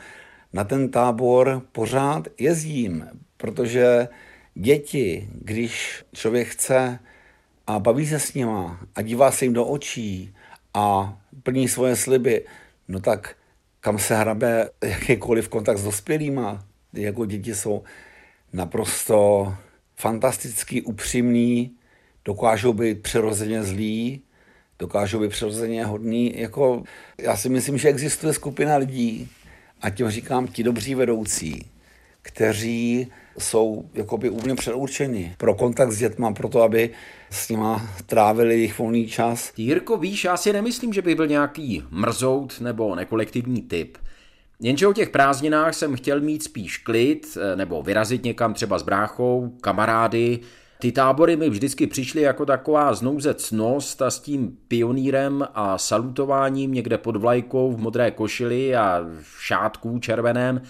na 0.53 0.63
ten 0.63 0.89
tábor 0.89 1.61
pořád 1.71 2.27
jezdím, 2.39 3.05
protože 3.43 4.07
děti, 4.55 5.29
když 5.31 6.03
člověk 6.13 6.47
chce 6.47 6.99
a 7.67 7.79
baví 7.79 8.07
se 8.07 8.19
s 8.19 8.33
nima 8.33 8.79
a 8.95 9.01
dívá 9.01 9.31
se 9.31 9.45
jim 9.45 9.53
do 9.53 9.65
očí 9.65 10.33
a 10.73 11.17
plní 11.43 11.67
svoje 11.67 11.95
sliby, 11.95 12.45
no 12.87 12.99
tak 12.99 13.35
kam 13.79 13.99
se 13.99 14.15
hrabe 14.15 14.69
jakýkoliv 14.83 15.49
kontakt 15.49 15.77
s 15.77 15.83
dospělýma, 15.83 16.65
jako 16.93 17.25
děti 17.25 17.55
jsou 17.55 17.83
naprosto 18.53 19.53
fantasticky 19.95 20.81
upřímní, 20.81 21.71
dokážou 22.25 22.73
být 22.73 23.01
přirozeně 23.01 23.63
zlí, 23.63 24.21
dokážou 24.79 25.19
být 25.19 25.31
přirozeně 25.31 25.85
hodný. 25.85 26.33
Jako, 26.39 26.83
já 27.17 27.37
si 27.37 27.49
myslím, 27.49 27.77
že 27.77 27.89
existuje 27.89 28.33
skupina 28.33 28.77
lidí, 28.77 29.29
a 29.81 29.89
tím 29.89 30.09
říkám 30.09 30.47
ti 30.47 30.63
dobří 30.63 30.95
vedoucí, 30.95 31.72
kteří 32.23 33.07
jsou 33.37 33.89
jakoby 33.93 34.29
úplně 34.29 34.55
předurčeni 34.55 35.35
pro 35.37 35.53
kontakt 35.53 35.91
s 35.91 35.97
dětma, 35.97 36.31
pro 36.31 36.49
to, 36.49 36.61
aby 36.61 36.89
s 37.29 37.49
nima 37.49 37.89
trávili 38.05 38.53
jejich 38.53 38.79
volný 38.79 39.07
čas. 39.07 39.53
Jirko, 39.57 39.97
víš, 39.97 40.23
já 40.23 40.37
si 40.37 40.53
nemyslím, 40.53 40.93
že 40.93 41.01
by 41.01 41.15
byl 41.15 41.27
nějaký 41.27 41.83
mrzout 41.89 42.61
nebo 42.61 42.95
nekolektivní 42.95 43.61
typ. 43.61 43.97
Jenže 44.59 44.87
o 44.87 44.93
těch 44.93 45.09
prázdninách 45.09 45.73
jsem 45.73 45.95
chtěl 45.95 46.21
mít 46.21 46.43
spíš 46.43 46.77
klid, 46.77 47.37
eh, 47.41 47.55
nebo 47.55 47.83
vyrazit 47.83 48.23
někam 48.23 48.53
třeba 48.53 48.79
s 48.79 48.83
bráchou, 48.83 49.57
kamarády. 49.61 50.39
Ty 50.79 50.91
tábory 50.91 51.35
mi 51.35 51.49
vždycky 51.49 51.87
přišly 51.87 52.21
jako 52.21 52.45
taková 52.45 52.93
znouzecnost 52.93 54.01
a 54.01 54.11
s 54.11 54.19
tím 54.19 54.57
pionýrem 54.67 55.47
a 55.53 55.77
salutováním 55.77 56.73
někde 56.73 56.97
pod 56.97 57.15
vlajkou 57.15 57.71
v 57.71 57.79
modré 57.79 58.11
košili 58.11 58.75
a 58.75 59.05
v 59.21 59.43
šátku 59.43 59.99
červeném 59.99 60.61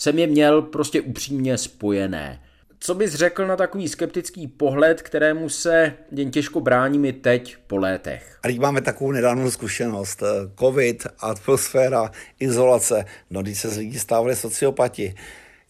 jsem 0.00 0.18
je 0.18 0.26
měl 0.26 0.62
prostě 0.62 1.00
upřímně 1.00 1.58
spojené. 1.58 2.42
Co 2.78 2.94
bys 2.94 3.14
řekl 3.14 3.46
na 3.46 3.56
takový 3.56 3.88
skeptický 3.88 4.46
pohled, 4.46 5.02
kterému 5.02 5.48
se 5.48 5.94
jen 6.12 6.30
těžko 6.30 6.60
brání 6.60 7.08
i 7.08 7.12
teď 7.12 7.56
po 7.66 7.76
létech? 7.76 8.38
A 8.42 8.48
teď 8.48 8.58
máme 8.58 8.80
takovou 8.80 9.12
nedávnou 9.12 9.50
zkušenost. 9.50 10.22
Covid, 10.58 11.06
atmosféra, 11.18 12.10
izolace, 12.38 13.04
no 13.30 13.42
když 13.42 13.60
se 13.60 13.68
z 13.68 13.76
lidí 13.76 13.98
stávali 13.98 14.36
sociopati. 14.36 15.14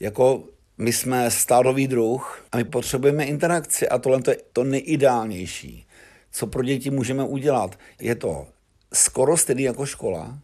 Jako 0.01 0.45
my 0.79 0.93
jsme 0.93 1.31
stárový 1.31 1.87
druh 1.87 2.45
a 2.53 2.57
my 2.57 2.65
potřebujeme 2.65 3.25
interakci 3.25 3.89
a 3.89 3.99
tohle 3.99 4.23
to 4.23 4.31
je 4.31 4.37
to 4.53 4.65
nejideálnější, 4.65 5.87
co 6.33 6.47
pro 6.47 6.63
děti 6.63 6.91
můžeme 6.91 7.25
udělat. 7.25 7.79
Je 8.01 8.15
to 8.15 8.47
skoro 8.95 9.37
stejný 9.37 9.63
jako 9.63 9.87
škola, 9.87 10.39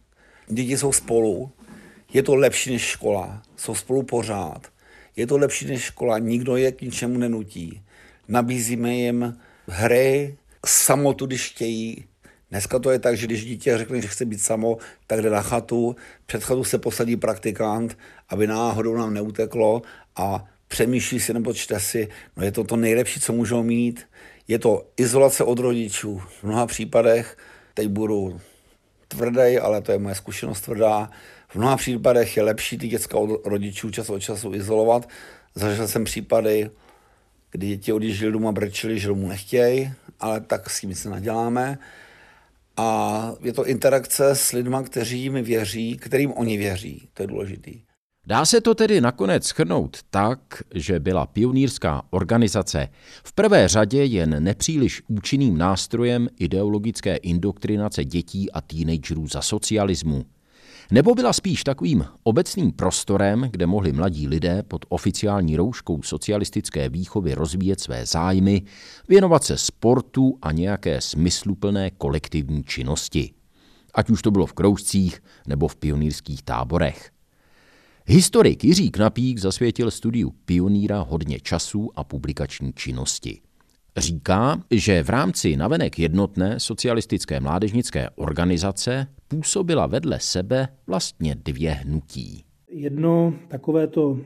děti 0.47 0.77
jsou 0.77 0.91
spolu, 0.91 1.51
je 2.13 2.23
to 2.23 2.35
lepší 2.35 2.71
než 2.71 2.81
škola, 2.81 3.41
jsou 3.55 3.75
spolu 3.75 4.03
pořád. 4.03 4.67
Je 5.15 5.27
to 5.27 5.37
lepší 5.37 5.65
než 5.65 5.81
škola, 5.81 6.19
nikdo 6.19 6.55
je 6.55 6.71
k 6.71 6.81
ničemu 6.81 7.17
nenutí. 7.17 7.81
Nabízíme 8.27 8.95
jim 8.95 9.37
hry, 9.67 10.37
samotu, 10.65 11.25
když 11.25 11.49
chtějí. 11.49 12.05
Dneska 12.51 12.79
to 12.79 12.91
je 12.91 12.99
tak, 12.99 13.17
že 13.17 13.25
když 13.25 13.45
dítě 13.45 13.77
řekne, 13.77 14.01
že 14.01 14.07
chce 14.07 14.25
být 14.25 14.41
samo, 14.41 14.77
tak 15.07 15.21
jde 15.21 15.29
na 15.29 15.41
chatu, 15.41 15.95
před 16.25 16.43
chatu 16.43 16.63
se 16.63 16.77
posadí 16.77 17.15
praktikant, 17.15 17.97
aby 18.29 18.47
náhodou 18.47 18.97
nám 18.97 19.13
neuteklo 19.13 19.81
a 20.15 20.45
přemýšlí 20.67 21.19
si 21.19 21.33
nebo 21.33 21.53
čte 21.53 21.79
si, 21.79 22.07
no 22.37 22.43
je 22.43 22.51
to 22.51 22.63
to 22.63 22.75
nejlepší, 22.75 23.19
co 23.19 23.33
můžou 23.33 23.63
mít. 23.63 24.07
Je 24.47 24.59
to 24.59 24.87
izolace 24.97 25.43
od 25.43 25.59
rodičů. 25.59 26.21
V 26.39 26.43
mnoha 26.43 26.65
případech, 26.65 27.37
teď 27.73 27.87
budu 27.87 28.39
tvrdý, 29.07 29.57
ale 29.57 29.81
to 29.81 29.91
je 29.91 29.99
moje 29.99 30.15
zkušenost 30.15 30.61
tvrdá, 30.61 31.09
v 31.49 31.55
mnoha 31.55 31.77
případech 31.77 32.37
je 32.37 32.43
lepší 32.43 32.77
ty 32.77 32.87
děcka 32.87 33.17
od 33.17 33.45
rodičů 33.45 33.91
čas 33.91 34.09
od 34.09 34.19
času 34.19 34.53
izolovat. 34.53 35.09
Zažil 35.55 35.87
jsem 35.87 36.03
případy, 36.03 36.69
kdy 37.51 37.67
děti 37.67 37.93
odjížděli 37.93 38.31
doma, 38.31 38.51
brečeli, 38.51 38.99
že 38.99 39.07
domů 39.07 39.27
nechtějí, 39.27 39.91
ale 40.19 40.41
tak 40.41 40.69
s 40.69 40.81
tím 40.81 40.95
se 40.95 41.09
naděláme. 41.09 41.77
A 42.77 43.31
je 43.41 43.53
to 43.53 43.65
interakce 43.65 44.35
s 44.35 44.51
lidmi, 44.51 44.77
kteří 44.85 45.19
jim 45.19 45.33
věří, 45.33 45.97
kterým 45.97 46.33
oni 46.33 46.57
věří. 46.57 47.09
To 47.13 47.23
je 47.23 47.27
důležitý. 47.27 47.81
Dá 48.27 48.45
se 48.45 48.61
to 48.61 48.75
tedy 48.75 49.01
nakonec 49.01 49.45
schrnout 49.45 49.97
tak, 50.09 50.39
že 50.75 50.99
byla 50.99 51.25
pionýrská 51.25 52.01
organizace 52.09 52.87
v 53.23 53.33
prvé 53.33 53.67
řadě 53.67 54.03
jen 54.03 54.43
nepříliš 54.43 55.01
účinným 55.07 55.57
nástrojem 55.57 56.27
ideologické 56.39 57.15
indoktrinace 57.15 58.05
dětí 58.05 58.51
a 58.51 58.61
teenagerů 58.61 59.27
za 59.27 59.41
socialismu– 59.41 60.25
nebo 60.91 61.15
byla 61.15 61.33
spíš 61.33 61.63
takovým 61.63 62.05
obecným 62.23 62.71
prostorem, 62.71 63.47
kde 63.51 63.67
mohli 63.67 63.91
mladí 63.91 64.27
lidé 64.27 64.63
pod 64.63 64.85
oficiální 64.89 65.57
rouškou 65.57 66.01
socialistické 66.01 66.89
výchovy 66.89 67.33
rozvíjet 67.33 67.79
své 67.79 68.05
zájmy, 68.05 68.61
věnovat 69.09 69.43
se 69.43 69.57
sportu 69.57 70.37
a 70.41 70.51
nějaké 70.51 71.01
smysluplné 71.01 71.91
kolektivní 71.91 72.63
činnosti. 72.63 73.33
Ať 73.93 74.09
už 74.09 74.21
to 74.21 74.31
bylo 74.31 74.45
v 74.45 74.53
kroužcích 74.53 75.23
nebo 75.47 75.67
v 75.67 75.75
pionýrských 75.75 76.43
táborech. 76.43 77.11
Historik 78.05 78.63
Jiří 78.63 78.91
Knapík 78.91 79.37
zasvětil 79.37 79.91
studiu 79.91 80.33
pioníra 80.45 81.05
hodně 81.09 81.39
času 81.39 81.91
a 81.95 82.03
publikační 82.03 82.73
činnosti. 82.73 83.41
Říká, 83.97 84.63
že 84.71 85.03
v 85.03 85.09
rámci 85.09 85.57
navenek 85.57 85.99
jednotné 85.99 86.59
socialistické 86.59 87.39
mládežnické 87.39 88.09
organizace 88.15 89.07
působila 89.27 89.87
vedle 89.87 90.19
sebe 90.19 90.67
vlastně 90.87 91.35
dvě 91.35 91.71
hnutí. 91.71 92.43
Jedno 92.69 93.33
takové 93.47 93.87
to 93.87 94.19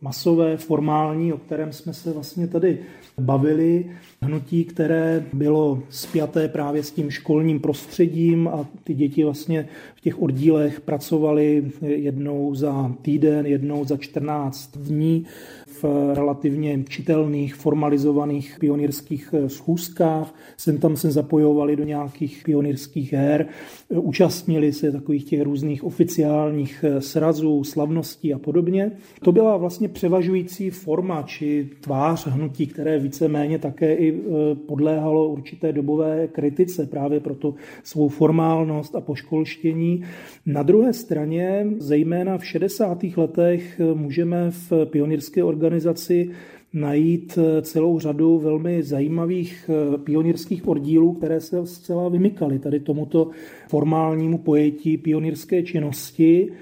masové, 0.00 0.56
formální, 0.56 1.32
o 1.32 1.38
kterém 1.38 1.72
jsme 1.72 1.94
se 1.94 2.12
vlastně 2.12 2.48
tady 2.48 2.78
bavili. 3.18 3.90
Hnutí, 4.22 4.64
které 4.64 5.24
bylo 5.32 5.82
spjaté 5.90 6.48
právě 6.48 6.82
s 6.82 6.90
tím 6.90 7.10
školním 7.10 7.60
prostředím 7.60 8.48
a 8.48 8.66
ty 8.84 8.94
děti 8.94 9.24
vlastně 9.24 9.68
v 9.94 10.00
těch 10.00 10.22
oddílech 10.22 10.80
pracovaly 10.80 11.72
jednou 11.82 12.54
za 12.54 12.92
týden, 13.02 13.46
jednou 13.46 13.84
za 13.84 13.96
14 13.96 14.78
dní 14.78 15.26
v 15.82 16.14
relativně 16.14 16.84
čitelných, 16.88 17.54
formalizovaných 17.54 18.56
pionýrských 18.60 19.34
eh, 19.34 19.48
schůzkách. 19.48 20.34
Sem 20.56 20.78
tam 20.78 20.96
se 20.96 21.10
zapojovali 21.10 21.76
do 21.76 21.84
nějakých 21.84 22.42
pionýrských 22.44 23.12
her, 23.12 23.46
eh, 23.90 23.98
účastnili 23.98 24.72
se 24.72 24.92
takových 24.92 25.24
těch 25.24 25.42
různých 25.42 25.84
oficiálních 25.84 26.84
eh, 26.84 27.00
srazů, 27.00 27.64
slavností 27.64 28.34
a 28.34 28.38
podobně. 28.38 28.92
To 29.24 29.32
byla 29.32 29.56
vlastně 29.56 29.88
převažující 29.88 30.70
forma 30.70 31.22
či 31.22 31.68
tvář 31.80 32.26
hnutí, 32.26 32.66
které 32.66 32.98
víceméně 32.98 33.58
také 33.58 33.94
i 33.94 34.22
podléhalo 34.66 35.28
určité 35.28 35.72
dobové 35.72 36.28
kritice 36.28 36.86
právě 36.86 37.20
pro 37.20 37.34
tu 37.34 37.54
svou 37.82 38.08
formálnost 38.08 38.94
a 38.94 39.00
poškolštění. 39.00 40.04
Na 40.46 40.62
druhé 40.62 40.92
straně, 40.92 41.66
zejména 41.78 42.38
v 42.38 42.46
60. 42.46 42.98
letech, 43.16 43.80
můžeme 43.94 44.50
v 44.50 44.72
pionýrské 44.84 45.44
organizaci 45.44 45.71
organizaci 45.72 46.30
najít 46.72 47.38
eh, 47.38 47.62
celou 47.62 47.98
řadu 47.98 48.38
velmi 48.38 48.82
zajímavých 48.82 49.70
eh, 49.70 49.98
pionýrských 49.98 50.68
oddílů, 50.68 51.12
které 51.12 51.40
se 51.40 51.66
zcela 51.66 52.08
vymykaly 52.08 52.58
tady 52.58 52.80
tomuto 52.80 53.30
formálnímu 53.68 54.38
pojetí 54.38 54.98
pionýrské 54.98 55.62
činnosti 55.62 56.52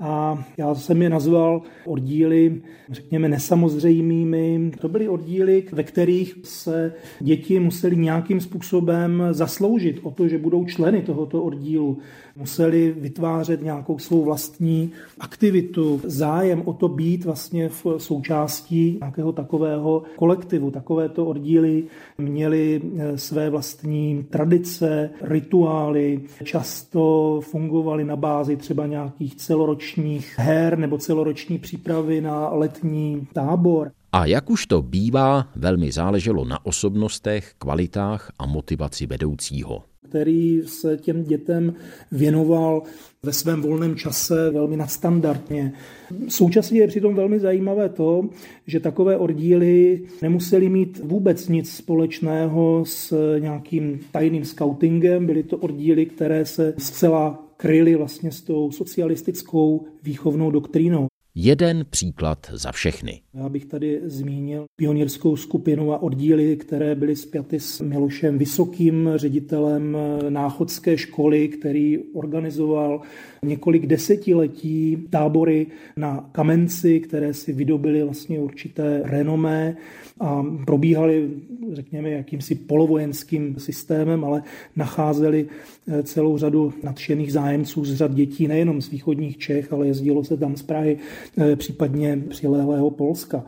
a 0.00 0.44
já 0.56 0.74
jsem 0.74 1.02
je 1.02 1.10
nazval 1.10 1.62
oddíly, 1.86 2.62
řekněme, 2.90 3.28
nesamozřejmými. 3.28 4.70
To 4.80 4.88
byly 4.88 5.08
oddíly, 5.08 5.64
ve 5.72 5.82
kterých 5.82 6.34
se 6.42 6.92
děti 7.20 7.60
museli 7.60 7.96
nějakým 7.96 8.40
způsobem 8.40 9.22
zasloužit 9.30 10.00
o 10.02 10.10
to, 10.10 10.28
že 10.28 10.38
budou 10.38 10.64
členy 10.64 11.02
tohoto 11.02 11.42
oddílu 11.42 11.98
museli 12.38 12.94
vytvářet 12.98 13.62
nějakou 13.62 13.98
svou 13.98 14.24
vlastní 14.24 14.92
aktivitu, 15.20 16.00
zájem 16.04 16.62
o 16.64 16.72
to 16.72 16.88
být 16.88 17.24
vlastně 17.24 17.68
v 17.68 17.86
součástí 17.98 18.98
nějakého 19.00 19.32
takového 19.32 20.02
kolektivu. 20.16 20.70
Takovéto 20.70 21.26
oddíly 21.26 21.84
měly 22.18 22.82
eh, 22.98 23.18
své 23.18 23.50
vlastní 23.50 24.26
tradice, 24.30 25.10
rituály, 25.20 26.20
často 26.44 27.40
fungovaly 27.42 28.04
na 28.04 28.16
bázi 28.16 28.56
třeba 28.56 28.86
nějakých 28.86 29.36
celoročních 29.36 30.34
her 30.38 30.78
nebo 30.78 30.98
celoroční 30.98 31.58
přípravy 31.58 32.20
na 32.20 32.48
letní 32.48 33.26
tábor. 33.32 33.90
A 34.12 34.26
jak 34.26 34.50
už 34.50 34.66
to 34.66 34.82
bývá, 34.82 35.48
velmi 35.56 35.92
záleželo 35.92 36.44
na 36.44 36.66
osobnostech, 36.66 37.54
kvalitách 37.58 38.32
a 38.38 38.46
motivaci 38.46 39.06
vedoucího 39.06 39.82
který 40.08 40.62
se 40.66 40.96
těm 40.96 41.24
dětem 41.24 41.74
věnoval 42.12 42.82
ve 43.22 43.32
svém 43.32 43.62
volném 43.62 43.96
čase 43.96 44.50
velmi 44.50 44.76
nadstandardně. 44.76 45.72
Současně 46.28 46.80
je 46.80 46.88
přitom 46.88 47.14
velmi 47.14 47.40
zajímavé 47.40 47.88
to, 47.88 48.28
že 48.66 48.80
takové 48.80 49.16
oddíly 49.16 50.02
nemuseli 50.22 50.68
mít 50.68 51.00
vůbec 51.04 51.48
nic 51.48 51.70
společného 51.70 52.84
s 52.86 53.36
nějakým 53.38 54.00
tajným 54.12 54.44
scoutingem. 54.44 55.26
Byly 55.26 55.42
to 55.42 55.56
oddíly, 55.56 56.06
které 56.06 56.46
se 56.46 56.74
zcela 56.78 57.44
kryly 57.56 57.94
vlastně 57.96 58.32
s 58.32 58.42
tou 58.42 58.70
socialistickou 58.70 59.86
výchovnou 60.02 60.50
doktrínou. 60.50 61.07
Jeden 61.40 61.86
příklad 61.90 62.38
za 62.52 62.72
všechny. 62.72 63.20
Já 63.34 63.48
bych 63.48 63.64
tady 63.64 64.00
zmínil 64.04 64.64
pionýrskou 64.76 65.36
skupinu 65.36 65.92
a 65.92 66.02
oddíly, 66.02 66.56
které 66.56 66.94
byly 66.94 67.16
spjaty 67.16 67.60
s 67.60 67.80
Milošem 67.80 68.38
Vysokým, 68.38 69.10
ředitelem 69.16 69.96
náchodské 70.28 70.98
školy, 70.98 71.48
který 71.48 71.98
organizoval 71.98 73.02
několik 73.42 73.86
desetiletí 73.86 75.06
tábory 75.10 75.66
na 75.96 76.28
Kamenci, 76.32 77.00
které 77.00 77.34
si 77.34 77.52
vydobily 77.52 78.02
vlastně 78.02 78.38
určité 78.38 79.02
renomé 79.04 79.76
a 80.20 80.46
probíhaly, 80.66 81.30
řekněme, 81.72 82.10
jakýmsi 82.10 82.54
polovojenským 82.54 83.58
systémem, 83.58 84.24
ale 84.24 84.42
nacházeli 84.76 85.46
eh, 85.88 86.02
celou 86.02 86.38
řadu 86.38 86.72
nadšených 86.82 87.32
zájemců 87.32 87.84
z 87.84 87.94
řad 87.94 88.14
dětí, 88.14 88.48
nejenom 88.48 88.82
z 88.82 88.90
východních 88.90 89.38
Čech, 89.38 89.72
ale 89.72 89.86
jezdilo 89.86 90.24
se 90.24 90.36
tam 90.36 90.56
z 90.56 90.62
Prahy, 90.62 90.98
eh, 91.38 91.56
případně 91.56 92.22
přilehlého 92.28 92.90
Polska. 92.90 93.44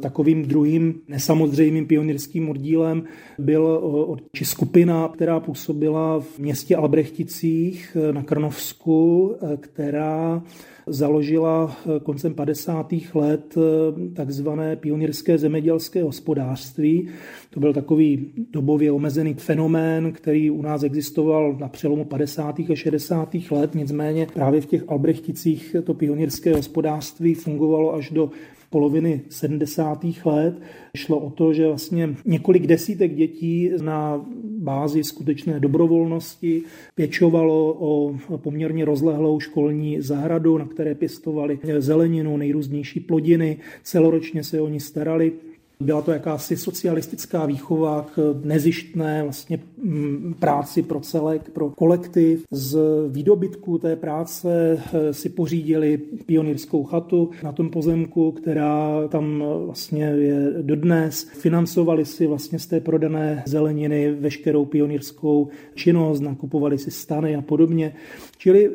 Takovým 0.00 0.42
druhým 0.42 1.00
nesamozřejmým 1.08 1.86
pionýrským 1.86 2.50
oddílem 2.50 3.04
byl 3.38 3.82
eh, 4.18 4.22
či 4.32 4.44
skupina, 4.44 5.08
která 5.08 5.40
působila 5.40 6.20
v 6.20 6.38
městě 6.38 6.76
Albrechticích 6.76 7.96
na 8.12 8.22
Krnovsku, 8.22 9.36
která 9.60 10.42
založila 10.90 11.76
eh, 11.76 12.00
koncem 12.00 12.34
50. 12.34 12.92
let 13.14 13.54
eh, 13.58 14.14
takzvané 14.14 14.76
pionýrské 14.76 15.38
zemědělské 15.38 16.02
hospodářství. 16.02 17.08
To 17.50 17.60
byl 17.60 17.72
takový 17.72 18.32
dobově 18.50 18.92
omezený 18.92 19.34
fenomén, 19.34 20.12
který 20.12 20.50
u 20.50 20.62
nás 20.62 20.82
existoval 20.82 21.56
na 21.60 21.68
přelomu 21.68 22.04
50. 22.04 22.60
a 22.60 22.74
60. 22.74 23.36
let, 23.50 23.74
nicméně 23.74 24.26
právě 24.34 24.60
v 24.60 24.66
těch 24.66 24.84
Albrechticích 24.88 25.76
to 25.84 25.94
pionýrské 25.94 26.54
hospodářství 26.54 27.34
fungovalo 27.34 27.94
až 27.94 28.10
do 28.10 28.30
poloviny 28.70 29.20
70. 29.28 30.04
let. 30.24 30.60
Šlo 30.96 31.18
o 31.18 31.30
to, 31.30 31.52
že 31.52 31.66
vlastně 31.66 32.16
několik 32.24 32.66
desítek 32.66 33.14
dětí 33.14 33.70
na 33.82 34.26
bázi 34.44 35.04
skutečné 35.04 35.60
dobrovolnosti 35.60 36.62
pěčovalo 36.94 37.76
o 37.78 38.16
poměrně 38.36 38.84
rozlehlou 38.84 39.40
školní 39.40 40.00
zahradu, 40.00 40.58
na 40.58 40.66
které 40.66 40.94
pěstovali 40.94 41.58
zeleninu, 41.78 42.36
nejrůznější 42.36 43.00
plodiny, 43.00 43.56
celoročně 43.82 44.44
se 44.44 44.60
o 44.60 44.68
ní 44.68 44.80
starali. 44.80 45.32
Byla 45.80 46.02
to 46.02 46.12
jakási 46.12 46.56
socialistická 46.56 47.46
výchova 47.46 48.06
k 48.14 48.40
nezištné 48.44 49.22
vlastně 49.22 49.58
mm, 49.82 50.34
práci 50.38 50.82
pro 50.82 51.00
celek, 51.00 51.50
pro 51.50 51.70
kolektiv. 51.70 52.44
Z 52.50 52.78
výdobytku 53.08 53.78
té 53.78 53.96
práce 53.96 54.78
eh, 54.92 55.14
si 55.14 55.28
pořídili 55.28 55.98
pionýrskou 56.26 56.84
chatu 56.84 57.30
na 57.42 57.52
tom 57.52 57.70
pozemku, 57.70 58.32
která 58.32 59.08
tam 59.08 59.44
vlastně 59.66 60.04
je 60.04 60.52
dodnes. 60.62 61.28
Financovali 61.32 62.04
si 62.04 62.26
vlastně 62.26 62.58
z 62.58 62.66
té 62.66 62.80
prodané 62.80 63.42
zeleniny 63.46 64.12
veškerou 64.12 64.64
pionýrskou 64.64 65.48
činnost, 65.74 66.20
nakupovali 66.20 66.78
si 66.78 66.90
stany 66.90 67.36
a 67.36 67.42
podobně. 67.42 67.94
Čili 68.42 68.66
eh, 68.66 68.70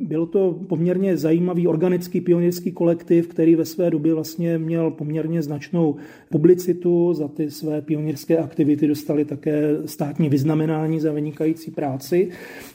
byl 0.00 0.26
to 0.26 0.60
poměrně 0.68 1.16
zajímavý 1.16 1.66
organický 1.68 2.20
pionýrský 2.20 2.72
kolektiv, 2.72 3.28
který 3.28 3.54
ve 3.54 3.64
své 3.64 3.90
době 3.90 4.14
vlastně 4.14 4.58
měl 4.58 4.90
poměrně 4.90 5.42
značnou 5.42 5.96
publicitu 6.30 7.14
za 7.14 7.28
ty 7.28 7.50
své 7.50 7.82
pionýrské 7.82 8.38
aktivity, 8.38 8.86
dostali 8.86 9.24
také 9.24 9.62
státní 9.86 10.28
vyznamenání 10.28 11.00
za 11.00 11.12
vynikající 11.12 11.70
práci. 11.70 12.30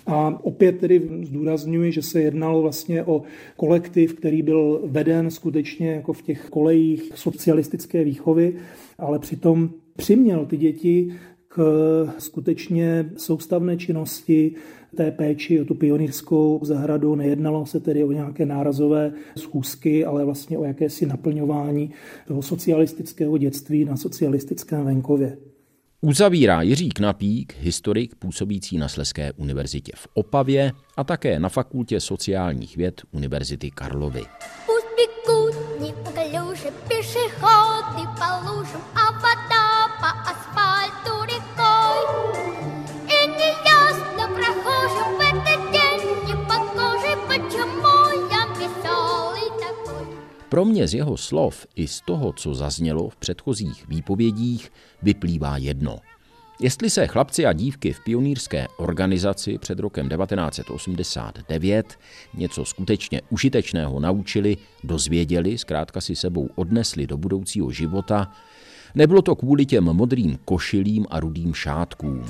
A 0.08 0.40
opět 0.44 0.80
tedy 0.80 1.10
zdůrazňuji, 1.24 1.92
že 1.92 2.02
se 2.02 2.22
jednalo 2.22 2.62
vlastně 2.62 3.04
o 3.04 3.22
kolektiv, 3.58 4.14
který 4.14 4.42
byl 4.42 4.82
veden 4.86 5.32
skutečně 5.32 5.92
jako 5.92 6.14
v 6.14 6.22
těch 6.22 6.50
kolejích 6.50 7.12
socialistické 7.16 8.04
výchovy, 8.04 8.56
ale 8.98 9.20
přitom 9.20 9.70
přiměl 9.96 10.46
ty 10.46 10.58
děti 10.58 11.14
k 11.51 11.59
skutečně 12.19 13.11
soustavné 13.17 13.77
činnosti, 13.77 14.55
té 14.97 15.11
péči 15.11 15.61
o 15.61 15.65
tu 15.65 15.75
pionýrskou 15.75 16.61
zahradu. 16.63 17.15
Nejednalo 17.15 17.67
se 17.67 17.81
tedy 17.81 18.05
o 18.05 18.13
nějaké 18.13 18.47
nárazové 18.47 19.13
schůzky, 19.39 20.05
ale 20.05 20.25
vlastně 20.25 20.59
o 20.59 20.65
jakési 20.65 21.07
naplňování 21.07 21.91
toho 22.29 22.43
socialistického 22.43 23.39
dětství 23.39 23.85
na 23.85 23.97
socialistickém 23.97 24.85
venkově. 24.85 25.37
Uzavírá 26.01 26.63
Jiří 26.63 26.89
Knapík, 26.89 27.55
historik 27.61 28.15
působící 28.15 28.79
na 28.79 28.89
Sleské 28.89 29.33
univerzitě 29.33 29.93
v 29.97 30.09
Opavě 30.15 30.73
a 30.97 31.05
také 31.05 31.39
na 31.39 31.49
Fakultě 31.49 32.01
sociálních 32.01 32.77
věd 32.77 33.03
Univerzity 33.13 33.71
Karlovy. 33.71 34.23
пешеходы 36.89 38.05
по 38.19 38.50
Pro 50.52 50.66
mě 50.66 50.88
z 50.88 50.94
jeho 50.94 51.18
slov 51.18 51.68
i 51.76 51.88
z 51.88 52.02
toho, 52.02 52.34
co 52.34 52.54
zaznělo 52.54 53.10
v 53.10 53.16
předchozích 53.16 53.88
výpovědích, 53.88 54.72
vyplývá 55.02 55.58
jedno. 55.58 56.00
Jestli 56.62 56.90
se 56.90 57.08
chlapci 57.08 57.46
a 57.46 57.54
dívky 57.54 57.94
v 57.94 58.00
pionýrské 58.00 58.68
organizaci 58.78 59.58
před 59.58 59.80
rokem 59.80 60.10
1989 60.10 62.00
něco 62.34 62.66
skutečně 62.66 63.22
užitečného 63.30 64.00
naučili, 64.00 64.58
dozvěděli, 64.84 65.58
zkrátka 65.58 66.02
si 66.02 66.16
sebou 66.16 66.50
odnesli 66.56 67.08
do 67.08 67.18
budoucího 67.18 67.72
života, 67.72 68.32
nebylo 68.96 69.22
to 69.22 69.36
kvůli 69.36 69.66
těm 69.66 69.84
modrým 69.84 70.38
košilím 70.46 71.06
a 71.10 71.20
rudým 71.20 71.54
šátkům. 71.54 72.26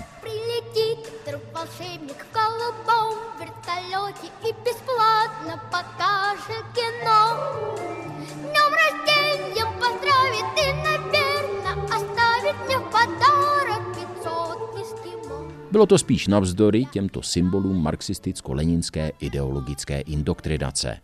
Bylo 15.72 15.86
to 15.86 15.98
spíš 15.98 16.28
navzdory 16.28 16.86
těmto 16.86 17.22
symbolům 17.22 17.84
marxisticko-leninské 17.84 19.12
ideologické 19.20 20.00
indoktrinace. 20.00 20.98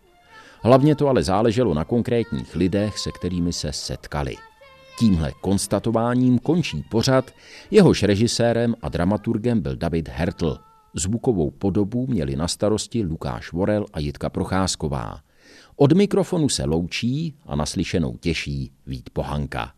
Hlavně 0.62 0.96
to 0.96 1.08
ale 1.08 1.24
záleželo 1.24 1.74
na 1.74 1.84
konkrétních 1.84 2.56
lidech, 2.56 3.00
se 3.00 3.12
kterými 3.12 3.54
se 3.54 3.74
setkali. 3.74 4.36
Tímhle 5.00 5.32
konstatováním 5.42 6.40
končí 6.40 6.84
pořad, 6.90 7.32
jehož 7.72 8.04
režisérem 8.04 8.76
a 8.82 8.90
dramaturgem 8.90 9.62
byl 9.62 9.76
David 9.76 10.10
Hertl. 10.10 10.58
Zvukovou 10.96 11.52
podobu 11.52 12.08
měli 12.08 12.36
na 12.36 12.48
starosti 12.48 13.04
Lukáš 13.04 13.52
Vorel 13.52 13.86
a 13.94 14.00
Jitka 14.00 14.30
Procházková. 14.30 15.20
Od 15.76 15.94
mikrofonu 15.94 16.50
se 16.50 16.66
loučí 16.66 17.36
a 17.46 17.56
naslyšenou 17.56 18.18
těší 18.18 18.72
Vít 18.88 19.10
Pohanka. 19.10 19.77